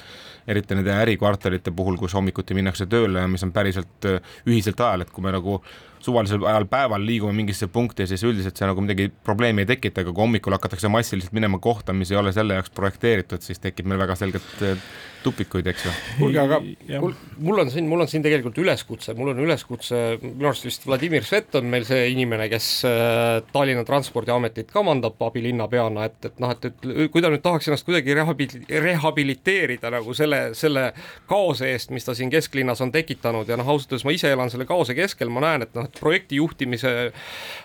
eriti 0.47 0.79
nende 0.79 0.93
ärikvartalite 1.05 1.73
puhul, 1.75 1.97
kus 2.01 2.15
hommikuti 2.19 2.59
minnakse 2.59 2.87
tööle 2.91 3.25
ja 3.25 3.31
mis 3.31 3.43
on 3.47 3.55
päriselt 3.55 4.13
ühiselt 4.47 4.81
ajal, 4.81 5.07
et 5.07 5.11
kui 5.15 5.25
me 5.25 5.35
nagu 5.35 5.61
suvalisel 6.03 6.45
ajal 6.49 6.67
päeval 6.71 7.05
liigume 7.07 7.35
mingisse 7.37 7.69
punkti, 7.73 8.07
siis 8.11 8.25
üldiselt 8.27 8.59
see 8.59 8.69
nagu 8.69 8.85
midagi 8.85 9.09
probleemi 9.25 9.65
ei 9.65 9.71
tekita, 9.75 10.03
aga 10.03 10.13
kui 10.13 10.25
hommikul 10.25 10.57
hakatakse 10.57 10.91
massiliselt 10.93 11.35
minema 11.37 11.61
kohta, 11.63 11.95
mis 11.97 12.11
ei 12.13 12.21
ole 12.21 12.35
selle 12.35 12.59
jaoks 12.59 12.75
projekteeritud, 12.75 13.45
siis 13.45 13.63
tekib 13.63 13.89
meil 13.91 14.03
väga 14.03 14.19
selgelt 14.19 14.63
tupikuid, 15.25 15.67
eks 15.73 15.87
ju. 15.87 15.93
kuulge, 16.19 16.41
aga 16.43 16.59
mul, 17.03 17.15
mul 17.43 17.63
on 17.65 17.71
siin, 17.73 17.89
mul 17.91 18.05
on 18.05 18.11
siin 18.11 18.25
tegelikult 18.25 18.59
üleskutse, 18.63 19.15
mul 19.19 19.33
on 19.33 19.43
üleskutse, 19.45 20.01
minu 20.23 20.51
arust 20.51 20.67
vist 20.67 20.87
Vladimir 20.87 21.27
Svet 21.27 21.55
on 21.59 21.69
meil 21.73 21.87
see 21.89 22.09
inimene, 22.13 22.49
kes 22.53 22.69
äh, 22.89 23.41
Tallinna 23.55 23.85
Transpordiametit 23.89 24.73
kamandab 24.75 25.21
abilinnapeana, 25.29 26.09
et, 26.11 26.19
et 26.31 26.43
noh, 26.43 26.53
et, 26.55 26.69
et 26.69 27.13
kui 27.13 27.23
ta 27.25 27.31
nüüd 27.33 27.45
tahaks 27.45 27.71
ennast 27.71 27.87
kuidagi 27.89 28.17
rehabil-, 28.19 28.67
rehabiliteerida 28.71 29.93
nagu 29.95 30.17
selle, 30.17 30.43
selle 30.59 30.89
kaose 31.31 31.71
eest, 31.73 31.95
mis 31.95 32.07
ta 32.07 32.17
siin 32.19 32.33
kesklinnas 32.33 32.83
on 32.85 32.93
tekitanud 32.95 33.49
ja 33.49 33.59
noh, 33.61 33.73
ausalt 33.75 33.95
öeldes 33.95 34.07
ma 34.09 34.17
ise 34.17 34.33
elan 34.35 34.53
selle 34.53 34.67
kaose 34.69 34.97
keskel, 34.99 35.31
ma 35.33 35.45
näen, 35.47 35.67
et 35.67 35.79
noh, 35.79 35.87
et 35.89 36.01
projekti 36.03 36.41
juhtimise 36.41 36.95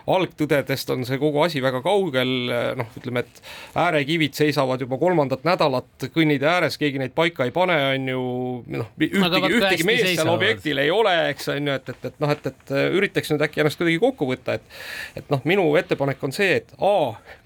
algtõdedest 0.07 0.93
on 0.93 1.05
see 1.07 1.19
kogu 1.21 1.41
asi 1.45 1.61
väga 1.63 1.81
kaugel, 1.85 2.33
noh, 2.79 2.93
ütleme, 2.99 3.25
et 3.25 3.41
äärekivid 3.77 4.37
seisavad 4.37 4.81
juba 4.83 4.99
kolmandat 5.01 5.45
nädalat 5.47 6.07
kõnnitee 6.13 6.49
ääres, 6.49 6.77
keegi 6.79 7.01
neid 7.01 7.15
paika 7.17 7.46
ei 7.47 7.53
pane, 7.55 7.75
on 7.93 8.09
ju, 8.11 8.23
noh, 8.77 8.89
ühtegi, 8.99 9.51
ühtegi 9.57 9.87
meest 9.87 10.09
seal 10.11 10.31
objektil 10.31 10.81
ei 10.83 10.91
ole, 10.93 11.13
eks 11.33 11.51
on 11.53 11.69
ju, 11.71 11.77
et, 11.79 11.93
et, 11.93 12.09
et 12.11 12.23
noh, 12.23 12.33
et, 12.33 12.49
et 12.51 12.73
üritaks 12.99 13.31
nüüd 13.33 13.45
äkki 13.47 13.63
ennast 13.63 13.79
kuidagi 13.79 14.01
kokku 14.03 14.29
võtta, 14.29 14.57
et 14.59 15.21
et 15.21 15.31
noh, 15.33 15.43
minu 15.47 15.69
ettepanek 15.79 16.23
on 16.27 16.35
see, 16.35 16.59
et 16.61 16.75
A, 16.77 16.95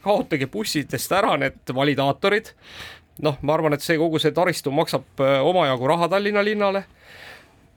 kaotage 0.04 0.49
bussidest 0.52 1.14
ära 1.16 1.36
need 1.39 1.76
validaatorid, 1.76 2.52
noh, 3.26 3.38
ma 3.41 3.56
arvan, 3.56 3.78
et 3.78 3.86
see 3.86 3.99
kogu 4.02 4.20
see 4.22 4.34
taristu 4.36 4.74
maksab 4.76 5.24
äh, 5.24 5.39
omajagu 5.45 5.89
raha 5.93 6.10
Tallinna 6.12 6.43
linnale 6.45 6.86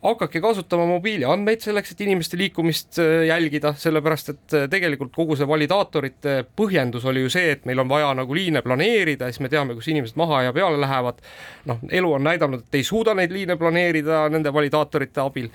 hakake 0.05 0.41
kasutama 0.45 0.87
mobiiliandmeid 0.89 1.63
selleks, 1.65 1.95
et 1.95 2.03
inimeste 2.05 2.39
liikumist 2.39 2.99
äh, 3.03 3.25
jälgida, 3.29 3.75
sellepärast 3.81 4.33
et 4.35 4.57
äh, 4.57 4.67
tegelikult 4.71 5.15
kogu 5.17 5.37
see 5.39 5.49
validaatorite 5.49 6.37
põhjendus 6.57 7.07
oli 7.09 7.25
ju 7.25 7.33
see, 7.33 7.55
et 7.57 7.65
meil 7.69 7.81
on 7.81 7.89
vaja 7.89 8.13
nagu 8.19 8.37
liine 8.37 8.63
planeerida, 8.65 9.31
siis 9.33 9.43
me 9.45 9.53
teame, 9.53 9.77
kus 9.79 9.89
inimesed 9.93 10.19
maha 10.21 10.43
ja 10.49 10.53
peale 10.57 10.81
lähevad. 10.81 11.25
noh, 11.65 11.81
elu 11.91 12.13
on 12.13 12.25
näidanud, 12.25 12.67
et 12.67 12.81
ei 12.81 12.85
suuda 12.85 13.15
neid 13.17 13.33
liine 13.33 13.57
planeerida 13.57 14.29
nende 14.29 14.53
validaatorite 14.53 15.21
abil 15.25 15.49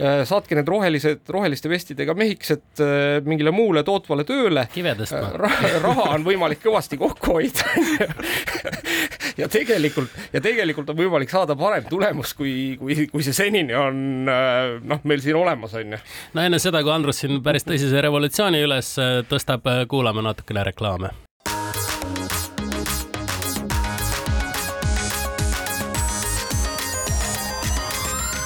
saatke 0.00 0.56
need 0.56 0.68
rohelised, 0.68 1.20
roheliste 1.28 1.68
vestidega 1.68 2.14
mehikesed 2.16 2.80
äh, 2.80 3.18
mingile 3.26 3.52
muule 3.52 3.82
tootvale 3.84 4.24
tööle. 4.24 4.64
kivedest 4.72 5.12
äh, 5.12 5.32
Rah. 5.36 5.58
raha 5.82 6.06
on 6.14 6.24
võimalik 6.24 6.62
kõvasti 6.64 6.96
kokku 7.00 7.36
hoida 7.36 7.66
ja 9.40 9.48
tegelikult 9.52 10.14
ja 10.32 10.40
tegelikult 10.40 10.88
on 10.94 10.96
võimalik 10.96 11.32
saada 11.32 11.56
parem 11.58 11.84
tulemus, 11.90 12.32
kui, 12.38 12.76
kui, 12.80 13.06
kui 13.12 13.26
see 13.26 13.36
senini 13.36 13.76
on 13.76 14.24
noh, 14.24 15.02
meil 15.04 15.20
siin 15.24 15.36
olemas 15.36 15.76
on 15.76 15.96
ju. 15.96 16.00
no 16.32 16.46
enne 16.46 16.62
seda, 16.62 16.80
kui 16.82 16.94
Andrus 16.94 17.20
siin 17.20 17.42
päris 17.44 17.68
tõsise 17.68 18.00
revolutsiooni 18.02 18.64
üles 18.64 18.94
tõstab, 19.28 19.68
kuulame 19.92 20.24
natukene 20.24 20.64
reklaame. 20.72 21.12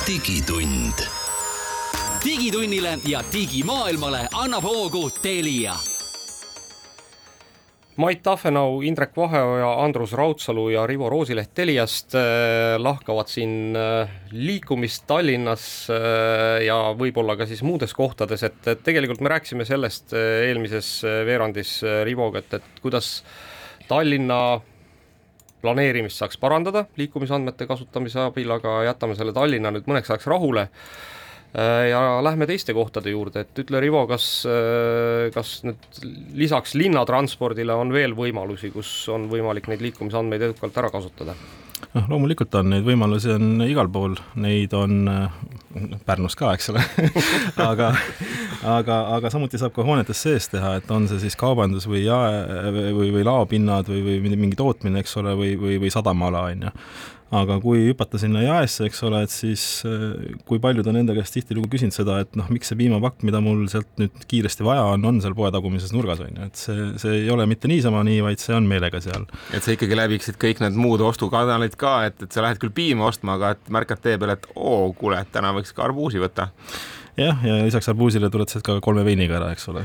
digitund 0.07 1.06
digitunnile 2.47 2.99
ja 3.07 3.21
digimaailmale 3.33 4.29
annab 4.33 4.63
hoogu 4.63 5.11
Telia. 5.23 5.75
Mait 7.97 8.23
Tafenau, 8.23 8.83
Indrek 8.87 9.17
Vaheoja, 9.17 9.73
Andrus 9.83 10.13
Raudsalu 10.13 10.69
ja 10.69 10.85
Rivo 10.87 11.11
Roosileht 11.11 11.51
Teliast 11.55 12.15
äh, 12.15 12.77
lahkavad 12.79 13.27
siin 13.27 13.75
äh, 13.77 14.13
liikumist 14.31 15.09
Tallinnas 15.11 15.89
äh, 15.91 16.63
ja 16.69 16.77
võib-olla 16.95 17.35
ka 17.37 17.49
siis 17.51 17.65
muudes 17.67 17.97
kohtades, 17.99 18.47
et, 18.47 18.63
et 18.67 18.87
tegelikult 18.87 19.25
me 19.27 19.35
rääkisime 19.35 19.67
sellest 19.67 20.15
eelmises 20.15 21.01
veerandis 21.03 21.81
Rivoga, 22.07 22.45
et, 22.45 22.61
et 22.61 22.81
kuidas 22.85 23.25
Tallinna 23.89 24.61
planeerimist 25.67 26.23
saaks 26.23 26.39
parandada 26.39 26.87
liikumisandmete 26.97 27.67
kasutamise 27.67 28.23
abil, 28.29 28.55
aga 28.61 28.85
jätame 28.93 29.19
selle 29.19 29.35
Tallinna 29.35 29.75
nüüd 29.75 29.91
mõneks 29.91 30.15
ajaks 30.15 30.31
rahule 30.31 30.69
ja 31.91 32.01
lähme 32.25 32.47
teiste 32.49 32.75
kohtade 32.77 33.13
juurde, 33.13 33.47
et 33.47 33.61
ütle, 33.65 33.81
Rivo, 33.81 34.03
kas, 34.11 34.27
äh, 34.51 35.29
kas 35.35 35.59
nüüd 35.65 36.01
lisaks 36.37 36.75
linnatranspordile 36.77 37.77
on 37.77 37.95
veel 37.95 38.17
võimalusi, 38.19 38.73
kus 38.75 38.91
on 39.13 39.31
võimalik 39.33 39.71
neid 39.73 39.85
liikumisandmeid 39.87 40.51
edukalt 40.51 40.83
ära 40.83 40.93
kasutada? 40.93 41.37
noh, 41.93 42.07
loomulikult 42.09 42.55
on 42.57 42.71
neid 42.73 42.85
võimalusi 42.87 43.31
on 43.35 43.63
igal 43.67 43.89
pool, 43.93 44.17
neid 44.41 44.73
on 44.77 45.09
äh, 45.13 45.41
Pärnus 46.09 46.33
ka, 46.39 46.55
eks 46.57 46.71
ole. 46.73 46.81
Aga, 47.67 47.91
aga, 48.65 48.95
aga 49.13 49.31
samuti 49.33 49.59
saab 49.61 49.75
ka 49.77 49.85
hoonetes 49.85 50.23
sees 50.25 50.49
teha, 50.49 50.77
et 50.79 50.89
on 50.93 51.05
see 51.11 51.21
siis 51.21 51.37
kaubandus 51.37 51.85
või 51.89 52.07
jae 52.07 52.71
või, 52.97 53.11
või 53.13 53.27
laopinnad 53.27 53.91
või, 53.93 54.01
või 54.07 54.39
mingi 54.41 54.57
tootmine, 54.57 55.03
eks 55.05 55.19
ole, 55.21 55.35
või, 55.37 55.53
või, 55.61 55.77
või 55.83 55.93
sadamaala, 55.93 56.47
on 56.49 56.65
ju 56.69 56.73
aga 57.35 57.57
kui 57.63 57.89
hüpata 57.89 58.21
sinna 58.23 58.43
jaesse, 58.45 58.87
eks 58.87 59.01
ole, 59.07 59.23
et 59.27 59.33
siis 59.33 59.63
äh, 59.89 60.35
kui 60.47 60.61
paljud 60.63 60.87
on 60.87 61.01
enda 61.01 61.15
käest 61.17 61.35
tihtilugu 61.35 61.71
küsinud 61.73 61.95
seda, 61.97 62.21
et 62.23 62.39
noh, 62.39 62.47
miks 62.55 62.71
see 62.71 62.79
piimapakk, 62.79 63.25
mida 63.27 63.41
mul 63.43 63.65
sealt 63.71 63.89
nüüd 63.99 64.27
kiiresti 64.31 64.67
vaja 64.67 64.85
on, 64.93 65.07
on 65.11 65.19
seal 65.25 65.35
poe 65.39 65.51
tagumises 65.55 65.95
nurgas, 65.95 66.23
on 66.23 66.31
ju, 66.31 66.47
et 66.47 66.61
see, 66.61 66.89
see 67.03 67.17
ei 67.25 67.33
ole 67.35 67.49
mitte 67.51 67.71
niisama 67.71 68.05
nii, 68.07 68.21
vaid 68.29 68.43
see 68.43 68.55
on 68.55 68.69
meelega 68.71 69.03
seal. 69.03 69.27
et 69.57 69.67
sa 69.67 69.75
ikkagi 69.75 69.99
läbiksid 69.99 70.39
kõik 70.43 70.63
need 70.63 70.79
muud 70.79 71.03
ostukanalid 71.07 71.75
ka, 71.81 71.97
et, 72.11 72.21
et 72.23 72.31
sa 72.31 72.47
lähed 72.47 72.63
küll 72.63 72.75
piima 72.77 73.09
ostma, 73.11 73.41
aga 73.41 73.57
et 73.57 73.75
märkad 73.75 74.05
tee 74.05 74.21
peal, 74.23 74.37
et 74.37 74.47
oo, 74.55 74.93
kuule, 74.99 75.25
täna 75.35 75.51
võiks 75.57 75.75
ka 75.75 75.87
arbuusi 75.89 76.23
võtta 76.23 76.53
jah, 77.17 77.45
ja 77.47 77.57
lisaks 77.65 77.89
arbuusile 77.91 78.29
tuled 78.33 78.51
sealt 78.51 78.65
ka 78.67 78.77
kolme 78.85 79.05
veiniga 79.07 79.39
ära, 79.39 79.51
eks 79.55 79.69
ole 79.73 79.83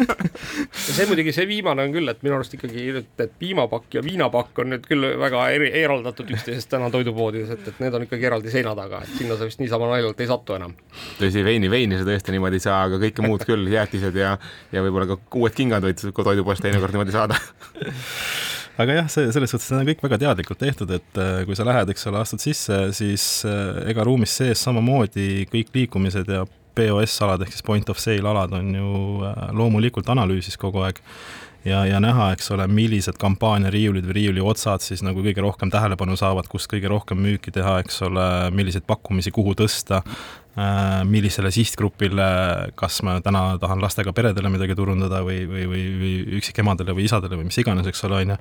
see 0.84 1.06
muidugi, 1.08 1.32
see 1.34 1.46
viimane 1.48 1.84
on 1.86 1.94
küll, 1.94 2.10
et 2.10 2.22
minu 2.26 2.36
arust 2.38 2.56
ikkagi 2.56 2.86
need 2.96 3.34
piimapakk 3.40 3.98
ja 3.98 4.02
viinapakk 4.04 4.62
on 4.64 4.72
nüüd 4.74 4.86
küll 4.88 5.06
väga 5.20 5.44
eri, 5.54 5.70
eraldatud 5.82 6.30
üksteisest 6.34 6.70
täna 6.72 6.90
toidupoodides, 6.92 7.54
et, 7.54 7.70
et 7.72 7.82
need 7.84 7.96
on 7.96 8.06
ikkagi 8.06 8.30
eraldi 8.30 8.54
seina 8.54 8.74
taga, 8.78 9.02
et 9.06 9.14
sinna 9.18 9.38
sa 9.38 9.48
vist 9.48 9.62
niisama 9.62 9.90
naljalt 9.92 10.22
ei 10.22 10.30
satu 10.30 10.58
enam. 10.58 10.74
tõsi, 11.20 11.44
veini, 11.46 11.70
veini 11.72 12.00
sa 12.00 12.08
tõesti 12.08 12.34
niimoodi 12.34 12.60
ei 12.60 12.66
saa, 12.66 12.82
aga 12.88 13.00
kõike 13.04 13.26
muud 13.26 13.46
küll, 13.48 13.70
jäätised 13.70 14.18
ja, 14.18 14.36
ja 14.74 14.86
võib-olla 14.86 15.12
ka 15.12 15.20
uued 15.40 15.56
kingad 15.56 15.86
võid 15.86 16.02
toidupoest 16.10 16.66
teinekord 16.66 16.96
niimoodi 16.96 17.14
saada 17.14 17.38
aga 18.82 19.00
jah, 19.00 19.10
see 19.12 19.28
selles 19.34 19.52
suhtes 19.52 19.70
need 19.72 19.82
on 19.82 19.90
kõik 19.90 20.04
väga 20.06 20.18
teadlikult 20.24 20.60
tehtud, 20.60 20.94
et 20.96 21.20
äh, 21.20 21.42
kui 21.48 21.58
sa 21.58 21.66
lähed, 21.68 21.92
eks 21.92 22.08
ole, 22.10 22.22
astud 22.24 22.42
sisse, 22.42 22.78
siis 22.96 23.26
äh, 23.48 23.82
ega 23.92 24.06
ruumis 24.06 24.34
sees 24.40 24.62
samamoodi 24.66 25.46
kõik 25.50 25.74
liikumised 25.76 26.30
ja 26.30 26.46
POS-alad 26.78 27.44
ehk 27.44 27.54
siis 27.54 27.66
point 27.66 27.92
of 27.92 28.00
sale 28.00 28.26
alad 28.30 28.54
on 28.56 28.74
ju 28.74 28.90
äh, 29.26 29.46
loomulikult 29.56 30.10
analüüsis 30.12 30.58
kogu 30.60 30.84
aeg. 30.86 31.02
Ja, 31.60 31.82
ja 31.84 31.98
näha, 32.00 32.30
eks 32.32 32.46
ole, 32.54 32.64
millised 32.72 33.18
kampaaniariiulid 33.20 34.06
või 34.08 34.14
riiuli 34.16 34.40
otsad 34.40 34.80
siis 34.80 35.02
nagu 35.04 35.20
kõige 35.20 35.42
rohkem 35.44 35.68
tähelepanu 35.68 36.14
saavad, 36.16 36.46
kust 36.48 36.70
kõige 36.72 36.88
rohkem 36.88 37.20
müüki 37.20 37.52
teha, 37.52 37.74
eks 37.82 38.00
ole, 38.06 38.24
milliseid 38.56 38.86
pakkumisi 38.88 39.28
kuhu 39.36 39.52
tõsta, 39.58 40.00
millisele 41.06 41.50
sihtgrupile, 41.54 42.24
kas 42.78 43.00
ma 43.06 43.20
täna 43.22 43.54
tahan 43.62 43.78
lastega 43.82 44.10
peredele 44.14 44.50
midagi 44.50 44.74
turundada 44.74 45.22
või, 45.22 45.44
või, 45.46 45.64
või, 45.70 45.82
või 46.00 46.14
üksikemadele 46.40 46.94
või 46.96 47.06
isadele 47.06 47.38
või 47.38 47.46
mis 47.46 47.58
iganes, 47.62 47.86
eks 47.86 48.02
ole, 48.08 48.24
on 48.24 48.32
ju. 48.34 48.38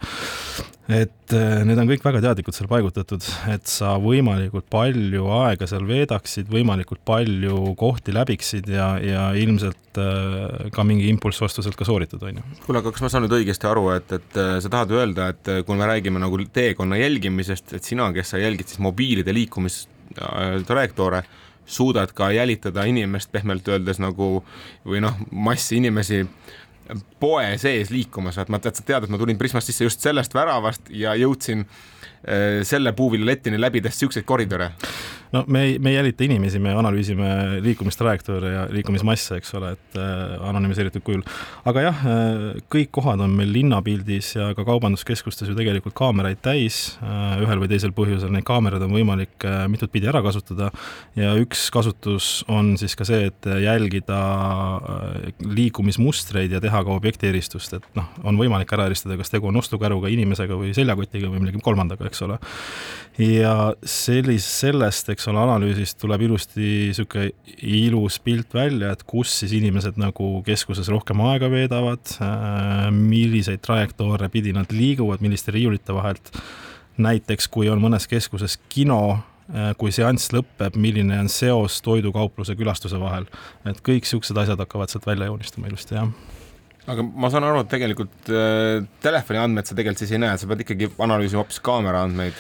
et 0.98 1.36
äh, 1.38 1.62
need 1.70 1.78
on 1.78 1.92
kõik 1.92 2.08
väga 2.08 2.24
teadlikult 2.26 2.58
seal 2.58 2.70
paigutatud, 2.72 3.28
et 3.54 3.70
sa 3.70 3.94
võimalikult 4.02 4.66
palju 4.74 5.30
aega 5.38 5.70
seal 5.70 5.86
veedaksid, 5.86 6.50
võimalikult 6.50 7.04
palju 7.06 7.76
kohti 7.80 8.16
läbiksid 8.16 8.72
ja, 8.74 8.88
ja 9.06 9.28
ilmselt 9.38 10.02
äh, 10.02 10.72
ka 10.74 10.86
mingi 10.88 11.12
impulssvastu 11.14 11.62
sealt 11.62 11.78
ka 11.78 11.86
sooritad, 11.88 12.26
on 12.26 12.42
ju. 12.42 12.46
kuule, 12.66 12.82
aga 12.82 12.90
kas 12.96 13.06
ma 13.06 13.12
saan 13.14 13.28
nüüd 13.28 13.38
õigesti 13.38 13.70
aru, 13.70 13.86
et, 13.94 14.10
et 14.18 14.40
sa 14.66 14.66
tahad 14.66 14.96
öelda, 14.98 15.30
et 15.36 15.54
kui 15.68 15.78
me 15.78 15.86
räägime 15.94 16.18
nagu 16.26 16.42
teekonna 16.58 16.98
jälgimisest, 16.98 17.78
et 17.78 17.86
sina, 17.86 18.10
kes 18.18 18.34
sa 18.34 18.42
jälgid 18.42 18.74
siis 18.74 18.82
mobiilide 18.82 19.36
liikumistrajektoore 19.38 21.22
äh,, 21.22 21.46
suudad 21.70 22.12
ka 22.16 22.32
jälitada 22.34 22.86
inimest 22.90 23.32
pehmelt 23.32 23.68
öeldes 23.70 24.02
nagu 24.02 24.40
või 24.88 25.04
noh, 25.06 25.16
massi 25.32 25.78
inimesi 25.78 26.24
poe 27.22 27.54
sees 27.62 27.92
liikumas, 27.94 28.40
et 28.42 28.50
ma 28.50 28.58
tead, 28.62 28.80
sa 28.80 28.86
tead, 28.86 29.06
et 29.06 29.14
ma 29.14 29.20
tulin 29.22 29.38
Prismast 29.38 29.70
sisse 29.70 29.86
just 29.86 30.02
sellest 30.02 30.34
väravast 30.34 30.90
ja 30.90 31.14
jõudsin 31.20 31.66
äh, 31.66 32.62
selle 32.68 32.94
puuviljalettini 32.98 33.62
läbides 33.62 34.00
siukseid 34.02 34.26
koridore 34.26 34.72
no 35.36 35.44
me 35.48 35.64
ei, 35.68 35.80
me 35.80 35.94
ei 35.94 36.00
jälita 36.00 36.26
inimesi, 36.26 36.60
me 36.60 36.74
analüüsime 36.78 37.30
liikumistrajektoore 37.66 38.54
ja 38.54 38.66
liikumismasse, 38.74 39.40
eks 39.40 39.54
ole, 39.60 39.74
et 39.78 40.00
äh, 40.00 40.36
anonüümiseeritud 40.50 41.06
kujul. 41.06 41.24
aga 41.70 41.86
jah 41.88 42.04
äh,, 42.10 42.46
kõik 42.72 42.92
kohad 42.96 43.22
on 43.26 43.36
meil 43.38 43.52
linnapildis 43.54 44.34
ja 44.38 44.52
ka 44.58 44.66
kaubanduskeskustes 44.68 45.50
ju 45.50 45.58
tegelikult 45.58 45.98
kaameraid 45.98 46.42
täis 46.46 46.98
äh,. 47.04 47.40
ühel 47.44 47.64
või 47.64 47.72
teisel 47.72 47.94
põhjusel 47.96 48.34
neid 48.34 48.48
kaameraid 48.48 48.86
on 48.86 48.96
võimalik 48.96 49.48
mitut 49.70 49.92
pidi 49.94 50.10
ära 50.10 50.24
kasutada 50.26 50.72
ja 51.20 51.34
üks 51.40 51.68
kasutus 51.74 52.44
on 52.50 52.76
siis 52.80 52.96
ka 52.98 53.08
see, 53.08 53.30
et 53.30 53.50
jälgida 53.64 54.20
liikumismustreid 55.44 56.54
ja 56.56 56.62
teha 56.64 56.82
ka 56.86 56.96
objekti 56.96 57.30
eristust, 57.30 57.74
et 57.78 57.86
noh, 57.98 58.08
on 58.28 58.40
võimalik 58.40 58.72
ära 58.76 58.88
eristada, 58.90 59.18
kas 59.20 59.32
tegu 59.34 59.50
on 59.50 59.60
ostukäruga, 59.60 60.12
inimesega 60.12 60.58
või 60.60 60.74
seljakotiga 60.78 61.30
või 61.32 61.44
millegi 61.44 61.62
kolmandaga, 61.64 62.08
eks 62.10 62.24
ole. 62.28 62.40
ja 63.20 63.56
sellis-, 63.84 64.48
sellest, 64.62 65.12
eks 65.14 65.19
ole, 65.28 65.42
analüüsist 65.44 66.00
tuleb 66.02 66.24
ilusti 66.28 66.62
niisugune 66.90 67.30
ilus 67.60 68.20
pilt 68.24 68.54
välja, 68.56 68.94
et 68.94 69.04
kus 69.08 69.34
siis 69.42 69.54
inimesed 69.58 70.00
nagu 70.00 70.30
keskuses 70.46 70.90
rohkem 70.92 71.22
aega 71.28 71.50
veedavad, 71.52 72.16
äh, 72.24 72.88
milliseid 72.96 73.64
trajektoore 73.66 74.30
pidi 74.32 74.54
nad 74.56 74.72
liiguvad, 74.72 75.24
milliste 75.26 75.56
riiulite 75.56 75.96
vahelt. 75.96 76.32
näiteks 77.00 77.48
kui 77.48 77.70
on 77.72 77.80
mõnes 77.80 78.10
keskuses 78.12 78.58
kino, 78.70 79.20
äh, 79.54 79.72
kui 79.78 79.92
seanss 79.92 80.34
lõpeb, 80.36 80.76
milline 80.76 81.20
on 81.20 81.30
seos 81.30 81.82
toidukaupluse 81.82 82.56
külastuse 82.56 83.00
vahel. 83.00 83.26
et 83.66 83.82
kõik 83.82 84.04
niisugused 84.08 84.38
asjad 84.38 84.60
hakkavad 84.60 84.90
sealt 84.90 85.06
välja 85.06 85.26
joonistuma 85.26 85.68
ilusti, 85.68 85.96
jah 85.96 86.08
aga 86.90 87.04
ma 87.04 87.30
saan 87.30 87.46
aru, 87.48 87.64
et 87.64 87.70
tegelikult 87.70 88.32
äh, 88.34 88.86
telefoni 89.04 89.40
andmeid 89.40 89.70
sa 89.70 89.76
tegelikult 89.76 90.04
siis 90.04 90.16
ei 90.16 90.24
näe, 90.24 90.38
sa 90.38 90.48
pead 90.50 90.64
ikkagi 90.66 90.90
analüüsima 90.98 91.44
hoopis 91.44 91.62
kaamera 91.64 92.04
andmeid 92.08 92.38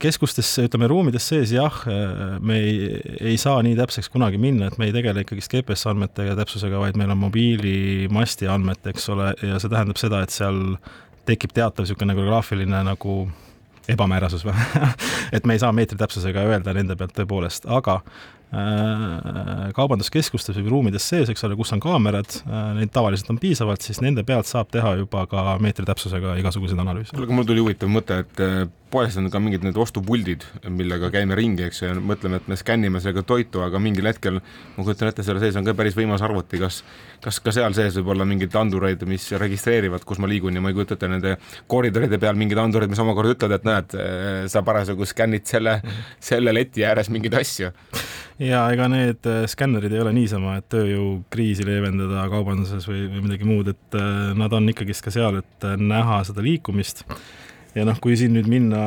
keskustes, 0.00 0.48
ütleme 0.64 0.88
ruumides 0.88 1.26
sees 1.28 1.52
jah, 1.52 1.80
äh, 1.90 2.36
me 2.40 2.56
ei, 2.56 3.00
ei 3.32 3.36
saa 3.40 3.58
nii 3.64 3.76
täpseks 3.76 4.08
kunagi 4.12 4.40
minna, 4.40 4.70
et 4.70 4.78
me 4.80 4.88
ei 4.88 4.94
tegele 4.96 5.26
ikkagist 5.26 5.52
GPS 5.52 5.90
andmete 5.90 6.24
ja 6.24 6.36
täpsusega, 6.38 6.80
vaid 6.80 6.96
meil 6.96 7.12
on 7.12 7.20
mobiilimasti 7.26 8.48
andmed, 8.48 8.80
eks 8.92 9.10
ole, 9.12 9.34
ja 9.44 9.60
see 9.60 9.72
tähendab 9.72 10.00
seda, 10.00 10.22
et 10.24 10.32
seal 10.32 10.78
tekib 11.28 11.52
teatav 11.52 11.84
niisugune 11.84 12.16
graafiline 12.16 12.80
nagu 12.86 13.18
ebamäärasus 13.90 14.46
või 14.46 14.56
et 15.36 15.44
me 15.46 15.56
ei 15.56 15.62
saa 15.62 15.74
meetri 15.74 15.98
täpsusega 16.00 16.46
öelda 16.48 16.72
nende 16.74 16.96
pealt 16.98 17.14
tõepoolest, 17.18 17.68
aga 17.68 18.00
Äh, 18.46 19.72
kaubanduskeskustes 19.74 20.54
või 20.60 20.70
ruumides 20.70 21.02
sees, 21.10 21.26
eks 21.32 21.42
ole, 21.48 21.56
kus 21.58 21.72
on 21.74 21.80
kaamerad, 21.82 22.30
äh, 22.46 22.68
neid 22.76 22.92
tavaliselt 22.94 23.32
on 23.32 23.40
piisavalt, 23.42 23.82
siis 23.82 23.98
nende 24.04 24.22
pealt 24.24 24.46
saab 24.46 24.70
teha 24.70 24.92
juba 25.00 25.24
ka 25.26 25.56
meetri 25.58 25.82
täpsusega 25.88 26.36
igasuguseid 26.38 26.78
analüüse. 26.78 27.10
kuule, 27.10 27.26
aga 27.26 27.36
mul 27.40 27.48
tuli 27.48 27.64
huvitav 27.64 27.90
mõte, 27.90 28.20
et 28.22 28.42
äh, 28.46 28.62
poes 28.96 29.16
on 29.20 29.28
ka 29.32 29.40
mingid 29.42 29.66
need 29.66 29.76
ostupuldid, 29.80 30.46
millega 30.72 31.10
käime 31.12 31.36
ringi, 31.36 31.66
eks 31.68 31.82
ju, 31.82 31.90
ja 31.90 31.96
mõtleme, 32.00 32.40
et 32.40 32.48
me 32.48 32.56
skännime 32.56 33.02
sellega 33.04 33.26
toitu, 33.28 33.60
aga 33.66 33.80
mingil 33.82 34.08
hetkel 34.08 34.40
ma 34.40 34.86
kujutan 34.86 35.12
ette, 35.12 35.24
selle 35.26 35.42
sees 35.42 35.58
on 35.60 35.66
ka 35.66 35.76
päris 35.76 35.96
võimas 35.98 36.24
arvuti, 36.24 36.60
kas 36.62 36.82
kas 37.24 37.38
ka 37.42 37.52
seal 37.54 37.74
sees 37.76 37.96
võib 37.98 38.12
olla 38.14 38.26
mingeid 38.28 38.54
andureid, 38.58 39.02
mis 39.08 39.24
registreerivad, 39.40 40.04
kus 40.06 40.20
ma 40.22 40.28
liigun? 40.30 40.56
Ja 40.56 40.62
ma 40.62 40.72
ei 40.72 40.76
kujuta 40.76 40.96
ette 40.96 41.08
nende 41.10 41.36
koridoride 41.70 42.20
peal 42.22 42.36
mingeid 42.38 42.60
andureid, 42.62 42.92
mis 42.92 43.00
omakorda 43.02 43.34
ütlevad, 43.34 43.56
et 43.56 43.66
näed, 43.68 43.96
sa 44.52 44.62
parasjagu 44.66 45.08
skännid 45.08 45.46
selle, 45.48 45.78
selle 46.22 46.54
leti 46.54 46.84
ääres 46.86 47.10
mingeid 47.12 47.38
asju. 47.40 47.72
ja 48.42 48.66
ega 48.72 48.88
need 48.92 49.26
äh, 49.30 49.46
skännerid 49.48 49.94
ei 49.96 50.02
ole 50.02 50.12
niisama, 50.12 50.58
et 50.60 50.68
tööjõukriisi 50.72 51.64
leevendada 51.64 52.26
kaubanduses 52.32 52.84
või, 52.88 53.06
või 53.08 53.24
midagi 53.24 53.48
muud, 53.48 53.72
et 53.72 53.96
äh, 53.96 54.32
nad 54.36 54.52
on 54.52 54.68
ikkagist 54.72 55.04
ka 55.06 55.14
seal, 55.14 55.40
et 55.40 55.64
äh, 55.66 55.78
näha 55.80 56.20
seda 56.28 56.44
liikumist 56.44 57.06
ja 57.76 57.84
noh, 57.84 57.98
kui 58.00 58.16
siin 58.16 58.32
nüüd 58.36 58.48
minna 58.48 58.80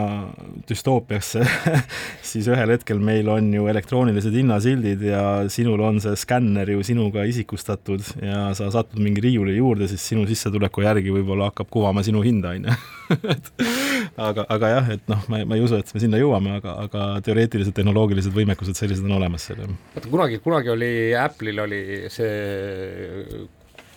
düstoopiasse 0.69 1.43
siis 2.31 2.47
ühel 2.49 2.73
hetkel 2.73 3.01
meil 3.03 3.29
on 3.29 3.51
ju 3.53 3.67
elektroonilised 3.69 4.33
hinnasildid 4.33 5.03
ja 5.05 5.23
sinul 5.51 5.81
on 5.85 6.01
see 6.03 6.15
skänner 6.17 6.71
ju 6.73 6.81
sinuga 6.85 7.25
isikustatud 7.29 8.05
ja 8.23 8.47
sa 8.57 8.71
satud 8.73 9.01
mingi 9.03 9.21
riiuli 9.23 9.57
juurde, 9.59 9.89
siis 9.91 10.07
sinu 10.11 10.25
sissetuleku 10.29 10.83
järgi 10.85 11.13
võib-olla 11.13 11.51
hakkab 11.51 11.69
kuvama 11.73 12.03
sinu 12.05 12.23
hinda, 12.25 12.55
on 12.57 12.65
ju. 12.65 12.77
aga, 14.29 14.45
aga 14.49 14.73
jah, 14.73 14.91
et 14.97 15.05
noh, 15.11 15.21
ma, 15.29 15.43
ma 15.45 15.57
ei 15.57 15.65
usu, 15.65 15.77
et 15.77 15.93
me 15.93 16.01
sinna 16.01 16.21
jõuame, 16.21 16.57
aga, 16.57 16.75
aga 16.87 17.05
teoreetilised 17.25 17.75
tehnoloogilised 17.77 18.33
võimekused 18.33 18.77
sellised 18.77 19.05
on 19.05 19.17
olemas 19.19 19.45
seal. 19.49 19.69
vaata 19.93 20.09
kunagi, 20.09 20.41
kunagi 20.43 20.73
oli 20.73 20.91
Apple'il 21.17 21.65
oli 21.65 21.83
see 22.13 23.47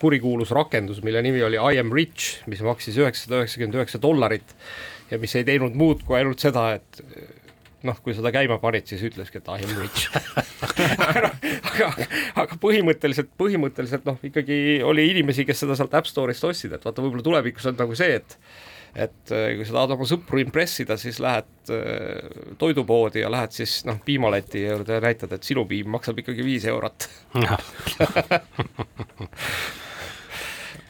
kurikuulus 0.03 0.51
rakendus, 0.55 1.03
mille 1.07 1.23
nimi 1.23 1.43
oli 1.47 1.61
I 1.61 1.79
am 1.83 1.93
rich, 1.95 2.43
mis 2.51 2.63
maksis 2.67 2.99
üheksasada 2.99 3.43
üheksakümmend 3.43 3.79
üheksa 3.79 4.03
dollarit 4.03 4.57
ja 5.13 5.21
mis 5.23 5.35
ei 5.39 5.47
teinud 5.47 5.77
muud 5.79 6.03
kui 6.07 6.19
ainult 6.19 6.43
seda, 6.43 6.73
et 6.79 7.03
noh, 7.87 7.99
kui 8.03 8.15
seda 8.17 8.33
käima 8.35 8.59
panid, 8.63 8.87
siis 8.89 9.03
ütleski, 9.07 9.41
et 9.41 9.49
I 9.51 9.67
am 9.67 9.79
rich. 9.83 10.09
Aga, 11.73 11.89
aga, 12.39 12.57
põhimõtteliselt, 12.61 13.31
põhimõtteliselt 13.41 14.05
noh, 14.07 14.19
ikkagi 14.29 14.57
oli 14.87 15.07
inimesi, 15.09 15.47
kes 15.49 15.63
seda 15.65 15.75
sealt 15.79 15.95
App 15.97 16.07
Store'ist 16.07 16.45
ostsid, 16.47 16.75
et 16.77 16.85
vaata, 16.85 17.03
võib-olla 17.03 17.25
tulevikus 17.25 17.67
on 17.71 17.79
nagu 17.81 17.97
see, 17.99 18.21
et 18.21 18.37
et 18.93 19.33
äh, 19.33 19.55
kui 19.57 19.65
sa 19.65 19.73
tahad 19.79 19.95
oma 19.95 20.05
sõpru 20.09 20.41
impressida, 20.43 20.99
siis 21.01 21.17
lähed 21.25 21.73
äh, 21.73 22.53
toidupoodi 22.61 23.23
ja 23.23 23.31
lähed 23.33 23.57
siis 23.57 23.79
noh, 23.89 23.97
piimaleti 24.05 24.67
juurde 24.67 24.99
ja 24.99 25.05
näitad, 25.05 25.33
et 25.33 25.49
sinu 25.49 25.65
piim 25.69 25.89
maksab 25.95 26.21
ikkagi 26.21 26.45
viis 26.45 26.67
eurot 26.69 27.09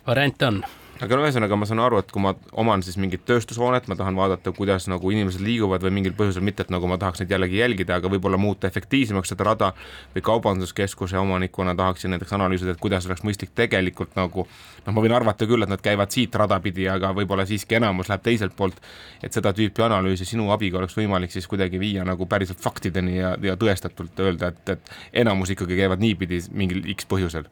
variante 0.05 0.45
on 0.45 0.65
aga 1.03 1.19
no 1.19 1.25
ühesõnaga 1.27 1.57
ma 1.59 1.67
saan 1.67 1.83
aru, 1.83 1.99
et 2.03 2.13
kui 2.15 2.23
ma 2.23 2.33
oman 2.63 2.83
siis 2.87 2.97
mingit 3.01 3.25
tööstushoonet, 3.27 3.89
ma 3.91 3.97
tahan 3.99 4.19
vaadata, 4.19 4.53
kuidas 4.55 4.87
nagu 4.91 5.11
inimesed 5.11 5.43
liiguvad 5.43 5.83
või 5.83 5.97
mingil 5.99 6.15
põhjusel 6.19 6.45
mitte, 6.47 6.67
et 6.67 6.71
nagu 6.75 6.87
ma 6.91 6.99
tahaks 7.01 7.23
neid 7.23 7.33
jällegi 7.35 7.59
jälgida, 7.59 7.99
aga 7.99 8.11
võib-olla 8.13 8.39
muuta 8.39 8.71
efektiivsemaks 8.71 9.33
seda 9.35 9.49
rada 9.51 9.73
või 10.15 10.23
kaubanduskeskuse 10.29 11.19
omanikuna 11.19 11.75
tahaksin 11.79 12.15
näiteks 12.15 12.37
analüüsida, 12.39 12.77
et 12.77 12.83
kuidas 12.83 13.09
oleks 13.11 13.25
mõistlik 13.27 13.51
tegelikult 13.59 14.15
nagu 14.19 14.47
noh, 14.47 14.95
ma 14.95 15.05
võin 15.05 15.17
arvata 15.17 15.49
küll, 15.51 15.67
et 15.67 15.73
nad 15.73 15.83
käivad 15.83 16.15
siit 16.15 16.35
rada 16.39 16.61
pidi, 16.63 16.87
aga 16.91 17.11
võib-olla 17.17 17.47
siiski 17.49 17.81
enamus 17.81 18.11
läheb 18.13 18.23
teiselt 18.27 18.55
poolt, 18.59 18.79
et 19.23 19.35
seda 19.35 19.51
tüüpi 19.57 19.83
analüüsi 19.83 20.29
sinu 20.29 20.51
abiga 20.55 20.79
oleks 20.79 20.97
võimalik 20.99 21.35
siis 21.35 21.51
kuidagi 21.51 21.81
viia 21.83 22.07
nagu 22.07 22.29
päriselt 22.31 22.63
faktideni 22.63 23.19
ja, 23.19 23.35
ja 23.43 23.57
tõestatult 23.59 24.23
öelda, 24.23 24.53
et, 24.55 24.77
et 24.77 25.25
enamus 25.25 25.55
ikkagi 25.55 25.79
käivad 25.79 26.03
niipidi 26.03 26.45
mingil 26.55 26.87
X 26.95 27.11
põhjusel. 27.11 27.51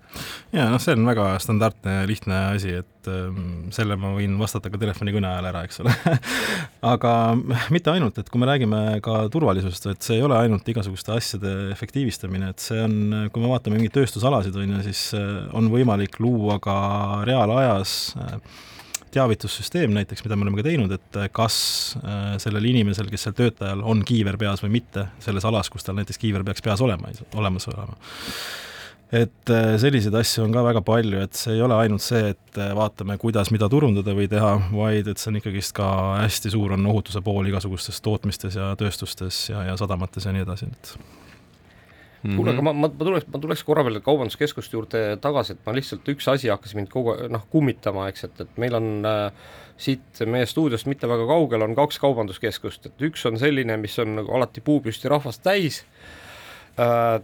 ja 0.55 0.71
noh, 0.71 0.79
see 0.83 0.95
on 0.95 1.07
väga 1.09 1.33
standardne 1.43 2.03
lihtne 2.11 2.41
asi, 2.55 2.79
et 2.83 3.11
ähm, 3.11 3.40
selle 3.75 3.97
ma 4.01 4.13
võin 4.17 4.37
vastata 4.41 4.71
ka 4.73 4.79
telefonikõne 4.81 5.29
ajal 5.29 5.49
ära, 5.51 5.63
eks 5.67 5.81
ole. 5.83 5.95
Aga 6.93 7.13
mitte 7.75 7.93
ainult, 7.93 8.19
et 8.21 8.31
kui 8.31 8.43
me 8.43 8.49
räägime 8.49 8.81
ka 9.05 9.23
turvalisusest, 9.33 9.91
et 9.93 10.07
see 10.07 10.19
ei 10.19 10.25
ole 10.27 10.39
ainult 10.39 10.69
igasuguste 10.71 11.15
asjade 11.17 11.53
efektiivistamine, 11.75 12.53
et 12.53 12.65
see 12.65 12.81
on, 12.85 12.97
kui 13.33 13.45
me 13.45 13.53
vaatame 13.53 13.79
mingeid 13.79 13.97
tööstusalasid, 13.99 14.57
on 14.57 14.77
ju, 14.77 14.83
siis 14.89 15.05
äh, 15.19 15.31
on 15.57 15.71
võimalik 15.73 16.21
luua 16.23 16.61
ka 16.63 16.77
reaalajas 17.29 17.97
äh, 18.21 18.35
teavitussüsteem 19.11 19.93
näiteks, 19.95 20.23
mida 20.25 20.39
me 20.39 20.47
oleme 20.47 20.61
ka 20.61 20.69
teinud, 20.69 20.95
et 20.95 21.21
äh, 21.21 21.31
kas 21.35 21.61
sellel 22.43 22.71
inimesel, 22.71 23.11
kes 23.11 23.27
seal 23.27 23.37
töötajal 23.39 23.83
on 23.83 24.05
kiiver 24.07 24.39
peas 24.41 24.63
või 24.65 24.77
mitte, 24.79 25.09
selles 25.25 25.47
alas, 25.49 25.71
kus 25.73 25.87
tal 25.87 25.99
näiteks 25.99 26.21
kiiver 26.23 26.47
peaks 26.47 26.63
peas 26.65 26.83
olema, 26.85 27.11
olemas 27.35 27.69
olema 27.73 27.97
et 29.13 29.51
äh, 29.51 29.75
selliseid 29.83 30.15
asju 30.15 30.45
on 30.45 30.53
ka 30.55 30.63
väga 30.65 30.83
palju, 30.87 31.21
et 31.25 31.39
see 31.39 31.57
ei 31.57 31.63
ole 31.65 31.75
ainult 31.75 32.05
see, 32.05 32.31
et 32.33 32.59
äh, 32.59 32.73
vaatame, 32.79 33.17
kuidas 33.19 33.51
mida 33.55 33.69
turundada 33.71 34.15
või 34.15 34.29
teha, 34.31 34.53
vaid 34.71 35.11
et 35.11 35.19
see 35.19 35.33
on 35.33 35.41
ikkagist 35.41 35.75
ka 35.77 35.89
hästi 36.21 36.53
suur 36.55 36.77
on 36.77 36.87
ohutuse 36.93 37.23
pool 37.27 37.49
igasugustes 37.51 37.99
tootmistes 38.05 38.59
ja 38.61 38.71
tööstustes 38.79 39.49
ja, 39.51 39.65
ja 39.73 39.75
sadamates 39.81 40.29
ja 40.29 40.37
nii 40.37 40.47
edasi, 40.47 40.71
et 40.71 40.95
Mm 42.21 42.31
-hmm. 42.31 42.37
kuule, 42.37 42.51
aga 42.51 42.63
ma, 42.63 42.73
ma, 42.73 42.89
ma 42.99 43.05
tuleks, 43.05 43.25
ma 43.33 43.39
tuleks 43.41 43.63
korra 43.65 43.81
veel 43.85 44.01
kaubanduskeskuste 44.05 44.77
juurde 44.77 45.17
tagasi, 45.25 45.53
et 45.53 45.61
ma 45.65 45.73
lihtsalt, 45.73 46.09
üks 46.13 46.29
asi 46.29 46.51
hakkas 46.53 46.75
mind 46.77 46.91
kogu 46.93 47.15
noh, 47.33 47.47
kummitama, 47.51 48.09
eks, 48.13 48.25
et, 48.25 48.41
et 48.45 48.59
meil 48.61 48.77
on 48.77 49.07
äh, 49.09 49.33
siit 49.81 50.21
meie 50.27 50.45
stuudiost 50.47 50.85
mitte 50.87 51.09
väga 51.09 51.25
kaugel 51.27 51.65
on 51.65 51.73
kaks 51.75 51.99
kaubanduskeskust, 51.99 52.87
et 52.87 53.07
üks 53.09 53.25
on 53.25 53.39
selline, 53.41 53.77
mis 53.81 53.99
on 53.99 54.19
nagu 54.21 54.37
alati 54.37 54.61
puupüsti 54.61 55.09
rahvast 55.09 55.43
täis 55.43 55.81
Äh, 55.81 56.20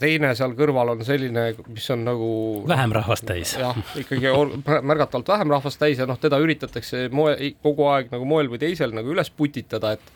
teine 0.01 0.33
seal 0.39 0.57
kõrval 0.59 0.95
on 0.95 1.05
selline, 1.07 1.49
mis 1.73 1.87
on 1.95 2.03
nagu 2.07 2.31
vähem 2.69 2.95
rahvast 2.97 3.27
täis. 3.29 3.57
jah, 3.61 3.77
ikkagi 3.99 4.33
märgatavalt 4.91 5.31
vähem 5.35 5.55
rahvast 5.57 5.81
täis 5.81 6.03
ja 6.03 6.09
noh, 6.09 6.19
teda 6.21 6.41
üritatakse 6.43 7.07
moe, 7.15 7.37
kogu 7.65 7.87
aeg 7.93 8.11
nagu 8.15 8.29
moel 8.29 8.51
või 8.53 8.61
teisel 8.63 8.95
nagu 8.97 9.15
üles 9.15 9.33
putitada, 9.33 9.97
et 9.97 10.13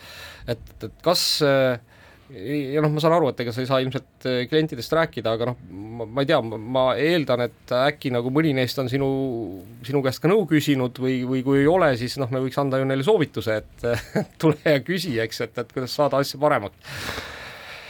et, 0.50 0.68
et 0.82 0.92
kas 1.04 1.22
ja 2.30 2.82
noh, 2.82 2.90
ma 2.92 3.02
saan 3.02 3.14
aru, 3.16 3.30
et 3.32 3.40
ega 3.42 3.52
sa 3.54 3.62
ei 3.62 3.68
saa 3.68 3.80
ilmselt 3.82 4.26
klientidest 4.50 4.92
rääkida, 4.94 5.34
aga 5.34 5.50
noh, 5.50 5.58
ma 6.06 6.22
ei 6.22 6.28
tea, 6.30 6.38
ma 6.42 6.84
eeldan, 7.00 7.44
et 7.48 7.74
äkki 7.74 8.12
nagu 8.14 8.30
mõni 8.34 8.52
neist 8.56 8.78
on 8.82 8.90
sinu, 8.92 9.08
sinu 9.86 10.02
käest 10.04 10.22
ka 10.22 10.30
nõu 10.30 10.46
küsinud 10.50 11.00
või, 11.02 11.20
või 11.28 11.42
kui 11.46 11.62
ei 11.62 11.68
ole, 11.70 11.90
siis 12.00 12.16
noh, 12.22 12.30
me 12.30 12.42
võiks 12.44 12.60
anda 12.62 12.80
ju 12.80 12.86
neile 12.88 13.06
soovituse, 13.06 13.58
et 13.62 13.88
tule 14.40 14.60
ja 14.64 14.78
küsi, 14.84 15.16
eks, 15.22 15.42
et, 15.48 15.58
et 15.64 15.74
kuidas 15.74 15.96
saada 15.96 16.22
asja 16.22 16.40
paremaks 16.42 17.00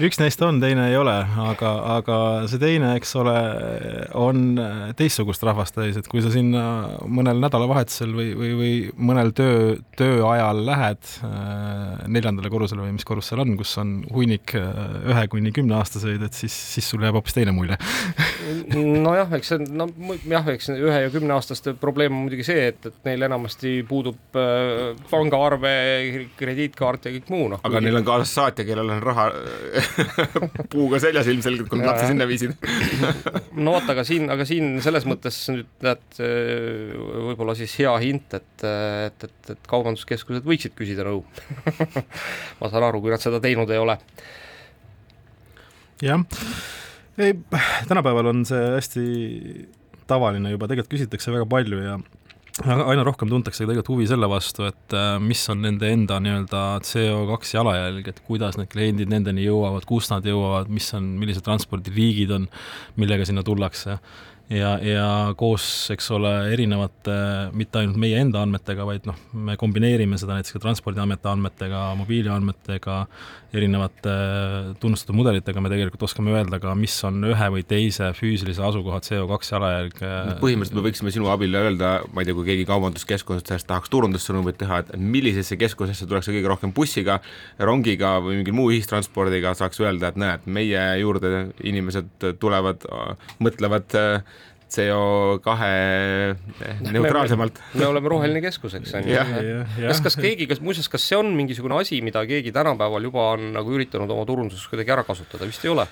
üks 0.00 0.16
neist 0.20 0.40
on, 0.44 0.60
teine 0.62 0.86
ei 0.90 0.96
ole, 0.96 1.14
aga, 1.44 1.70
aga 1.96 2.16
see 2.48 2.60
teine, 2.60 2.94
eks 2.96 3.12
ole, 3.20 3.34
on 4.16 4.54
teistsugust 4.96 5.44
rahvast 5.44 5.76
täis, 5.76 5.98
et 6.00 6.08
kui 6.08 6.22
sa 6.24 6.32
sinna 6.32 6.62
mõnel 7.04 7.40
nädalavahetusel 7.42 8.14
või, 8.16 8.30
või, 8.38 8.52
või 8.56 8.72
mõnel 9.10 9.32
töö, 9.36 9.74
tööajal 10.00 10.62
lähed 10.64 11.10
äh, 11.26 12.06
neljandale 12.08 12.52
korrusele 12.52 12.86
või 12.86 12.94
mis 12.96 13.06
korrus 13.08 13.28
seal 13.30 13.42
on, 13.44 13.52
kus 13.60 13.74
on 13.82 13.98
hunnik 14.08 14.54
äh, 14.58 14.80
ühe 15.12 15.26
kuni 15.32 15.52
kümneaastaseid, 15.56 16.24
et 16.24 16.38
siis, 16.38 16.56
siis 16.76 16.88
sul 16.88 17.04
jääb 17.04 17.18
hoopis 17.18 17.36
teine 17.36 17.54
mulje 17.56 17.76
nojah, 19.06 19.36
eks 19.36 19.52
see, 19.52 19.68
no 19.68 19.90
jah, 20.24 20.48
eks 20.54 20.72
ühe 20.76 21.02
ja 21.04 21.12
kümneaastaste 21.12 21.76
probleem 21.80 22.16
on 22.16 22.24
muidugi 22.28 22.46
see, 22.48 22.70
et, 22.72 22.88
et 22.88 23.10
neil 23.10 23.28
enamasti 23.28 23.80
puudub 23.88 24.40
äh, 24.40 24.96
pangaarve, 25.12 25.76
krediitkaart 26.40 27.10
ja 27.10 27.14
kõik 27.18 27.30
muu, 27.32 27.52
noh. 27.52 27.60
aga 27.60 27.76
kui... 27.76 27.84
neil 27.88 28.00
on 28.00 28.08
kaasas 28.08 28.34
saatja, 28.40 28.68
kellel 28.68 28.96
on 28.96 29.04
raha 29.04 29.28
puuga 30.72 31.00
seljas 31.02 31.28
ilmselgelt, 31.32 31.68
kui 31.70 31.80
nad 31.80 31.90
lapse 31.90 32.08
sinna 32.10 32.26
viisid. 32.28 32.54
No 33.60 33.74
vot, 33.74 33.88
aga 33.92 34.04
siin, 34.06 34.28
aga 34.32 34.46
siin 34.48 34.78
selles 34.84 35.06
mõttes 35.08 35.36
nüüd 35.52 35.70
näed 35.84 36.20
võib-olla 36.20 37.54
siis 37.58 37.74
hea 37.80 37.92
hint, 38.02 38.36
et, 38.38 38.64
et, 38.64 39.26
et, 39.26 39.50
et 39.54 39.70
kaubanduskeskused 39.70 40.46
võiksid 40.46 40.76
küsida 40.78 41.04
nõu 41.06 41.24
ma 42.60 42.70
saan 42.70 42.86
aru, 42.86 43.02
kui 43.02 43.12
nad 43.12 43.22
seda 43.22 43.42
teinud 43.42 43.70
ei 43.74 43.82
ole. 43.82 43.98
jah, 46.04 46.24
ei, 47.20 47.36
tänapäeval 47.90 48.32
on 48.32 48.46
see 48.48 48.62
hästi 48.76 49.04
tavaline 50.10 50.54
juba, 50.54 50.70
tegelikult 50.70 50.94
küsitakse 50.96 51.34
väga 51.34 51.48
palju 51.50 51.82
ja 51.84 51.98
aina 52.60 53.04
rohkem 53.06 53.30
tuntakse 53.30 53.64
tegelikult 53.64 53.88
huvi 53.94 54.06
selle 54.10 54.28
vastu, 54.30 54.66
et 54.68 54.96
äh, 54.96 55.14
mis 55.22 55.42
on 55.52 55.62
nende 55.64 55.88
enda 55.88 56.18
nii-öelda 56.22 56.64
CO2 56.86 57.54
jalajälg, 57.54 58.10
et 58.12 58.20
kuidas 58.26 58.58
need 58.60 58.70
kliendid 58.72 59.12
nendeni 59.12 59.46
jõuavad, 59.46 59.86
kus 59.88 60.10
nad 60.12 60.26
jõuavad, 60.26 60.68
mis 60.72 60.90
on, 60.96 61.06
millised 61.20 61.46
transpordiliigid 61.46 62.34
on, 62.36 62.48
millega 63.00 63.28
sinna 63.28 63.44
tullakse 63.46 63.96
ja, 64.50 64.70
ja 64.82 65.06
koos, 65.38 65.64
eks 65.94 66.10
ole, 66.14 66.30
erinevate, 66.54 67.16
mitte 67.56 67.80
ainult 67.80 67.98
meie 68.02 68.18
enda 68.20 68.42
andmetega, 68.44 68.86
vaid 68.88 69.06
noh, 69.08 69.18
me 69.46 69.56
kombineerime 69.60 70.18
seda 70.20 70.38
näiteks 70.38 70.56
ka 70.56 70.62
Transpordiameti 70.64 71.30
andmetega, 71.30 71.84
mobiiliandmetega, 72.00 72.96
erinevate 73.56 74.12
tunnustatud 74.82 75.16
mudelitega 75.18 75.62
me 75.62 75.70
tegelikult 75.72 76.04
oskame 76.06 76.34
öelda 76.36 76.60
ka, 76.62 76.74
mis 76.78 76.94
on 77.06 77.18
ühe 77.26 77.48
või 77.54 77.64
teise 77.66 78.12
füüsilise 78.14 78.62
asukoha 78.66 79.00
CO2 79.06 79.50
jalajälg. 79.54 80.02
Äh, 80.06 80.32
põhimõtteliselt 80.42 80.78
me 80.78 80.84
võiksime 80.86 81.14
sinu 81.14 81.30
abil 81.32 81.58
öelda, 81.58 81.92
ma 82.14 82.22
ei 82.22 82.28
tea, 82.28 82.38
kui 82.38 82.46
keegi 82.46 82.66
kaubanduskeskusest 82.68 83.66
tahaks 83.70 83.90
turundussõnumeid 83.90 84.58
teha, 84.60 84.82
et 84.84 84.92
millisesse 84.98 85.58
keskusesse 85.60 86.06
tuleks 86.10 86.30
kõige 86.30 86.50
rohkem 86.50 86.74
bussiga, 86.74 87.18
rongiga 87.58 88.16
või 88.22 88.40
mingi 88.40 88.54
muu 88.54 88.70
ühistranspordiga, 88.74 89.54
saaks 89.58 89.82
öelda, 89.82 90.12
et 90.12 90.20
näed, 90.20 90.46
meie 90.50 90.86
juurde 91.02 91.48
inimesed 91.66 92.30
tulevad, 92.42 92.86
mõtlevad 93.42 93.98
äh, 93.98 94.38
CO2 94.70 95.56
eh, 95.66 96.84
neutraalsemalt. 96.90 97.58
me 97.74 97.88
oleme 97.88 98.12
roheline 98.12 98.42
keskus, 98.44 98.76
eks 98.78 98.94
on 99.00 99.10
ju. 99.10 99.24
kas, 99.86 100.02
kas 100.06 100.18
keegi, 100.20 100.46
kas 100.50 100.62
muuseas, 100.64 100.88
kas 100.92 101.08
see 101.10 101.18
on 101.18 101.32
mingisugune 101.36 101.80
asi, 101.80 102.00
mida 102.04 102.22
keegi 102.28 102.54
tänapäeval 102.54 103.10
juba 103.10 103.32
on 103.34 103.50
nagu 103.56 103.76
üritanud 103.76 104.10
oma 104.14 104.26
turunduses 104.28 104.66
kuidagi 104.70 104.96
ära 104.96 105.06
kasutada, 105.06 105.48
vist 105.48 105.66
ei 105.66 105.74
ole? 105.74 105.88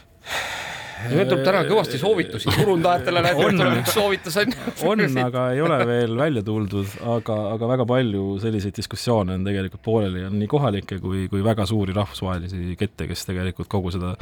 meil 1.07 1.29
tuleb 1.29 1.45
täna 1.47 1.61
kõvasti 1.68 1.95
äh, 1.97 2.03
soovitusi 2.03 2.53
turundajatele 2.57 3.22
näiteks 3.22 3.59
tuleb 3.59 3.76
üks 3.83 3.95
soovitus 3.95 4.39
on 4.41 5.05
on, 5.05 5.20
aga 5.22 5.45
ei 5.55 5.62
ole 5.62 5.79
veel 5.87 6.16
välja 6.18 6.43
tuldud, 6.47 6.97
aga, 7.16 7.37
aga 7.55 7.68
väga 7.74 7.87
palju 7.89 8.24
selliseid 8.43 8.76
diskussioone 8.79 9.37
on 9.39 9.47
tegelikult 9.47 9.85
pooleli, 9.85 10.24
on 10.26 10.35
nii 10.41 10.51
kohalikke 10.51 10.99
kui, 11.03 11.26
kui 11.31 11.45
väga 11.45 11.66
suuri 11.70 11.95
rahvusvahelisi 11.97 12.74
kette, 12.81 13.07
kes 13.11 13.29
tegelikult 13.31 13.70
kogu 13.70 13.95
seda 13.95 14.16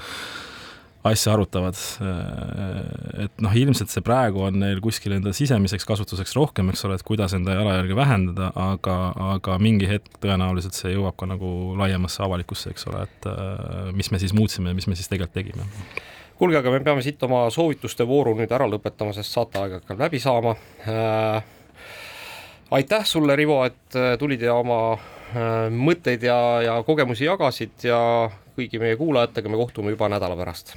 asja 1.13 1.35
arutavad. 1.35 1.79
et 3.25 3.45
noh, 3.45 3.55
ilmselt 3.57 3.93
see 3.93 4.05
praegu 4.05 4.45
on 4.47 4.59
neil 4.63 4.81
kuskil 4.85 5.17
enda 5.17 5.33
sisemiseks 5.37 5.87
kasutuseks 5.89 6.37
rohkem, 6.39 6.71
eks 6.73 6.85
ole, 6.89 6.99
et 6.99 7.07
kuidas 7.07 7.37
enda 7.37 7.57
jalajälge 7.57 7.97
vähendada, 7.97 8.51
aga, 8.55 8.97
aga 9.37 9.59
mingi 9.63 9.89
hetk 9.91 10.21
tõenäoliselt 10.23 10.79
see 10.79 10.95
jõuab 10.95 11.17
ka 11.21 11.29
nagu 11.31 11.53
laiemasse 11.79 12.23
avalikkusse, 12.27 12.75
eks 12.75 12.89
ole, 12.91 13.07
et 13.07 13.31
mis 13.97 14.13
me 14.13 14.23
siis 14.23 14.37
muutsime 14.37 14.73
ja 14.73 14.79
mis 14.79 14.89
me 14.91 14.99
siis 14.99 15.11
tegelikult 15.13 15.37
tegime 15.37 15.67
kuulge, 16.39 16.59
aga 16.61 16.73
me 16.73 16.81
peame 16.85 17.05
siit 17.05 17.23
oma 17.27 17.47
soovituste 17.53 18.07
vooru 18.09 18.35
nüüd 18.37 18.53
ära 18.53 18.69
lõpetama, 18.69 19.15
sest 19.17 19.33
saateaeg 19.33 19.79
hakkab 19.81 20.03
läbi 20.07 20.21
saama 20.23 20.57
äh,. 20.85 21.45
aitäh 22.77 23.07
sulle, 23.09 23.37
Rivo, 23.37 23.63
et 23.65 23.97
tulid 24.21 24.43
ja 24.43 24.59
oma 24.61 24.81
äh, 24.93 25.69
mõtteid 25.71 26.27
ja, 26.29 26.39
ja 26.67 26.81
kogemusi 26.87 27.29
jagasid 27.29 27.89
ja 27.89 28.01
kõigi 28.57 28.81
meie 28.83 28.97
kuulajatega 29.01 29.53
me 29.53 29.61
kohtume 29.61 29.97
juba 29.97 30.11
nädala 30.13 30.37
pärast 30.39 30.77